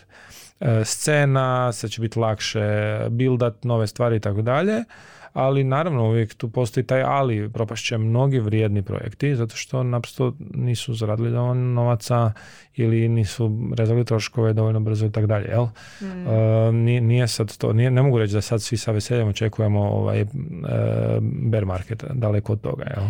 scena, 0.83 1.71
sad 1.71 1.89
će 1.89 2.01
biti 2.01 2.19
lakše 2.19 2.59
bildat 3.09 3.63
nove 3.63 3.87
stvari 3.87 4.15
i 4.15 4.19
tako 4.19 4.41
dalje, 4.41 4.83
ali 5.33 5.63
naravno 5.63 6.07
uvijek 6.07 6.33
tu 6.33 6.49
postoji 6.49 6.83
taj 6.83 7.03
ali, 7.03 7.49
propašće 7.53 7.97
mnogi 7.97 8.39
vrijedni 8.39 8.81
projekti 8.81 9.35
zato 9.35 9.55
što 9.55 9.83
naprosto 9.83 10.33
nisu 10.53 10.93
zaradili 10.93 11.31
dovoljno 11.31 11.73
novaca 11.73 12.31
ili 12.75 13.07
nisu 13.07 13.69
rezali 13.75 14.05
troškove 14.05 14.53
dovoljno 14.53 14.79
brzo 14.79 15.05
i 15.05 15.11
tako 15.11 15.27
dalje, 15.27 15.47
jel? 15.49 15.65
Mm. 16.01 16.27
E, 16.27 16.71
nije, 16.71 17.01
nije, 17.01 17.27
sad 17.27 17.57
to, 17.57 17.73
nije, 17.73 17.91
ne 17.91 18.01
mogu 18.01 18.19
reći 18.19 18.33
da 18.33 18.41
sad 18.41 18.61
svi 18.61 18.77
sa 18.77 18.91
veseljem 18.91 19.27
očekujemo 19.27 19.81
ovaj, 19.81 20.21
e, 20.21 20.27
bear 21.21 21.65
market, 21.65 22.03
daleko 22.13 22.53
od 22.53 22.61
toga, 22.61 22.83
jel? 22.83 23.03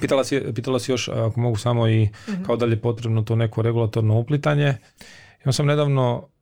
Pitala 0.00 0.24
si, 0.24 0.42
pitala 0.54 0.78
si 0.78 0.92
još, 0.92 1.08
ako 1.08 1.40
mogu 1.40 1.56
samo 1.56 1.88
i 1.88 2.04
mm 2.04 2.44
kao 2.46 2.56
dalje 2.56 2.80
potrebno 2.80 3.22
to 3.22 3.36
neko 3.36 3.62
regulatorno 3.62 4.18
uplitanje. 4.18 4.74
Ja 5.44 5.52
sam 5.52 5.66
nedavno 5.66 6.28
E, 6.28 6.37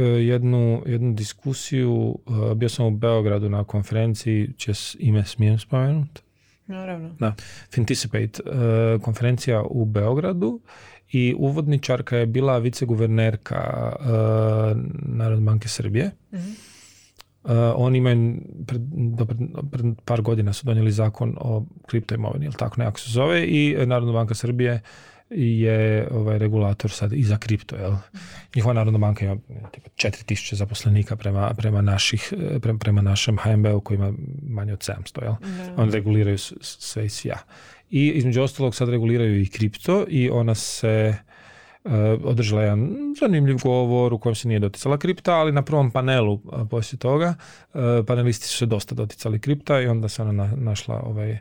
jednu, 0.00 0.82
jednu 0.86 1.14
diskusiju, 1.14 2.18
e, 2.50 2.54
bio 2.54 2.68
sam 2.68 2.86
u 2.86 2.90
Beogradu 2.90 3.48
na 3.48 3.64
konferenciji, 3.64 4.52
će 4.56 4.72
ime 4.98 5.24
smijem 5.24 5.58
spomenuti? 5.58 6.22
Naravno. 6.66 7.16
Da, 7.18 7.34
Finticipate, 7.70 8.42
e, 8.46 8.98
konferencija 8.98 9.62
u 9.62 9.84
Beogradu 9.84 10.60
i 11.12 11.34
uvodničarka 11.38 12.16
je 12.16 12.26
bila 12.26 12.58
viceguvernerka 12.58 13.92
Narodne 15.02 15.44
banke 15.44 15.68
Srbije. 15.68 16.10
mm 16.32 16.72
oni 17.76 17.98
imaju, 17.98 18.34
pred, 18.66 18.82
pred, 19.70 19.86
par 20.04 20.22
godina 20.22 20.52
su 20.52 20.66
donijeli 20.66 20.92
zakon 20.92 21.36
o 21.40 21.64
kripto 21.86 22.14
imovini, 22.14 22.44
ili 22.44 22.54
tako 22.54 22.74
nekako 22.78 23.00
se 23.00 23.10
zove, 23.10 23.46
i 23.46 23.76
Narodna 23.86 24.12
banka 24.12 24.34
Srbije 24.34 24.80
je 25.34 26.08
ovaj 26.10 26.38
regulator 26.38 26.90
sad 26.90 27.12
i 27.12 27.22
za 27.22 27.38
kripto. 27.38 27.76
Jel? 27.76 27.92
Njihova 28.56 28.74
Narodna 28.74 28.98
banka 28.98 29.24
ima 29.24 29.36
4000 29.96 30.54
zaposlenika 30.54 31.16
prema, 31.16 31.54
prema, 31.56 31.82
naših, 31.82 32.32
prema, 32.60 32.78
prema 32.78 33.02
našem 33.02 33.38
HMB-u 33.38 33.80
koji 33.80 33.96
ima 33.96 34.12
manje 34.48 34.72
od 34.72 34.78
700. 34.78 35.22
Jel? 35.22 35.34
On 35.76 35.90
reguliraju 35.90 36.38
sve 36.60 37.06
i 37.06 37.08
svija. 37.08 37.38
I 37.90 38.08
između 38.08 38.42
ostalog 38.42 38.74
sad 38.74 38.88
reguliraju 38.88 39.40
i 39.40 39.46
kripto 39.46 40.04
i 40.08 40.30
ona 40.30 40.54
se 40.54 41.14
uh, 41.84 41.92
održala 42.24 42.62
jedan 42.62 43.14
zanimljiv 43.20 43.56
govor 43.62 44.14
u 44.14 44.18
kojem 44.18 44.34
se 44.34 44.48
nije 44.48 44.60
doticala 44.60 44.98
kripta, 44.98 45.34
ali 45.34 45.52
na 45.52 45.62
prvom 45.62 45.90
panelu 45.90 46.32
uh, 46.32 46.68
poslije 46.70 46.98
toga 46.98 47.34
uh, 47.74 47.80
panelisti 48.06 48.46
su 48.46 48.56
se 48.56 48.66
dosta 48.66 48.94
doticali 48.94 49.38
kripta 49.38 49.80
i 49.80 49.86
onda 49.86 50.08
se 50.08 50.22
ona 50.22 50.52
našla 50.56 51.02
ovaj, 51.02 51.38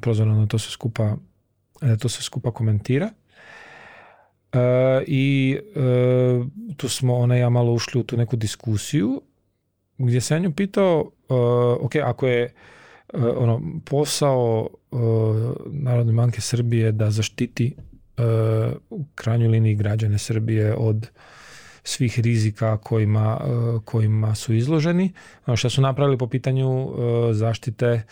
prozorno 0.00 0.34
na 0.34 0.46
to 0.46 0.58
se 0.58 0.70
skupa 0.70 1.16
to 1.98 2.08
se 2.08 2.22
skupa 2.22 2.50
komentira. 2.50 3.10
E, 4.52 4.58
I 5.06 5.56
e, 5.76 5.80
tu 6.76 6.88
smo 6.88 7.16
ona 7.16 7.36
ja 7.36 7.48
malo 7.48 7.72
ušli 7.72 8.00
u 8.00 8.04
tu 8.04 8.16
neku 8.16 8.36
diskusiju 8.36 9.22
gdje 9.98 10.20
sam 10.20 10.42
nju 10.42 10.52
pitao, 10.52 11.10
e, 11.30 11.34
ok, 11.80 11.96
ako 11.96 12.26
je 12.26 12.54
ono 13.36 13.62
posao 13.84 14.68
Narodne 15.66 16.12
banke 16.12 16.40
Srbije 16.40 16.92
da 16.92 17.10
zaštiti 17.10 17.76
u 18.90 19.04
krajnjoj 19.14 19.48
liniji 19.48 19.74
građane 19.74 20.18
Srbije 20.18 20.74
od 20.74 21.10
svih 21.84 22.20
rizika 22.20 22.76
kojima, 22.76 23.40
kojima 23.84 24.34
su 24.34 24.54
izloženi. 24.54 25.12
Ono 25.46 25.56
što 25.56 25.70
su 25.70 25.82
napravili 25.82 26.18
po 26.18 26.26
pitanju 26.26 26.92
zaštite 27.32 28.02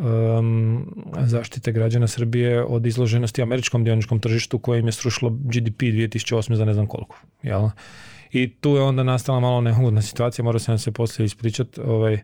um, 0.00 0.94
zaštite 1.20 1.72
građana 1.72 2.06
Srbije 2.06 2.64
od 2.64 2.86
izloženosti 2.86 3.42
američkom 3.42 3.84
dioničkom 3.84 4.20
tržištu 4.20 4.58
koje 4.58 4.80
im 4.80 4.86
je 4.86 4.92
srušilo 4.92 5.30
GDP 5.30 5.80
2008. 5.80 6.54
za 6.54 6.64
ne 6.64 6.74
znam 6.74 6.86
koliko. 6.86 7.16
Jel? 7.42 7.68
I 8.32 8.54
tu 8.60 8.70
je 8.70 8.82
onda 8.82 9.02
nastala 9.02 9.40
malo 9.40 9.60
neugodna 9.60 10.02
situacija, 10.02 10.44
mora 10.44 10.58
se 10.58 10.70
nam 10.70 10.78
se 10.78 10.92
poslije 10.92 11.26
ispričati, 11.26 11.80
ovaj, 11.80 12.14
e, 12.14 12.20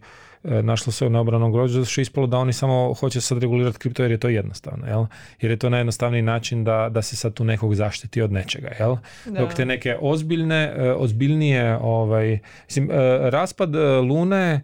našlo 0.62 0.92
se 0.92 1.06
u 1.06 1.10
neobranom 1.10 1.52
grođu, 1.52 1.74
zato 1.74 1.90
što 1.90 2.00
je 2.00 2.02
ispalo 2.02 2.26
da 2.26 2.38
oni 2.38 2.52
samo 2.52 2.94
hoće 2.94 3.20
sad 3.20 3.38
regulirati 3.38 3.78
kripto 3.78 4.02
jer 4.02 4.10
je 4.10 4.18
to 4.18 4.28
jednostavno, 4.28 4.86
jel? 4.86 5.06
Jer 5.40 5.50
je 5.50 5.56
to 5.56 5.70
najjednostavniji 5.70 6.22
način 6.22 6.64
da, 6.64 6.88
da 6.90 7.02
se 7.02 7.16
sad 7.16 7.34
tu 7.34 7.44
nekog 7.44 7.74
zaštiti 7.74 8.22
od 8.22 8.32
nečega, 8.32 8.68
jel? 8.78 8.96
Dok 9.26 9.54
te 9.54 9.66
neke 9.66 9.96
ozbiljne, 10.00 10.74
e, 10.76 10.92
ozbiljnije, 10.92 11.76
ovaj, 11.76 12.38
mislim, 12.68 12.90
e, 12.90 12.94
raspad 13.30 13.74
Lune 14.10 14.60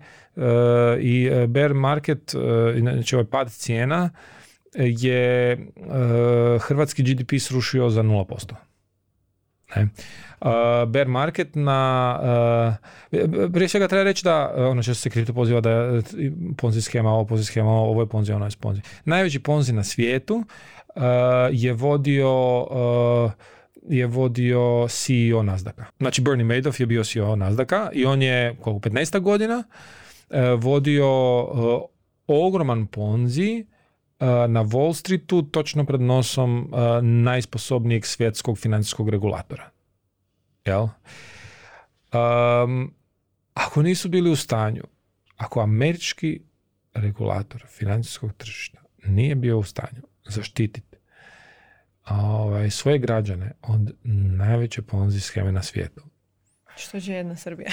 i 1.01 1.31
bear 1.49 1.75
market, 1.75 2.35
znači 2.81 3.15
ovaj 3.15 3.27
pad 3.27 3.53
cijena, 3.53 4.11
je 4.75 5.59
hrvatski 6.61 7.03
GDP 7.03 7.33
srušio 7.41 7.91
za 7.91 8.03
0%. 8.03 8.55
Ne? 9.77 9.89
bear 10.87 11.09
market 11.09 11.49
na... 11.55 12.19
prije 13.53 13.69
svega 13.69 13.89
treba 13.89 14.05
reći 14.05 14.25
da 14.25 14.55
ono 14.57 14.83
što 14.83 14.95
se 14.95 15.11
kripto 15.11 15.33
poziva 15.33 15.61
da 15.61 15.71
je 15.71 16.03
ponzi 16.57 16.83
schema, 16.83 17.11
ovo 17.11 17.25
ponzi 17.25 17.45
schema, 17.45 17.71
ovo 17.71 18.03
je 18.03 18.07
ponzi, 18.07 18.33
ono 18.33 18.45
je 18.45 18.51
ponzi. 18.61 18.81
Najveći 19.05 19.41
ponzi 19.41 19.73
na 19.73 19.85
svijetu 19.85 20.45
je 21.53 21.73
vodio 21.73 22.67
je 23.89 24.07
vodio 24.07 24.87
CEO 24.89 25.43
Nasdaka. 25.43 25.85
Znači 25.99 26.23
Bernie 26.23 26.45
Madoff 26.45 26.81
je 26.81 26.87
bio 26.87 27.05
CEO 27.05 27.37
Nasdaka 27.37 27.91
i 27.93 28.05
on 28.05 28.23
je 28.23 28.57
koliko 28.61 28.89
15 28.89 29.21
godina 29.21 29.65
vodio 30.59 31.07
ogroman 32.27 32.87
ponzi 32.87 33.67
na 34.49 34.65
Wall 34.65 34.95
Streetu 34.95 35.43
točno 35.43 35.85
pred 35.85 36.01
nosom 36.01 36.73
najsposobnijeg 37.03 38.07
svjetskog 38.07 38.59
financijskog 38.59 39.09
regulatora. 39.09 39.71
Jel? 40.65 40.83
Um, 40.83 42.95
ako 43.55 43.83
nisu 43.83 44.09
bili 44.09 44.31
u 44.31 44.37
stanju, 44.37 44.83
ako 45.37 45.61
američki 45.61 46.41
regulator 46.95 47.65
financijskog 47.69 48.33
tržišta 48.33 48.83
nije 49.07 49.35
bio 49.35 49.59
u 49.59 49.63
stanju 49.63 50.03
zaštititi 50.25 50.97
ovaj, 52.09 52.71
svoje 52.71 52.99
građane 52.99 53.53
od 53.63 53.93
najveće 54.39 54.83
ponzi 54.83 55.21
scheme 55.21 55.53
na 55.53 55.63
svijetu, 55.63 56.03
što 56.77 57.01
će 57.01 57.13
jedna 57.13 57.37
Srbija? 57.37 57.71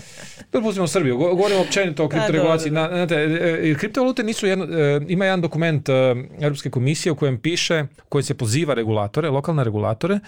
da 0.52 0.60
pustimo 0.60 0.86
Srbiju, 0.86 1.16
govorimo 1.16 1.60
općenito 1.60 2.04
o 2.04 2.08
kriptoregulaciji. 2.08 2.70
Znate, 2.70 3.14
e, 3.14 3.70
e, 3.70 3.74
kriptovalute 3.74 4.22
nisu 4.22 4.46
jedno, 4.46 4.64
e, 4.64 5.00
ima 5.08 5.24
jedan 5.24 5.40
dokument 5.40 5.88
Europske 6.40 6.70
komisije 6.70 7.12
u 7.12 7.16
kojem 7.16 7.38
piše, 7.38 7.84
koji 8.08 8.24
se 8.24 8.34
poziva 8.34 8.74
regulatore, 8.74 9.30
lokalne 9.30 9.64
regulatore, 9.64 10.18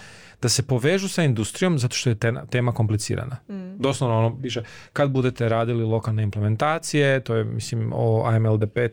da 0.43 0.49
se 0.49 0.63
povežu 0.63 1.09
sa 1.09 1.23
industrijom 1.23 1.79
zato 1.79 1.97
što 1.97 2.11
je 2.11 2.17
tema 2.51 2.73
komplicirana. 2.73 3.37
Mm. 3.49 3.79
Doslovno 3.79 4.19
ono 4.19 4.43
piše, 4.43 4.63
kad 4.93 5.11
budete 5.11 5.49
radili 5.49 5.85
lokalne 5.85 6.23
implementacije, 6.23 7.21
to 7.21 7.35
je 7.35 7.45
mislim 7.45 7.93
o 7.95 8.25
AMLD 8.27 8.63
5, 8.63 8.89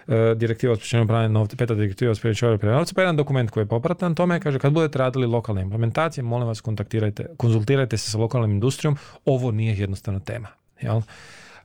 direktiva 0.35 0.73
o 0.73 0.75
sprečavanju 0.75 1.07
pranja 1.07 1.27
novca, 1.27 1.55
peta 1.55 1.75
direktiva 1.75 2.11
o 2.11 2.15
sprečavanju 2.15 2.59
pranja 2.59 2.77
novca, 2.77 2.93
pa 2.95 3.01
jedan 3.01 3.15
dokument 3.15 3.49
koji 3.51 3.61
je 3.61 3.67
popratan 3.67 4.15
tome 4.15 4.39
kaže 4.39 4.59
kad 4.59 4.73
budete 4.73 4.99
radili 4.99 5.27
lokalne 5.27 5.61
implementacije, 5.61 6.23
molim 6.23 6.47
vas 6.47 6.61
kontaktirajte, 6.61 7.25
konzultirajte 7.37 7.97
se 7.97 8.11
sa 8.11 8.17
lokalnom 8.17 8.51
industrijom, 8.51 8.97
ovo 9.25 9.51
nije 9.51 9.77
jednostavna 9.77 10.19
tema. 10.19 10.47
Jel? 10.81 11.01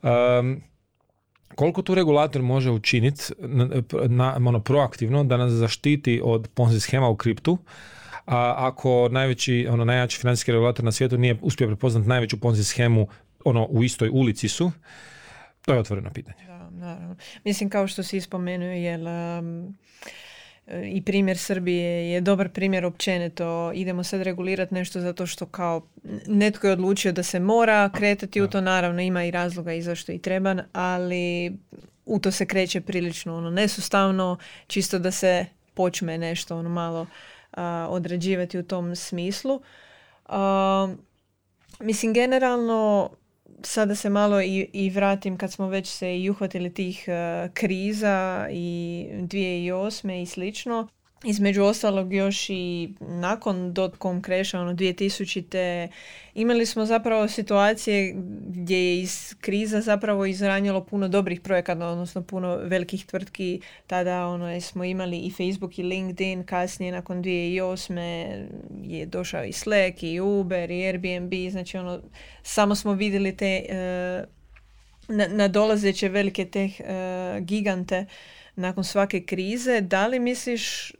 Um, 0.02 0.62
koliko 1.54 1.82
tu 1.82 1.94
regulator 1.94 2.42
može 2.42 2.70
učiniti 2.70 3.32
na, 3.38 3.68
na, 4.08 4.36
ono, 4.36 4.60
proaktivno 4.60 5.24
da 5.24 5.36
nas 5.36 5.52
zaštiti 5.52 6.20
od 6.24 6.48
ponzi 6.54 6.80
schema 6.80 7.08
u 7.08 7.16
kriptu, 7.16 7.58
a 8.26 8.54
ako 8.56 9.08
najveći, 9.10 9.66
ono, 9.70 9.84
najjači 9.84 10.20
financijski 10.20 10.52
regulator 10.52 10.84
na 10.84 10.92
svijetu 10.92 11.18
nije 11.18 11.38
uspio 11.42 11.66
prepoznati 11.66 12.08
najveću 12.08 12.40
ponzi 12.40 12.64
schemu 12.64 13.08
ono, 13.44 13.64
u 13.64 13.84
istoj 13.84 14.10
ulici 14.12 14.48
su, 14.48 14.72
to 15.62 15.72
je 15.72 15.80
otvoreno 15.80 16.10
pitanje 16.10 16.45
naravno. 16.76 17.16
Mislim 17.44 17.70
kao 17.70 17.86
što 17.86 18.02
si 18.02 18.20
spomenuo, 18.20 18.68
jer 18.68 19.00
um, 19.00 19.76
i 20.84 21.02
primjer 21.02 21.38
Srbije 21.38 22.10
je 22.10 22.20
dobar 22.20 22.48
primjer 22.48 22.84
općenito. 22.84 23.72
Idemo 23.74 24.04
sad 24.04 24.22
regulirati 24.22 24.74
nešto 24.74 25.00
zato 25.00 25.26
što 25.26 25.46
kao 25.46 25.86
netko 26.26 26.66
je 26.66 26.72
odlučio 26.72 27.12
da 27.12 27.22
se 27.22 27.40
mora 27.40 27.90
kretati 27.94 28.40
u 28.40 28.48
to, 28.48 28.60
naravno 28.60 29.02
ima 29.02 29.24
i 29.24 29.30
razloga 29.30 29.72
i 29.72 29.82
zašto 29.82 30.12
i 30.12 30.18
treba, 30.18 30.56
ali 30.72 31.56
u 32.06 32.18
to 32.18 32.30
se 32.30 32.46
kreće 32.46 32.80
prilično 32.80 33.36
ono 33.36 33.50
nesustavno, 33.50 34.38
čisto 34.66 34.98
da 34.98 35.10
se 35.10 35.46
počne 35.74 36.18
nešto 36.18 36.56
ono 36.56 36.68
malo 36.68 37.06
odrađivati 37.88 38.58
u 38.58 38.62
tom 38.62 38.96
smislu. 38.96 39.60
mislim, 41.80 42.12
generalno 42.12 43.10
sada 43.62 43.94
se 43.94 44.10
malo 44.10 44.42
i, 44.42 44.70
i 44.72 44.90
vratim 44.90 45.38
kad 45.38 45.52
smo 45.52 45.68
već 45.68 45.88
se 45.88 46.20
i 46.20 46.30
uhvatili 46.30 46.74
tih 46.74 47.04
uh, 47.08 47.52
kriza 47.52 48.48
i 48.50 49.08
2008. 49.12 50.22
i 50.22 50.26
slično. 50.26 50.88
Između 51.24 51.62
ostalog 51.62 52.12
još 52.12 52.50
i 52.50 52.94
nakon 53.00 53.72
dotcom 53.72 54.22
crasha, 54.22 54.60
ono 54.60 54.72
2000. 54.74 55.88
imali 56.34 56.66
smo 56.66 56.86
zapravo 56.86 57.28
situacije 57.28 58.14
gdje 58.46 58.76
je 58.76 59.00
iz 59.00 59.34
kriza 59.40 59.80
zapravo 59.80 60.26
izranjalo 60.26 60.84
puno 60.84 61.08
dobrih 61.08 61.40
projekata, 61.40 61.86
odnosno 61.86 62.22
puno 62.22 62.56
velikih 62.56 63.06
tvrtki. 63.06 63.60
Tada 63.86 64.26
ono, 64.26 64.60
smo 64.60 64.84
imali 64.84 65.18
i 65.18 65.30
Facebook 65.30 65.78
i 65.78 65.82
LinkedIn, 65.82 66.44
kasnije 66.44 66.92
nakon 66.92 67.22
2008. 67.22 68.46
je 68.82 69.06
došao 69.06 69.44
i 69.44 69.52
Slack 69.52 70.02
i 70.02 70.20
Uber 70.20 70.70
i 70.70 70.86
Airbnb, 70.86 71.32
znači 71.50 71.78
ono, 71.78 72.00
samo 72.42 72.74
smo 72.74 72.92
vidjeli 72.92 73.36
te 73.36 73.66
uh, 73.68 74.36
nadolazeće 75.28 76.08
velike 76.08 76.44
te 76.44 76.64
uh, 76.64 77.44
gigante 77.44 78.06
nakon 78.56 78.84
svake 78.84 79.24
krize. 79.24 79.80
Da 79.80 80.06
li 80.06 80.18
misliš 80.18 80.90
e, 80.90 80.94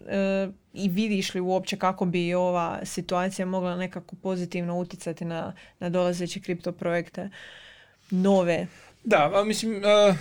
i 0.75 0.89
vidiš 0.89 1.35
li 1.35 1.41
uopće 1.41 1.77
kako 1.77 2.05
bi 2.05 2.35
ova 2.35 2.81
situacija 2.85 3.47
mogla 3.47 3.77
nekako 3.77 4.17
pozitivno 4.17 4.79
utjecati 4.79 5.25
na, 5.25 5.53
na 5.79 5.89
dolazeće 5.89 6.41
kripto 6.41 6.73
projekte 6.73 7.31
nove? 8.11 8.67
Da, 9.05 9.45
mislim, 9.47 9.85
e, 9.85 10.15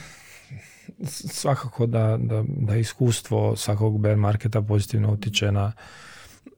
svakako 1.07 1.85
da, 1.85 2.17
da, 2.19 2.43
da 2.47 2.75
iskustvo 2.75 3.55
svakog 3.55 3.99
bear 3.99 4.17
marketa 4.17 4.61
pozitivno 4.61 5.13
utječe 5.13 5.51
na, 5.51 5.71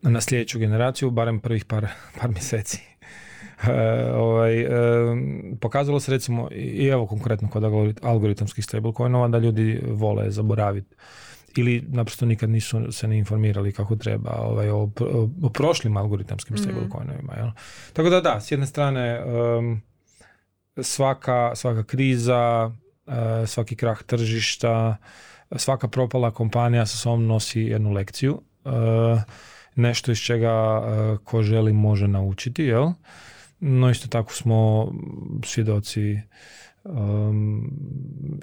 na 0.02 0.22
sljedeću 0.22 0.60
generaciju, 0.60 1.12
barem 1.12 1.40
prvih 1.40 1.66
par, 1.66 1.88
par 2.20 2.30
mjeseci. 2.30 2.97
E, 3.68 4.12
ovaj, 4.14 4.62
e, 4.62 4.68
pokazalo 5.62 6.00
se 6.00 6.12
recimo 6.12 6.50
i 6.52 6.88
evo 6.88 7.08
konkretno 7.08 7.50
kod 7.50 7.64
algoritamskih 8.02 8.66
stablecoinova 8.66 9.28
da 9.28 9.38
ljudi 9.38 9.82
vole 9.88 10.32
zaboraviti 10.32 10.96
ili 11.56 11.84
naprosto 11.88 12.26
nikad 12.26 12.50
nisu 12.50 12.92
se 12.92 13.08
ne 13.08 13.18
informirali 13.18 13.72
kako 13.72 13.96
treba 13.96 14.32
ovaj, 14.32 14.70
o, 14.70 14.90
o, 15.42 15.50
prošlim 15.50 15.98
algoritamskim 15.98 16.54
mm. 16.54 16.58
stablecoinovima. 16.58 17.34
Jel? 17.34 17.48
Tako 17.94 18.10
da 18.10 18.22
da, 18.22 18.40
s 18.42 18.52
jedne 18.52 18.66
strane 18.66 19.22
svaka, 20.82 21.56
svaka 21.56 21.84
kriza, 21.84 22.72
e, 23.08 23.48
svaki 23.48 23.76
krah 23.76 24.04
tržišta, 24.04 24.98
svaka 25.56 25.88
propala 25.88 26.32
kompanija 26.32 26.86
sa 26.86 26.98
sobom 26.98 27.26
nosi 27.26 27.62
jednu 27.62 27.92
lekciju. 27.92 28.42
nešto 29.76 30.12
iz 30.12 30.20
čega 30.20 30.82
ko 31.24 31.42
želi 31.42 31.74
može 31.74 32.08
naučiti, 32.08 32.64
jel? 32.64 32.92
No 33.60 33.90
isto 33.90 34.08
tako 34.08 34.34
smo 34.34 34.92
svjedoci 35.44 36.20
um, 36.84 37.72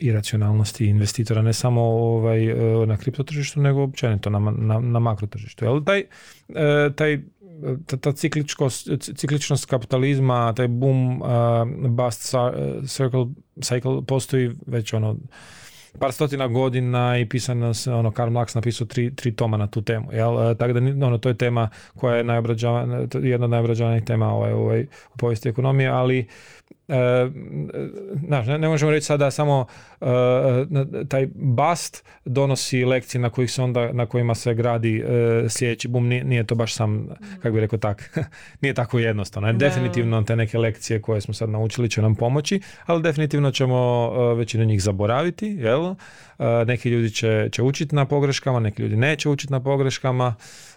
iracionalnosti 0.01 0.87
investitora, 0.87 1.43
ne 1.43 1.53
samo 1.53 1.83
ovaj, 1.83 2.53
uh, 2.53 2.89
na 2.89 2.97
kripto 2.97 3.23
tržištu, 3.23 3.61
nego 3.61 3.83
općenito 3.83 4.31
na, 4.31 4.39
na, 4.39 4.81
na 4.81 4.99
makro 4.99 5.27
tržištu. 5.27 5.65
Jel, 5.65 5.85
taj, 5.85 6.05
uh, 6.49 6.95
taj 6.95 7.19
ta, 7.87 7.97
ta 7.97 8.13
cikličnost 9.17 9.67
kapitalizma, 9.67 10.53
taj 10.57 10.69
boom 10.69 11.23
uh, 11.23 11.29
bust 11.91 12.35
circle, 12.87 13.27
cycle 13.57 14.05
postoji 14.05 14.51
već 14.67 14.93
ono 14.93 15.17
par 15.99 16.13
stotina 16.13 16.49
godina 16.49 17.19
i 17.19 17.29
pisano 17.29 17.75
se, 17.75 17.93
ono, 17.93 18.11
Karl 18.11 18.31
Marx 18.31 18.55
napisao 18.55 18.87
tri, 18.87 19.15
tri 19.15 19.37
toma 19.37 19.57
na 19.57 19.67
tu 19.67 19.83
temu, 19.83 20.13
jel? 20.13 20.51
E, 20.51 20.55
tako 20.55 20.73
da, 20.73 21.07
ono, 21.07 21.19
to 21.19 21.29
je 21.29 21.39
tema 21.39 21.69
koja 21.97 22.17
je 22.17 22.25
najobrađavana, 22.25 23.07
jedna 23.23 23.61
od 23.97 24.05
tema 24.05 24.33
ovaj, 24.33 24.53
ovaj, 24.53 24.83
u 25.15 25.17
povijesti 25.17 25.49
ekonomije, 25.49 25.89
ali 25.89 26.27
znaš, 28.27 28.47
ne, 28.47 28.59
ne 28.59 28.69
možemo 28.69 28.91
reći 28.91 29.07
sada 29.07 29.31
samo 29.31 29.67
e, 30.01 30.07
taj 31.09 31.29
bast 31.35 32.05
donosi 32.25 32.85
lekcije 32.85 33.21
na 33.21 33.31
kojih 33.31 33.51
se 33.51 33.63
onda, 33.63 33.93
na 33.93 34.07
kojima 34.07 34.35
se 34.35 34.55
gradi 34.55 35.01
e, 35.01 35.49
sljedeći 35.49 35.89
bum, 35.89 36.09
nije, 36.09 36.25
nije, 36.25 36.45
to 36.45 36.55
baš 36.55 36.75
sam, 36.75 37.09
kako 37.43 37.55
bi 37.55 37.61
rekao 37.61 37.79
tak, 37.79 38.19
nije 38.61 38.75
tako 38.75 38.99
jednostavno. 38.99 39.53
Definitivno 39.53 40.23
te 40.23 40.37
neke 40.37 40.59
lekcije 40.59 41.03
koje 41.03 41.21
smo 41.21 41.35
sad 41.35 41.51
naučili 41.51 41.91
će 41.91 42.03
nam 42.03 42.15
pomoći, 42.15 42.61
ali 42.87 43.03
definitivno 43.03 43.51
ćemo 43.51 44.11
većinu 44.35 44.65
njih 44.65 44.83
zaboraviti, 44.83 45.47
jel? 45.47 45.95
Neki 46.67 46.89
ljudi 46.91 47.11
će, 47.11 47.49
će 47.53 47.63
učiti 47.63 47.95
na 47.95 48.05
pogreškama, 48.05 48.61
neki 48.61 48.83
ljudi 48.83 48.97
neće 48.97 49.29
učiti 49.29 49.53
na 49.53 49.63
pogreškama, 49.63 50.35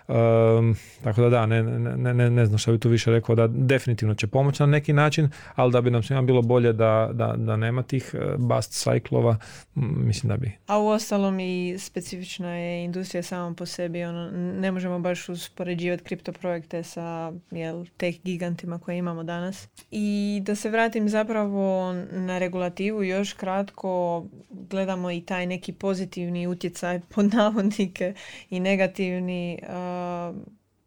Um, 0.07 0.75
tako 1.03 1.21
da 1.21 1.29
da, 1.29 1.45
ne, 1.45 1.63
ne, 1.63 2.13
ne, 2.13 2.29
ne 2.29 2.45
znam 2.45 2.57
što 2.57 2.71
bi 2.71 2.79
tu 2.79 2.89
više 2.89 3.11
rekao, 3.11 3.35
da 3.35 3.47
definitivno 3.47 4.15
će 4.15 4.27
pomoći 4.27 4.63
na 4.63 4.67
neki 4.67 4.93
način, 4.93 5.29
ali 5.55 5.71
da 5.71 5.81
bi 5.81 5.91
nam 5.91 6.03
svima 6.03 6.21
bilo 6.21 6.41
bolje 6.41 6.73
da, 6.73 7.09
da, 7.13 7.33
da 7.37 7.55
nema 7.55 7.83
tih 7.83 8.11
e, 8.13 8.35
bust 8.37 8.73
sajklova, 8.73 9.37
mislim 9.75 10.29
da 10.29 10.37
bi. 10.37 10.51
A 10.67 10.79
u 10.79 10.87
ostalom 10.87 11.39
i 11.39 11.75
specifična 11.79 12.55
je 12.55 12.83
industrija 12.83 13.23
sama 13.23 13.55
po 13.55 13.65
sebi, 13.65 14.03
ono, 14.03 14.31
ne 14.31 14.71
možemo 14.71 14.99
baš 14.99 15.29
uspoređivati 15.29 16.03
kripto 16.03 16.31
projekte 16.31 16.83
sa 16.83 17.33
jel, 17.51 17.85
teh 17.97 18.15
gigantima 18.23 18.79
koje 18.79 18.97
imamo 18.97 19.23
danas. 19.23 19.67
I 19.91 20.39
da 20.45 20.55
se 20.55 20.69
vratim 20.69 21.09
zapravo 21.09 21.93
na 22.11 22.37
regulativu 22.37 23.03
još 23.03 23.33
kratko, 23.33 24.25
gledamo 24.49 25.11
i 25.11 25.21
taj 25.21 25.45
neki 25.45 25.73
pozitivni 25.73 26.47
utjecaj 26.47 26.99
pod 27.15 27.33
navodnike 27.33 28.13
i 28.49 28.59
negativni 28.59 29.59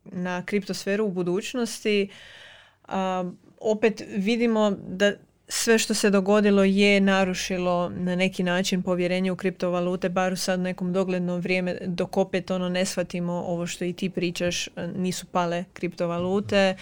na 0.04 0.42
kriptosferu 0.44 1.06
u 1.06 1.10
budućnosti, 1.10 2.08
opet 3.60 4.02
vidimo 4.16 4.70
da 4.70 5.12
sve 5.52 5.78
što 5.78 5.94
se 5.94 6.10
dogodilo 6.10 6.64
je 6.64 7.00
narušilo 7.00 7.88
na 7.88 8.16
neki 8.16 8.42
način 8.42 8.82
povjerenje 8.82 9.32
u 9.32 9.36
kriptovalute, 9.36 10.08
bar 10.08 10.38
sad 10.38 10.60
nekom 10.60 10.92
dogledno 10.92 11.36
vrijeme 11.36 11.78
dok 11.86 12.16
opet 12.16 12.50
ono 12.50 12.68
ne 12.68 12.84
shvatimo 12.84 13.32
ovo 13.32 13.66
što 13.66 13.84
i 13.84 13.92
ti 13.92 14.10
pričaš, 14.10 14.68
nisu 14.96 15.26
pale 15.26 15.64
kriptovalute. 15.72 16.76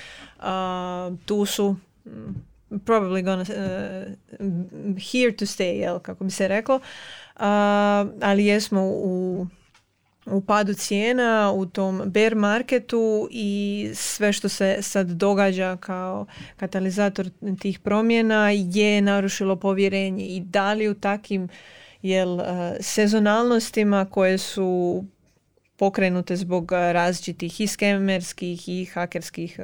tu 1.24 1.46
su 1.46 1.76
mm, 2.06 2.10
probably 2.70 3.22
gonna 3.22 3.42
uh, 3.42 4.14
here 5.12 5.36
to 5.36 5.44
stay, 5.44 5.72
jel, 5.80 5.98
kako 5.98 6.24
bi 6.24 6.30
se 6.30 6.48
reklo. 6.48 6.80
ali 8.20 8.46
jesmo 8.46 8.82
u 8.84 9.46
u 10.30 10.40
padu 10.40 10.74
cijena, 10.74 11.52
u 11.54 11.66
tom 11.66 12.02
bear 12.06 12.34
marketu 12.34 13.28
i 13.30 13.90
sve 13.94 14.32
što 14.32 14.48
se 14.48 14.78
sad 14.80 15.06
događa 15.06 15.76
kao 15.76 16.26
katalizator 16.56 17.30
tih 17.60 17.78
promjena 17.78 18.50
je 18.50 19.02
narušilo 19.02 19.56
povjerenje 19.56 20.24
i 20.24 20.40
da 20.40 20.72
li 20.72 20.88
u 20.88 20.94
takim 20.94 21.48
jel, 22.02 22.38
sezonalnostima 22.80 24.06
koje 24.10 24.38
su 24.38 25.04
pokrenute 25.76 26.36
zbog 26.36 26.72
različitih 26.72 27.60
i 27.60 27.66
skemerskih 27.66 28.68
i 28.68 28.84
hakerskih 28.84 29.60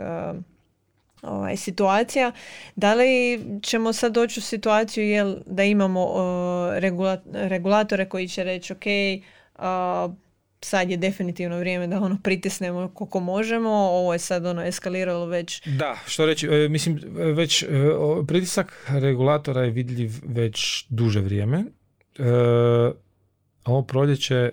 ovaj, 1.23 1.57
situacija. 1.57 2.33
Da 2.77 2.95
li 2.95 3.41
ćemo 3.63 3.93
sad 3.93 4.13
doći 4.13 4.41
u 4.41 4.43
situaciju 4.43 5.05
jel, 5.05 5.37
da 5.47 5.65
imamo 5.65 6.15
regulatore 7.33 8.09
koji 8.09 8.29
će 8.29 8.45
reći 8.45 8.73
ok, 8.73 8.85
sad 10.65 10.91
je 10.91 10.97
definitivno 10.97 11.59
vrijeme 11.59 11.87
da 11.87 12.01
ono 12.01 12.19
pritisnemo 12.23 12.89
koliko 12.89 13.21
možemo, 13.21 13.71
ovo 13.71 14.13
je 14.13 14.19
sad 14.19 14.47
ono 14.47 14.63
eskaliralo 14.63 15.27
već. 15.27 15.63
Da, 15.67 15.97
što 16.07 16.27
reći, 16.27 16.47
e, 16.47 16.69
mislim, 16.69 17.01
već 17.15 17.63
e, 17.63 17.67
pritisak 18.27 18.87
regulatora 18.89 19.63
je 19.63 19.71
vidljiv 19.71 20.11
već 20.27 20.87
duže 20.89 21.21
vrijeme. 21.21 21.59
E, 21.59 22.23
ovo 23.65 23.83
proljeće, 23.83 24.51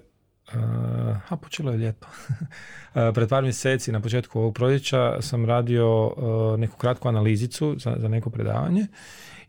a 1.30 1.38
počelo 1.41 1.72
je 1.72 1.78
ljeto, 1.78 2.07
pred 3.16 3.30
par 3.30 3.43
mjeseci 3.43 3.91
na 3.91 3.99
početku 3.99 4.39
ovog 4.39 4.53
proljeća 4.53 5.22
sam 5.22 5.45
radio 5.45 6.12
neku 6.57 6.78
kratku 6.78 7.07
analizicu 7.07 7.76
za, 7.80 7.95
za 7.99 8.07
neko 8.07 8.30
predavanje 8.30 8.88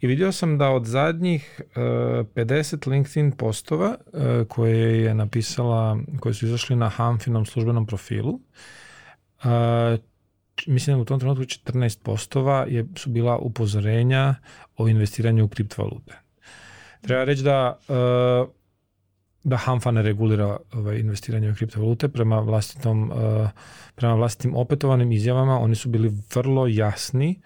i 0.02 0.06
vidio 0.06 0.32
sam 0.32 0.58
da 0.58 0.70
od 0.70 0.84
zadnjih 0.86 1.60
50 1.74 2.88
LinkedIn 2.88 3.32
postova 3.32 3.96
koje 4.48 5.02
je 5.02 5.14
napisala, 5.14 5.98
koje 6.20 6.34
su 6.34 6.46
izašli 6.46 6.76
na 6.76 6.88
Hamfinom 6.88 7.46
službenom 7.46 7.86
profilu, 7.86 8.40
mislim 10.66 10.96
da 10.96 11.02
u 11.02 11.04
tom 11.04 11.20
trenutku 11.20 11.44
14 11.44 12.02
postova 12.02 12.66
je, 12.68 12.86
su 12.96 13.10
bila 13.10 13.36
upozorenja 13.36 14.34
o 14.76 14.88
investiranju 14.88 15.44
u 15.44 15.48
kriptovalute. 15.48 16.14
Treba 17.00 17.24
reći 17.24 17.42
da 17.42 17.78
da 19.44 19.56
Hamfa 19.56 19.90
ne 19.90 20.02
regulira 20.02 20.56
ovaj, 20.72 20.98
investiranje 20.98 21.50
u 21.50 21.54
kriptovalute 21.54 22.08
prema 22.08 22.40
vlastitom, 22.40 23.12
prema 23.94 24.14
vlastitim 24.14 24.56
opetovanim 24.56 25.12
izjavama 25.12 25.58
oni 25.58 25.74
su 25.74 25.88
bili 25.88 26.12
vrlo 26.34 26.66
jasni 26.66 27.40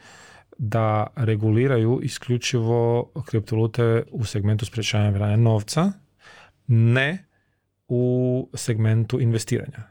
da 0.59 1.07
reguliraju 1.17 2.01
isključivo 2.03 3.11
kriptovalute 3.27 4.03
u 4.11 4.25
segmentu 4.25 4.67
sprečavanja 4.67 5.13
pranja 5.13 5.37
novca, 5.37 5.93
ne 6.67 7.25
u 7.89 8.49
segmentu 8.55 9.21
investiranja. 9.21 9.83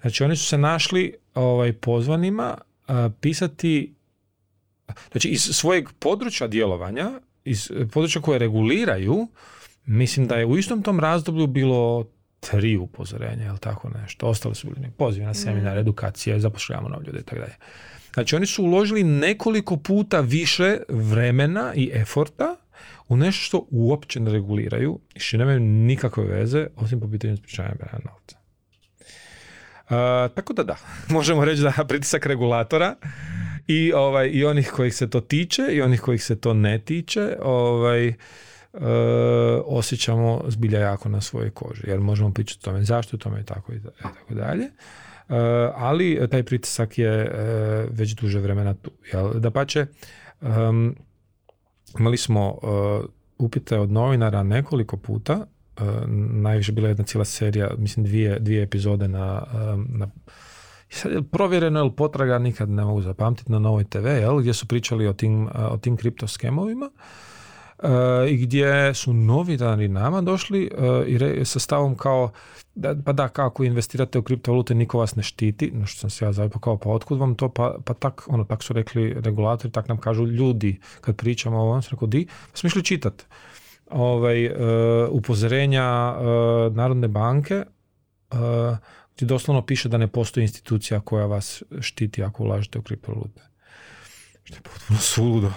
Znači 0.00 0.24
oni 0.24 0.36
su 0.36 0.44
se 0.44 0.58
našli 0.58 1.14
ovaj, 1.34 1.72
pozvanima 1.72 2.58
pisati 3.20 3.94
znači 5.10 5.28
iz 5.28 5.42
svojeg 5.42 5.88
područja 5.98 6.46
djelovanja, 6.46 7.10
iz 7.44 7.70
područja 7.92 8.22
koje 8.22 8.38
reguliraju, 8.38 9.28
mislim 9.84 10.26
da 10.26 10.36
je 10.36 10.46
u 10.46 10.58
istom 10.58 10.82
tom 10.82 11.00
razdoblju 11.00 11.46
bilo 11.46 12.06
tri 12.40 12.76
upozorenja, 12.76 13.46
ili 13.46 13.58
tako 13.58 13.88
nešto. 13.88 14.26
Ostali 14.26 14.54
su 14.54 14.66
bili 14.66 14.90
pozivi 14.98 15.26
na 15.26 15.34
seminar, 15.34 15.76
mm. 15.76 15.80
edukacije, 15.80 16.40
zapošljavamo 16.40 16.88
nove 16.88 17.06
ljude 17.06 17.18
i 17.18 17.22
tako 17.22 17.40
dalje. 17.40 17.54
Znači 18.14 18.36
oni 18.36 18.46
su 18.46 18.64
uložili 18.64 19.04
nekoliko 19.04 19.76
puta 19.76 20.20
više 20.20 20.76
vremena 20.88 21.72
i 21.74 21.90
eforta 21.94 22.56
u 23.08 23.16
nešto 23.16 23.40
što 23.42 23.66
uopće 23.70 24.20
ne 24.20 24.32
reguliraju 24.32 25.00
i 25.14 25.20
što 25.20 25.36
nemaju 25.36 25.60
nikakve 25.60 26.24
veze 26.24 26.66
osim 26.76 27.00
po 27.00 27.10
pitanju 27.10 27.36
sprečavanja 27.36 27.98
novca. 28.04 28.36
tako 30.34 30.52
da 30.52 30.62
da, 30.62 30.76
možemo 31.16 31.44
reći 31.44 31.62
da 31.62 31.84
pritisak 31.88 32.26
regulatora 32.26 32.96
i, 33.66 33.92
ovaj, 33.92 34.30
i 34.32 34.44
onih 34.44 34.70
kojih 34.70 34.94
se 34.94 35.10
to 35.10 35.20
tiče 35.20 35.62
i 35.72 35.82
onih 35.82 36.00
kojih 36.00 36.24
se 36.24 36.40
to 36.40 36.54
ne 36.54 36.78
tiče 36.78 37.36
ovaj, 37.42 38.08
uh, 38.08 38.14
osjećamo 39.64 40.44
zbilja 40.48 40.80
jako 40.80 41.08
na 41.08 41.20
svojoj 41.20 41.50
koži. 41.50 41.82
Jer 41.86 42.00
možemo 42.00 42.32
pričati 42.32 42.60
o 42.62 42.64
tome 42.64 42.84
zašto, 42.84 43.16
tome 43.16 43.40
i 43.40 43.44
tako, 43.44 43.72
i 43.72 43.80
tako 44.02 44.34
dalje. 44.34 44.70
Eh, 45.30 45.72
ali 45.74 46.28
taj 46.30 46.42
pritisak 46.42 46.98
je 46.98 47.08
eh, 47.08 47.86
već 47.90 48.14
duže 48.14 48.40
vremena 48.40 48.74
tu. 48.74 48.90
Da 49.34 49.50
pače, 49.50 49.86
imali 51.98 52.16
smo 52.16 52.58
eh, 52.62 53.06
upite 53.38 53.78
od 53.78 53.90
novinara 53.90 54.42
nekoliko 54.42 54.96
puta, 54.96 55.46
najviše 56.16 56.72
bila 56.72 56.88
jedna 56.88 57.04
cijela 57.04 57.24
serija, 57.24 57.70
mislim 57.78 58.06
dvije, 58.06 58.38
dvije 58.38 58.62
epizode 58.62 59.08
na, 59.08 59.42
na 59.88 60.10
sad 60.88 61.12
je 61.12 61.22
provjereno 61.22 61.80
ili 61.80 61.92
potraga, 61.96 62.38
nikad 62.38 62.70
ne 62.70 62.84
mogu 62.84 63.02
zapamtiti 63.02 63.52
na 63.52 63.58
Novoj 63.58 63.84
TV, 63.84 64.06
jel, 64.06 64.38
gdje 64.38 64.54
su 64.54 64.66
pričali 64.66 65.06
o 65.06 65.12
tim, 65.12 65.48
o 65.54 65.76
tim 65.76 65.96
kriptoskemovima 65.96 66.90
i 68.28 68.36
gdje 68.36 68.94
su 68.94 69.12
novinari 69.12 69.88
nama 69.88 70.20
došli 70.20 70.70
i 71.06 71.18
re, 71.18 71.44
sa 71.44 71.58
stavom 71.58 71.96
kao 71.96 72.30
da, 72.74 72.94
pa 73.04 73.12
da, 73.12 73.28
kako 73.28 73.64
investirate 73.64 74.18
u 74.18 74.22
kriptovalute, 74.22 74.74
niko 74.74 74.98
vas 74.98 75.16
ne 75.16 75.22
štiti, 75.22 75.70
no 75.74 75.86
što 75.86 76.00
sam 76.00 76.10
se 76.10 76.24
ja 76.24 76.32
zavio, 76.32 76.58
kao, 76.58 76.76
pa 76.78 76.90
otkud 76.90 77.18
vam 77.18 77.34
to, 77.34 77.48
pa, 77.48 77.76
pa 77.84 77.94
tak, 77.94 78.22
ono, 78.28 78.44
tak 78.44 78.62
su 78.62 78.72
rekli 78.72 79.14
regulatori, 79.20 79.72
tak 79.72 79.88
nam 79.88 79.98
kažu 79.98 80.26
ljudi, 80.26 80.80
kad 81.00 81.16
pričamo 81.16 81.58
o 81.58 81.62
ovom, 81.62 81.82
sam 81.82 81.90
rekao, 81.92 82.08
di, 82.08 82.26
pa 82.26 82.56
smo 82.56 82.66
išli 82.66 82.84
čitati 82.84 83.24
ovaj, 83.90 84.46
uh, 84.46 84.52
upozorenja 85.10 86.16
uh, 86.16 86.76
Narodne 86.76 87.08
banke, 87.08 87.64
uh, 88.32 88.38
gdje 89.16 89.26
doslovno 89.26 89.66
piše 89.66 89.88
da 89.88 89.98
ne 89.98 90.06
postoji 90.06 90.44
institucija 90.44 91.00
koja 91.00 91.26
vas 91.26 91.62
štiti 91.80 92.22
ako 92.22 92.42
ulažete 92.42 92.78
u 92.78 92.82
kriptovalute. 92.82 93.42
Što 94.44 94.56
je 94.56 94.60
potpuno 94.60 94.98
suludo. 94.98 95.52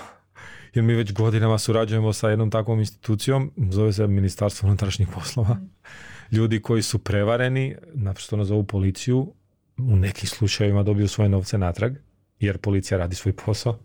Jer 0.73 0.83
mi 0.83 0.93
već 0.93 1.13
godinama 1.13 1.57
surađujemo 1.57 2.13
sa 2.13 2.29
jednom 2.29 2.51
takvom 2.51 2.79
institucijom, 2.79 3.51
zove 3.69 3.93
se 3.93 4.07
Ministarstvo 4.07 4.67
unutrašnjih 4.67 5.07
poslova 5.13 5.57
ljudi 6.31 6.61
koji 6.61 6.81
su 6.81 6.99
prevareni, 6.99 7.75
naprosto 7.93 8.37
nazovu 8.37 8.63
policiju, 8.63 9.33
u 9.77 9.95
nekim 9.95 10.29
slučajevima 10.29 10.83
dobiju 10.83 11.07
svoje 11.07 11.29
novce 11.29 11.57
natrag, 11.57 11.93
jer 12.39 12.57
policija 12.57 12.97
radi 12.97 13.15
svoj 13.15 13.33
posao. 13.33 13.79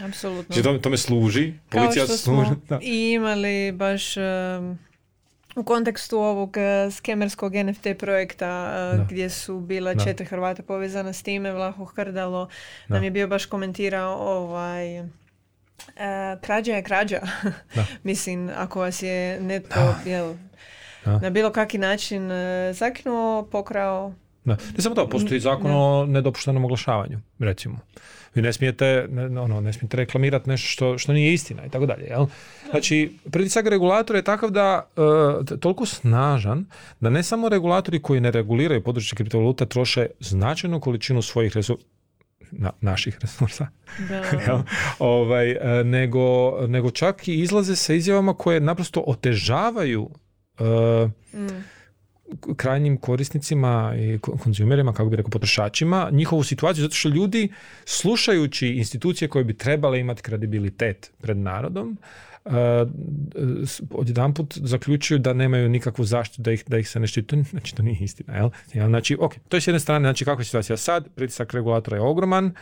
Apsolutno. 0.00 0.54
Znači, 0.54 0.80
tome, 0.80 0.96
služi. 0.96 1.52
Policija 1.70 2.06
Kao 2.06 2.16
što 2.16 2.24
služi. 2.24 2.50
Smo 2.66 2.78
i 2.82 3.12
imali 3.12 3.72
baš 3.72 4.14
u 5.56 5.64
kontekstu 5.64 6.18
ovog 6.18 6.56
uh, 6.56 6.94
skemerskog 6.94 7.52
NFT 7.54 7.86
projekta 7.98 8.72
uh, 8.94 9.06
gdje 9.06 9.30
su 9.30 9.60
bila 9.60 9.94
četiri 9.94 10.26
Hrvata 10.26 10.62
povezana 10.62 11.12
s 11.12 11.22
time, 11.22 11.52
Vlaho 11.52 11.84
Hrdalo 11.84 12.48
nam 12.88 13.04
je 13.04 13.10
bio 13.10 13.28
baš 13.28 13.46
komentirao 13.46 14.16
ovaj 14.18 15.02
uh, 15.78 16.40
krađa 16.40 16.72
je 16.72 16.82
krađa. 16.82 17.20
Mislim, 18.02 18.50
ako 18.56 18.80
vas 18.80 19.02
je 19.02 19.40
netko 19.40 19.94
jel, 20.06 20.34
na 21.06 21.30
bilo 21.30 21.50
kakvi 21.50 21.78
način 21.78 22.30
e, 22.30 22.72
zakinuo, 22.72 23.48
pokrao. 23.52 24.12
Da. 24.44 24.56
Ne 24.76 24.82
samo 24.82 24.94
to, 24.94 25.08
postoji 25.08 25.40
zakon 25.40 25.70
o 25.70 26.06
nedopuštenom 26.06 26.64
oglašavanju, 26.64 27.20
recimo. 27.38 27.78
Vi 28.34 28.42
ne 28.42 28.52
smijete, 28.52 29.06
ne, 29.10 29.40
ono, 29.40 29.60
ne 29.60 29.72
smijete 29.72 29.96
reklamirati 29.96 30.50
nešto 30.50 30.68
što, 30.68 30.98
što 30.98 31.12
nije 31.12 31.32
istina 31.32 31.66
i 31.66 31.70
tako 31.70 31.86
dalje. 31.86 32.04
Jel? 32.04 32.26
Znači, 32.70 33.18
pritisak 33.30 33.66
regulatora 33.66 34.18
je 34.18 34.24
takav 34.24 34.50
da 34.50 34.88
uh, 34.96 35.58
toliko 35.60 35.86
snažan 35.86 36.66
da 37.00 37.10
ne 37.10 37.22
samo 37.22 37.48
regulatori 37.48 38.02
koji 38.02 38.20
ne 38.20 38.30
reguliraju 38.30 38.82
područje 38.84 39.16
kriptovaluta 39.16 39.66
troše 39.66 40.06
značajnu 40.20 40.80
količinu 40.80 41.22
svojih 41.22 41.56
resursa 41.56 41.93
na, 42.58 42.70
naših 42.80 43.18
resursa, 43.20 43.66
ovaj, 44.98 45.50
e, 45.50 45.84
nego, 45.84 46.56
nego 46.66 46.90
čak 46.90 47.28
i 47.28 47.40
izlaze 47.40 47.76
sa 47.76 47.94
izjavama 47.94 48.34
koje 48.34 48.60
naprosto 48.60 49.04
otežavaju 49.06 50.10
mm. 51.34 51.46
krajnjim 52.56 52.96
korisnicima 52.96 53.94
i 53.98 54.18
konzumerima, 54.18 54.92
kako 54.92 55.08
bi 55.08 55.16
rekao 55.16 55.30
potrošačima, 55.30 56.08
njihovu 56.12 56.42
situaciju, 56.42 56.82
zato 56.82 56.94
što 56.94 57.08
ljudi 57.08 57.52
slušajući 57.84 58.68
institucije 58.68 59.28
koje 59.28 59.44
bi 59.44 59.56
trebale 59.56 60.00
imati 60.00 60.22
kredibilitet 60.22 61.12
pred 61.20 61.36
narodom, 61.36 61.98
uh, 62.00 62.33
odjedanput 63.90 64.58
zaključuju 64.62 65.18
da 65.18 65.32
nemaju 65.32 65.68
nikakvu 65.68 66.04
zaštitu 66.04 66.42
da 66.42 66.52
ih, 66.52 66.64
da 66.66 66.78
ih 66.78 66.88
se 66.88 67.00
ne 67.00 67.06
štiti. 67.06 67.42
Znači, 67.42 67.74
to 67.74 67.82
nije 67.82 67.98
istina. 68.00 68.36
Jel? 68.36 68.50
Znači, 68.72 69.16
ok, 69.20 69.34
to 69.48 69.56
je 69.56 69.60
s 69.60 69.66
jedne 69.66 69.80
strane, 69.80 70.08
znači 70.08 70.24
kakva 70.24 70.40
je 70.40 70.44
situacija 70.44 70.76
sad, 70.76 71.08
pritisak 71.14 71.54
regulatora 71.54 71.96
je 71.96 72.02
ogroman, 72.02 72.52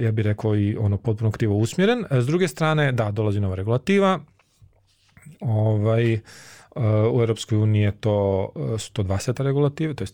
ja 0.00 0.12
bih 0.12 0.24
rekao 0.24 0.56
i 0.56 0.76
ono 0.76 0.96
potpuno 0.96 1.30
krivo 1.30 1.56
usmjeren. 1.56 2.04
S 2.10 2.26
druge 2.26 2.48
strane, 2.48 2.92
da, 2.92 3.10
dolazi 3.10 3.40
nova 3.40 3.54
regulativa, 3.54 4.20
ovaj, 5.40 6.20
u 7.12 7.20
Europskoj 7.20 7.58
uniji 7.58 7.82
je 7.82 7.92
to, 7.92 8.48
su 8.78 8.92
to 8.92 9.02
dva 9.02 9.18
seta 9.18 9.42
regulative, 9.42 9.94
to 9.94 10.04
je 10.04 10.08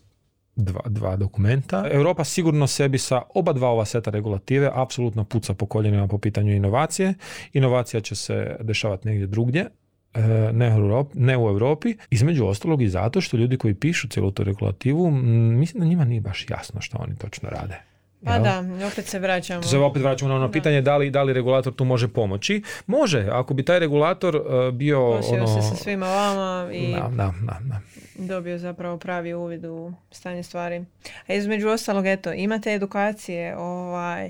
dva, 0.55 0.81
dva 0.85 1.15
dokumenta. 1.15 1.87
Europa 1.91 2.23
sigurno 2.23 2.67
sebi 2.67 2.97
sa 2.97 3.21
oba 3.35 3.53
dva 3.53 3.69
ova 3.69 3.85
seta 3.85 4.11
regulative 4.11 4.71
apsolutno 4.73 5.23
puca 5.23 5.53
po 5.53 5.65
koljenima 5.65 6.07
po 6.07 6.17
pitanju 6.17 6.55
inovacije. 6.55 7.13
Inovacija 7.53 8.01
će 8.01 8.15
se 8.15 8.55
dešavati 8.59 9.07
negdje 9.07 9.27
drugdje, 9.27 9.65
e, 10.13 10.21
ne 10.53 10.75
u, 10.75 10.77
Europi, 10.77 11.19
ne 11.19 11.37
u 11.37 11.47
Europi, 11.47 11.95
između 12.09 12.45
ostalog 12.45 12.81
i 12.81 12.89
zato 12.89 13.21
što 13.21 13.37
ljudi 13.37 13.57
koji 13.57 13.73
pišu 13.73 14.07
cijelu 14.09 14.31
tu 14.31 14.43
regulativu, 14.43 15.11
mislim 15.11 15.81
da 15.81 15.87
njima 15.87 16.05
nije 16.05 16.21
baš 16.21 16.45
jasno 16.49 16.81
što 16.81 16.97
oni 16.97 17.15
točno 17.15 17.49
rade. 17.49 17.94
Pa 18.25 18.39
da, 18.39 18.63
opet 18.87 19.05
se 19.05 19.19
vraćamo. 19.19 19.63
Se 19.63 19.77
opet 19.77 20.01
vraćamo 20.01 20.29
na 20.29 20.35
ono 20.35 20.51
pitanje 20.51 20.81
da 20.81 20.97
li, 20.97 21.09
da 21.09 21.23
li 21.23 21.33
regulator 21.33 21.73
tu 21.73 21.85
može 21.85 22.07
pomoći. 22.07 22.61
Može, 22.85 23.27
ako 23.31 23.53
bi 23.53 23.65
taj 23.65 23.79
regulator 23.79 24.35
uh, 24.35 24.73
bio... 24.73 25.09
ono... 25.11 25.47
se 25.47 25.61
sa 25.69 25.75
svima 25.75 26.07
vama 26.07 26.73
i 26.73 26.93
da, 26.93 27.09
da, 27.09 27.33
da, 27.61 27.79
dobio 28.15 28.57
zapravo 28.57 28.97
pravi 28.97 29.33
uvid 29.33 29.65
u 29.65 29.93
stanje 30.11 30.43
stvari. 30.43 30.85
A 31.27 31.33
između 31.33 31.69
ostalog, 31.69 32.07
eto, 32.07 32.33
imate 32.33 32.73
edukacije, 32.73 33.57
ovaj... 33.57 34.29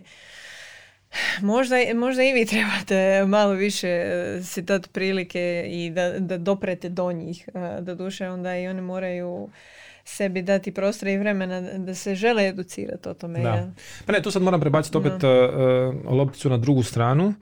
Možda, 1.41 1.75
možda 1.95 2.23
i 2.23 2.33
vi 2.33 2.45
trebate 2.45 3.25
malo 3.25 3.53
više 3.53 3.87
e, 3.87 4.39
si 4.43 4.61
dati 4.61 4.89
prilike 4.89 5.65
i 5.67 5.89
da, 5.89 6.19
da 6.19 6.37
doprete 6.37 6.89
do 6.89 7.11
njih. 7.11 7.49
E, 7.53 7.81
da 7.81 7.95
duše 7.95 8.29
onda 8.29 8.57
i 8.57 8.67
oni 8.67 8.81
moraju 8.81 9.49
sebi 10.05 10.41
dati 10.41 10.71
prostora 10.71 11.11
i 11.11 11.17
vremena 11.17 11.61
da 11.61 11.95
se 11.95 12.15
žele 12.15 12.47
educirati 12.47 13.09
o 13.09 13.13
tome. 13.13 13.39
Da. 13.39 13.69
Pa 14.05 14.11
ne, 14.11 14.21
tu 14.21 14.31
sad 14.31 14.41
moram 14.41 14.59
prebaciti 14.59 14.97
opet 14.97 15.13
uh, 15.13 16.11
lopticu 16.11 16.49
na 16.49 16.57
drugu 16.57 16.83
stranu, 16.83 17.33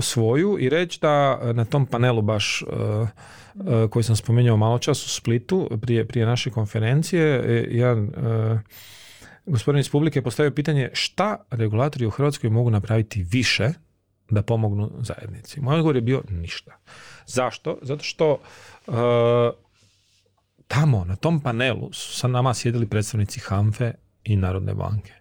svoju 0.00 0.56
i 0.60 0.68
reći 0.68 1.00
da 1.00 1.40
na 1.52 1.64
tom 1.64 1.86
panelu 1.86 2.22
baš 2.22 2.62
uh, 2.62 3.88
koji 3.90 4.02
sam 4.02 4.16
spomenuo 4.16 4.56
malo 4.56 4.78
čas 4.78 5.06
u 5.06 5.08
Splitu 5.08 5.78
prije, 5.82 6.08
prije 6.08 6.26
naše 6.26 6.50
konferencije, 6.50 7.42
jedan 7.70 8.10
gospodin 9.46 9.80
iz 9.80 9.90
publike 9.90 10.22
postavio 10.22 10.50
pitanje 10.50 10.90
šta 10.92 11.36
regulatori 11.50 12.06
u 12.06 12.10
Hrvatskoj 12.10 12.50
mogu 12.50 12.70
napraviti 12.70 13.26
više 13.30 13.68
da 14.30 14.42
pomognu 14.42 14.90
zajednici. 14.98 15.60
Moj 15.60 15.74
odgovor 15.74 15.96
je 15.96 16.02
bio 16.02 16.22
ništa. 16.30 16.76
Zašto? 17.26 17.78
Zato 17.82 18.04
što 18.04 18.38
tamo 20.68 21.04
na 21.04 21.16
tom 21.16 21.40
panelu 21.40 21.92
su 21.92 22.12
sa 22.12 22.28
nama 22.28 22.54
sjedili 22.54 22.86
predstavnici 22.86 23.40
HANFE 23.40 23.92
i 24.24 24.36
Narodne 24.36 24.74
banke 24.74 25.12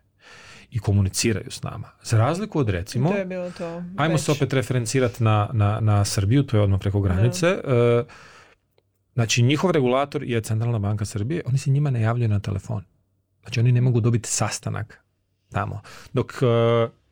i 0.71 0.79
komuniciraju 0.79 1.51
s 1.51 1.63
nama. 1.63 1.89
Za 2.03 2.17
razliku 2.17 2.59
od 2.59 2.69
recimo, 2.69 3.09
to 3.09 3.17
je 3.17 3.25
bilo 3.25 3.51
to 3.51 3.83
ajmo 3.97 4.17
se 4.17 4.31
opet 4.31 4.53
referencirati 4.53 5.23
na, 5.23 5.49
na, 5.53 5.79
na 5.79 6.05
Srbiju, 6.05 6.43
to 6.43 6.57
je 6.57 6.63
odmah 6.63 6.79
preko 6.79 7.01
granice. 7.01 7.47
E, 7.47 8.03
znači, 9.13 9.43
njihov 9.43 9.71
regulator 9.71 10.23
je 10.23 10.41
Centralna 10.41 10.79
banka 10.79 11.05
Srbije, 11.05 11.41
oni 11.45 11.57
se 11.57 11.71
njima 11.71 11.89
ne 11.89 12.01
javljaju 12.01 12.29
na 12.29 12.39
telefon. 12.39 12.83
Znači, 13.41 13.59
oni 13.59 13.71
ne 13.71 13.81
mogu 13.81 14.01
dobiti 14.01 14.29
sastanak 14.29 15.03
tamo. 15.51 15.81
Dok 16.13 16.33
e, 16.41 16.45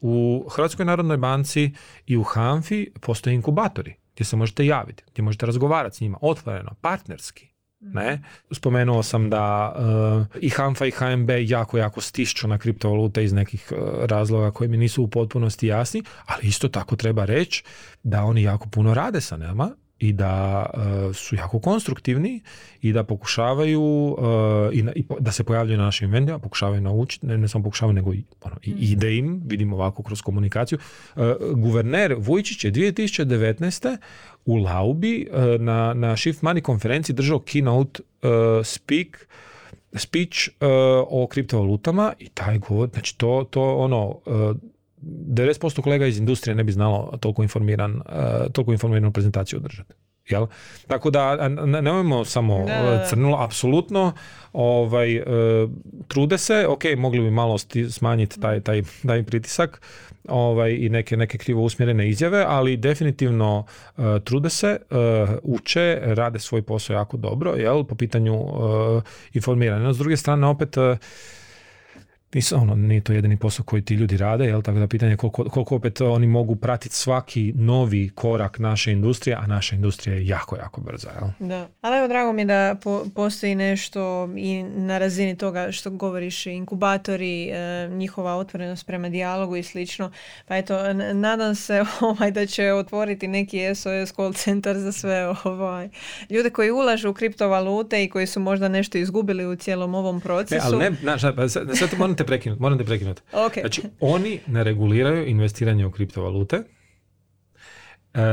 u 0.02 0.46
Hrvatskoj 0.52 0.86
narodnoj 0.86 1.18
banci 1.18 1.72
i 2.06 2.18
u 2.18 2.24
HANFI 2.24 2.92
postoje 3.02 3.34
inkubatori 3.34 3.96
gdje 4.14 4.26
se 4.26 4.36
možete 4.36 4.66
javiti, 4.66 5.04
gdje 5.12 5.24
možete 5.24 5.46
razgovarati 5.46 5.98
s 5.98 6.02
njima 6.02 6.18
otvoreno, 6.22 6.76
partnerski. 6.82 7.53
Ne? 7.84 8.22
Spomenuo 8.52 9.04
sam 9.04 9.30
da 9.30 9.76
uh, 9.78 10.44
i 10.44 10.50
HANFA 10.50 10.86
i 10.86 10.92
HNB 10.92 11.30
jako, 11.30 11.78
jako 11.78 12.02
stišću 12.02 12.48
na 12.48 12.58
kriptovalute 12.58 13.24
iz 13.24 13.34
nekih 13.34 13.72
uh, 13.72 14.06
razloga 14.06 14.52
koji 14.52 14.68
mi 14.68 14.78
nisu 14.78 15.04
u 15.04 15.08
potpunosti 15.08 15.68
jasni, 15.68 16.04
ali 16.26 16.48
isto 16.48 16.68
tako 16.68 16.96
treba 16.96 17.26
reći 17.26 17.64
da 18.04 18.24
oni 18.24 18.44
jako 18.44 18.70
puno 18.70 18.94
rade 18.94 19.22
sa 19.22 19.38
nama 19.38 19.72
i 20.04 20.14
da 20.14 20.66
uh, 20.74 21.16
su 21.16 21.36
jako 21.36 21.60
konstruktivni 21.60 22.42
i 22.82 22.94
da 22.94 23.04
pokušavaju 23.04 23.82
uh, 23.82 24.74
i, 24.74 24.86
i, 24.96 25.06
da 25.20 25.32
se 25.32 25.44
pojavljaju 25.44 25.78
na 25.78 25.86
našim 25.86 26.12
vendima, 26.12 26.40
pokušavaju 26.40 26.82
naučiti, 26.82 27.26
ne, 27.28 27.38
ne 27.38 27.48
samo 27.48 27.64
pokušavaju, 27.64 27.94
nego 27.94 28.14
i, 28.14 28.24
ono, 28.42 28.56
i 28.64 28.70
mhm. 28.70 28.80
ide 28.84 29.16
im, 29.18 29.42
vidimo 29.46 29.76
ovako 29.76 30.04
kroz 30.04 30.22
komunikaciju. 30.22 30.78
Uh, 31.16 31.24
guverner 31.56 32.16
Vujčić 32.18 32.66
je 32.66 32.72
2019. 32.72 33.98
u 34.46 34.56
Laubi 34.56 35.28
na, 35.60 35.94
na 35.94 36.18
Shift 36.18 36.42
Money 36.42 36.62
konferenciji 36.62 37.16
držao 37.16 37.40
keynote 37.40 38.00
speak 38.64 39.28
speech 39.96 40.50
o 41.08 41.28
kriptovalutama 41.28 42.14
i 42.20 42.30
taj 42.30 42.60
govor, 42.60 42.90
znači 42.94 43.18
to, 43.18 43.48
to 43.50 43.76
ono 43.76 44.20
90% 45.28 45.82
kolega 45.82 46.06
iz 46.06 46.18
industrije 46.18 46.56
ne 46.56 46.64
bi 46.64 46.72
znalo 46.72 47.18
toliko, 47.20 47.44
informiran, 47.44 47.96
uh, 47.96 48.52
toliko 48.52 48.72
informiranu 48.72 49.12
prezentaciju 49.12 49.60
održati. 49.60 49.94
Jel? 50.30 50.48
Tako 50.88 51.10
da 51.10 51.48
nemojmo 51.66 52.26
samo 52.26 52.66
da. 52.68 53.06
crnulo, 53.10 53.38
apsolutno 53.38 54.14
ovaj, 54.54 55.20
uh, 55.20 55.26
trude 56.08 56.38
se, 56.38 56.68
ok, 56.68 56.84
mogli 56.98 57.20
bi 57.20 57.32
malo 57.32 57.58
smanjiti 57.90 58.40
taj, 58.40 58.62
taj, 58.62 58.82
taj 59.08 59.24
pritisak 59.24 59.82
ovaj, 60.28 60.78
i 60.80 60.90
neke, 60.90 61.18
neke 61.18 61.38
krivo 61.38 61.62
usmjerene 61.62 62.10
izjave, 62.10 62.46
ali 62.48 62.78
definitivno 62.78 63.66
trude 64.24 64.50
se, 64.50 64.78
uče, 65.44 66.00
rade 66.04 66.40
svoj 66.40 66.62
posao 66.62 66.94
jako 66.94 67.18
dobro, 67.18 67.52
jel, 67.56 67.84
po 67.84 67.96
pitanju 67.96 68.40
informiranja. 69.34 69.94
S 69.94 69.98
druge 69.98 70.18
strane, 70.18 70.48
opet 70.48 70.76
nisu, 72.36 72.56
ono, 72.56 72.76
nije 72.76 73.02
to 73.02 73.14
jedini 73.14 73.38
posao 73.38 73.66
koji 73.66 73.82
ti 73.82 73.94
ljudi 73.94 74.18
rade, 74.18 74.46
jel? 74.46 74.62
tako 74.62 74.80
da 74.80 74.88
pitanje 74.88 75.18
koliko, 75.18 75.44
koliko 75.44 75.76
opet 75.76 76.02
oni 76.02 76.28
mogu 76.28 76.56
pratiti 76.56 76.96
svaki 76.96 77.54
novi 77.56 78.10
korak 78.16 78.60
naše 78.60 78.92
industrije, 78.92 79.36
a 79.36 79.48
naša 79.48 79.76
industrija 79.76 80.16
je 80.16 80.28
jako, 80.28 80.56
jako 80.56 80.82
brza. 80.82 81.10
Jel? 81.10 81.50
Da, 81.50 81.68
ali 81.82 81.98
evo 81.98 82.08
drago 82.08 82.34
mi 82.34 82.42
je 82.42 82.46
da 82.46 82.76
postoji 83.16 83.56
nešto 83.56 84.30
i 84.38 84.64
na 84.64 84.98
razini 84.98 85.38
toga 85.38 85.72
što 85.72 85.90
govoriš, 85.90 86.46
inkubatori, 86.46 87.50
e, 87.50 87.88
njihova 87.90 88.36
otvorenost 88.36 88.86
prema 88.86 89.10
dijalogu 89.10 89.56
i 89.56 89.64
slično. 89.64 90.12
Pa 90.46 90.58
eto, 90.58 90.94
nadam 91.14 91.56
se 91.56 91.84
ovaj, 92.02 92.32
da 92.32 92.46
će 92.46 92.74
otvoriti 92.74 93.28
neki 93.28 93.76
SOS 93.76 94.14
call 94.16 94.34
centar 94.34 94.78
za 94.78 94.92
sve 94.92 95.34
ovaj, 95.44 95.90
ljude 96.30 96.50
koji 96.50 96.72
ulažu 96.72 97.10
u 97.10 97.14
kriptovalute 97.14 98.04
i 98.04 98.10
koji 98.10 98.28
su 98.28 98.40
možda 98.40 98.68
nešto 98.68 98.98
izgubili 98.98 99.46
u 99.46 99.56
cijelom 99.56 99.96
ovom 99.96 100.22
procesu. 100.22 100.78
Ne, 100.78 100.86
ali 100.86 100.90
ne, 100.90 100.98
znaš, 101.02 101.22
sad 101.80 101.90
te 102.24 102.28
prekinuti, 102.28 102.62
moram 102.62 102.78
te 102.78 102.84
prekinuti. 102.84 103.22
Znači, 103.62 103.82
oni 104.00 104.40
ne 104.48 104.64
reguliraju 104.64 105.28
investiranje 105.28 105.86
u 105.86 105.92
kriptovalute, 105.92 106.64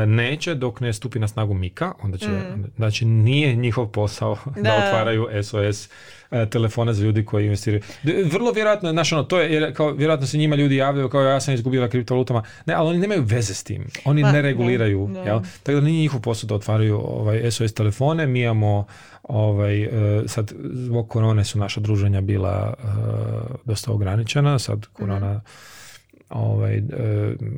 neće 0.06 0.54
dok 0.54 0.80
ne 0.80 0.92
stupi 0.92 1.18
na 1.18 1.28
snagu 1.28 1.54
Mika, 1.54 1.92
onda 2.02 2.18
će, 2.18 2.28
mm. 2.28 2.64
znači 2.76 3.04
nije 3.04 3.54
njihov 3.54 3.86
posao 3.86 4.36
da, 4.56 4.62
da. 4.62 4.86
otvaraju 4.86 5.28
SOS 5.42 5.88
e, 6.30 6.46
telefone 6.50 6.92
za 6.92 7.04
ljudi 7.04 7.24
koji 7.24 7.44
investiraju. 7.44 7.82
Vrlo 8.32 8.52
vjerojatno, 8.52 8.90
znači 8.90 9.14
ono, 9.14 9.24
to 9.24 9.40
je, 9.40 9.52
jer 9.52 9.74
kao, 9.74 9.92
vjerojatno 9.92 10.26
se 10.26 10.38
njima 10.38 10.56
ljudi 10.56 10.76
javljaju 10.76 11.08
kao 11.08 11.22
ja 11.22 11.40
sam 11.40 11.54
izgubila 11.54 11.88
kriptovalutama, 11.88 12.42
ne, 12.66 12.74
ali 12.74 12.88
oni 12.88 12.98
nemaju 12.98 13.22
veze 13.22 13.54
s 13.54 13.64
tim, 13.64 13.86
oni 14.04 14.22
pa, 14.22 14.32
ne 14.32 14.42
reguliraju, 14.42 15.10
jel? 15.26 15.40
tako 15.62 15.80
da 15.80 15.80
nije 15.80 16.00
njihov 16.00 16.20
posao 16.20 16.48
da 16.48 16.54
otvaraju 16.54 16.96
ovaj, 16.96 17.50
SOS 17.50 17.74
telefone, 17.74 18.26
mi 18.26 18.40
imamo 18.42 18.86
Ovaj, 19.22 19.82
e, 19.82 19.88
sad, 20.26 20.52
zbog 20.72 21.08
korone 21.08 21.44
su 21.44 21.58
naša 21.58 21.80
druženja 21.80 22.20
bila 22.20 22.74
e, 22.78 22.86
dosta 23.64 23.92
ograničena, 23.92 24.58
sad 24.58 24.86
korona 24.86 25.32
mm 25.32 25.40
ovaj, 26.30 26.76
e, 26.76 26.82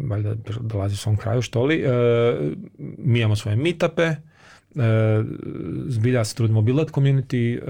valjda 0.05 0.35
dolazi 0.61 0.97
svom 0.97 1.17
kraju, 1.17 1.43
što 1.43 1.65
li. 1.65 1.85
mi 2.99 3.19
imamo 3.19 3.37
svoje 3.37 3.57
meetupe, 3.57 4.15
zbilja 5.87 6.25
se 6.25 6.35
trudimo 6.35 6.63
build 6.63 6.91
community, 6.91 7.61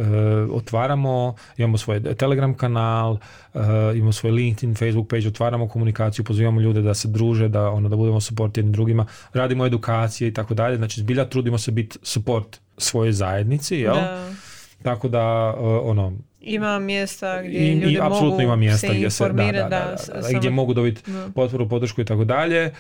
otvaramo, 0.53 1.35
imamo 1.57 1.79
svoj 1.79 2.15
Telegram 2.15 2.55
kanal, 2.55 3.19
imamo 3.95 4.13
svoj 4.13 4.33
LinkedIn, 4.33 4.75
Facebook 4.75 5.09
page, 5.09 5.29
otvaramo 5.29 5.69
komunikaciju, 5.69 6.25
pozivamo 6.25 6.61
ljude 6.61 6.83
da 6.83 6.95
se 6.95 7.09
druže, 7.09 7.49
da 7.49 7.71
ono 7.71 7.89
da 7.89 7.97
budemo 7.97 8.21
support 8.21 8.57
jednim 8.57 8.73
drugima, 8.73 9.07
radimo 9.33 9.67
edukacije 9.67 10.29
i 10.29 10.35
tako 10.35 10.55
dalje, 10.55 10.77
znači 10.77 11.01
zbilja 11.01 11.25
trudimo 11.25 11.59
se 11.59 11.71
biti 11.71 11.99
support 12.03 12.61
svoje 12.79 13.13
zajednici, 13.13 13.77
jel? 13.77 13.95
Da. 13.95 14.33
Tako 14.83 15.09
da, 15.09 15.55
ono, 15.83 16.13
ima 16.43 16.79
mjesta 16.79 17.43
gdje 17.43 17.59
i, 17.59 17.73
ljudi 17.73 17.99
mogu 18.01 18.41
ima 18.43 18.57
mjesta 18.57 18.87
se 18.87 18.95
gdje 18.95 19.11
se, 19.11 19.29
da, 19.29 19.53
da, 19.53 19.69
da, 19.69 20.39
gdje 20.39 20.51
mogu 20.51 20.75
dobiti 20.75 21.03
potporu, 21.35 21.69
podršku 21.69 22.01
i 22.01 22.05
tako 22.05 22.25
dalje. 22.25 22.73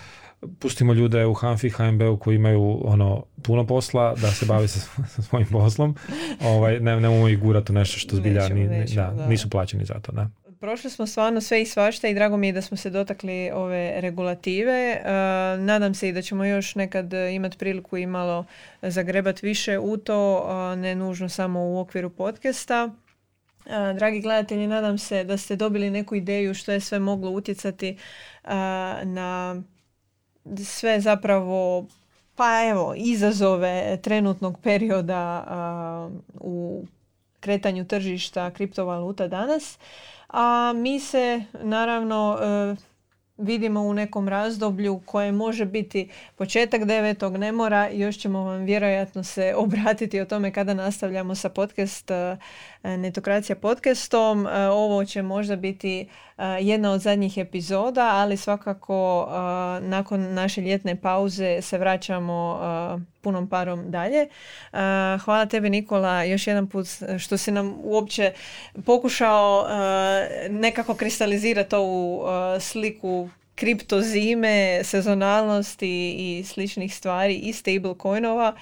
pustimo 0.59 0.93
ljude 0.93 1.27
u 1.27 1.35
Hanfi, 1.35 1.71
HMB-u 1.71 2.17
koji 2.17 2.37
imaju 2.37 2.81
ono 2.85 3.25
puno 3.43 3.67
posla 3.67 4.15
da 4.15 4.31
se 4.31 4.47
bave 4.47 4.69
sa, 4.69 4.81
sa 5.15 5.23
svojim 5.23 5.49
poslom. 5.49 5.97
Ovaj, 6.45 6.81
ne, 6.81 7.01
nemamo 7.01 7.29
ih 7.29 7.39
gurati 7.39 7.73
u 7.73 7.75
nešto 7.75 7.99
što 7.99 8.17
zbilja 8.17 8.49
ni, 8.49 8.87
da, 8.95 9.27
nisu 9.29 9.51
plaćeni 9.51 9.85
za 9.85 9.95
to. 9.95 10.13
Da. 10.13 10.29
Prošli 10.63 10.91
smo 10.91 11.07
stvarno 11.07 11.41
sve 11.41 11.63
i 11.63 11.67
svašta 11.67 12.09
i 12.09 12.15
drago 12.15 12.37
mi 12.37 12.47
je 12.47 12.53
da 12.53 12.63
smo 12.63 12.77
se 12.77 12.91
dotakli 12.91 13.51
ove 13.55 14.01
regulative. 14.01 15.01
Uh, 15.01 15.07
nadam 15.65 15.95
se 15.95 16.09
i 16.09 16.13
da 16.13 16.23
ćemo 16.23 16.45
još 16.45 16.75
nekad 16.75 17.13
imati 17.13 17.59
priliku 17.59 17.97
i 17.97 18.07
malo 18.07 18.45
zagrebat 18.83 19.43
više 19.43 19.79
u 19.79 19.97
to, 19.97 20.47
ne 20.77 20.95
nužno 20.95 21.29
samo 21.29 21.61
u 21.61 21.79
okviru 21.79 22.11
podcasta. 22.11 22.91
Dragi 23.95 24.21
gledatelji, 24.21 24.67
nadam 24.67 24.99
se 24.99 25.25
da 25.25 25.37
ste 25.37 25.57
dobili 25.57 25.91
neku 25.91 26.15
ideju 26.15 26.55
što 26.55 26.73
je 26.73 26.81
sve 26.81 26.99
moglo 26.99 27.31
utjecati 27.31 27.97
na 29.05 29.63
sve 30.65 31.01
zapravo 31.01 31.87
pa 32.37 32.69
evo 32.71 32.95
izazove 32.97 33.99
trenutnog 34.03 34.59
perioda 34.63 36.11
u 36.35 36.85
kretanju 37.41 37.85
tržišta 37.85 38.51
kriptovaluta 38.51 39.29
danas. 39.29 39.79
A 40.29 40.73
mi 40.77 41.01
se 41.01 41.43
naravno 41.63 42.39
e, 42.43 42.77
vidimo 43.37 43.81
u 43.81 43.95
nekom 43.95 44.29
razdoblju 44.29 45.01
koje 45.07 45.33
može 45.33 45.65
biti 45.65 46.11
početak 46.37 46.85
devetog, 46.85 47.37
ne 47.37 47.53
mora, 47.53 47.89
još 47.91 48.19
ćemo 48.19 48.45
vam 48.45 48.65
vjerojatno 48.65 49.25
se 49.25 49.55
obratiti 49.57 50.21
o 50.21 50.25
tome 50.25 50.53
kada 50.53 50.75
nastavljamo 50.75 51.35
sa 51.35 51.49
podcast 51.49 52.11
e, 52.11 52.37
Netokracija 52.83 53.57
podcastom. 53.57 54.47
E, 54.47 54.69
ovo 54.69 55.05
će 55.05 55.23
možda 55.23 55.57
biti 55.57 56.01
e, 56.39 56.45
jedna 56.61 56.93
od 56.93 57.01
zadnjih 57.01 57.39
epizoda, 57.39 58.11
ali 58.13 58.37
svakako 58.37 59.29
nakon 59.81 60.35
naše 60.35 60.61
ljetne 60.61 60.97
pauze 60.97 61.63
se 61.63 61.79
vraćamo 61.79 62.61
punom 63.21 63.49
parom 63.49 63.91
dalje. 63.91 64.29
Hvala 65.25 65.47
tebi 65.47 65.71
Nikola 65.71 66.25
još 66.25 66.47
jedan 66.47 66.67
put 66.69 66.87
što 67.19 67.37
si 67.37 67.51
nam 67.51 67.75
uopće 67.83 68.33
pokušao 68.87 69.67
nekako 70.51 70.95
kristalizirati 70.95 71.75
ovu 71.75 72.25
sliku 72.61 73.29
kriptozime, 73.55 74.81
sezonalnosti 74.85 76.15
i 76.19 76.45
sličnih 76.45 76.97
stvari 76.97 77.35
i 77.35 77.53
stablecoinova 77.53 78.55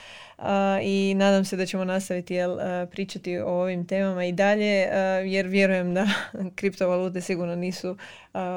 i 0.82 1.14
nadam 1.16 1.44
se 1.44 1.56
da 1.56 1.66
ćemo 1.66 1.84
nastaviti 1.84 2.34
jel, 2.34 2.58
pričati 2.90 3.38
o 3.38 3.48
ovim 3.48 3.86
temama 3.86 4.24
i 4.24 4.32
dalje 4.32 4.88
jer 5.24 5.46
vjerujem 5.46 5.94
da 5.94 6.06
kriptovalute 6.56 7.20
sigurno 7.20 7.56
nisu 7.56 7.96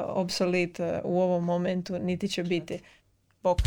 obsolit 0.06 0.80
u 1.04 1.20
ovom 1.20 1.44
momentu 1.44 1.98
niti 1.98 2.28
će 2.28 2.42
biti. 2.42 2.78
Bok. 3.42 3.58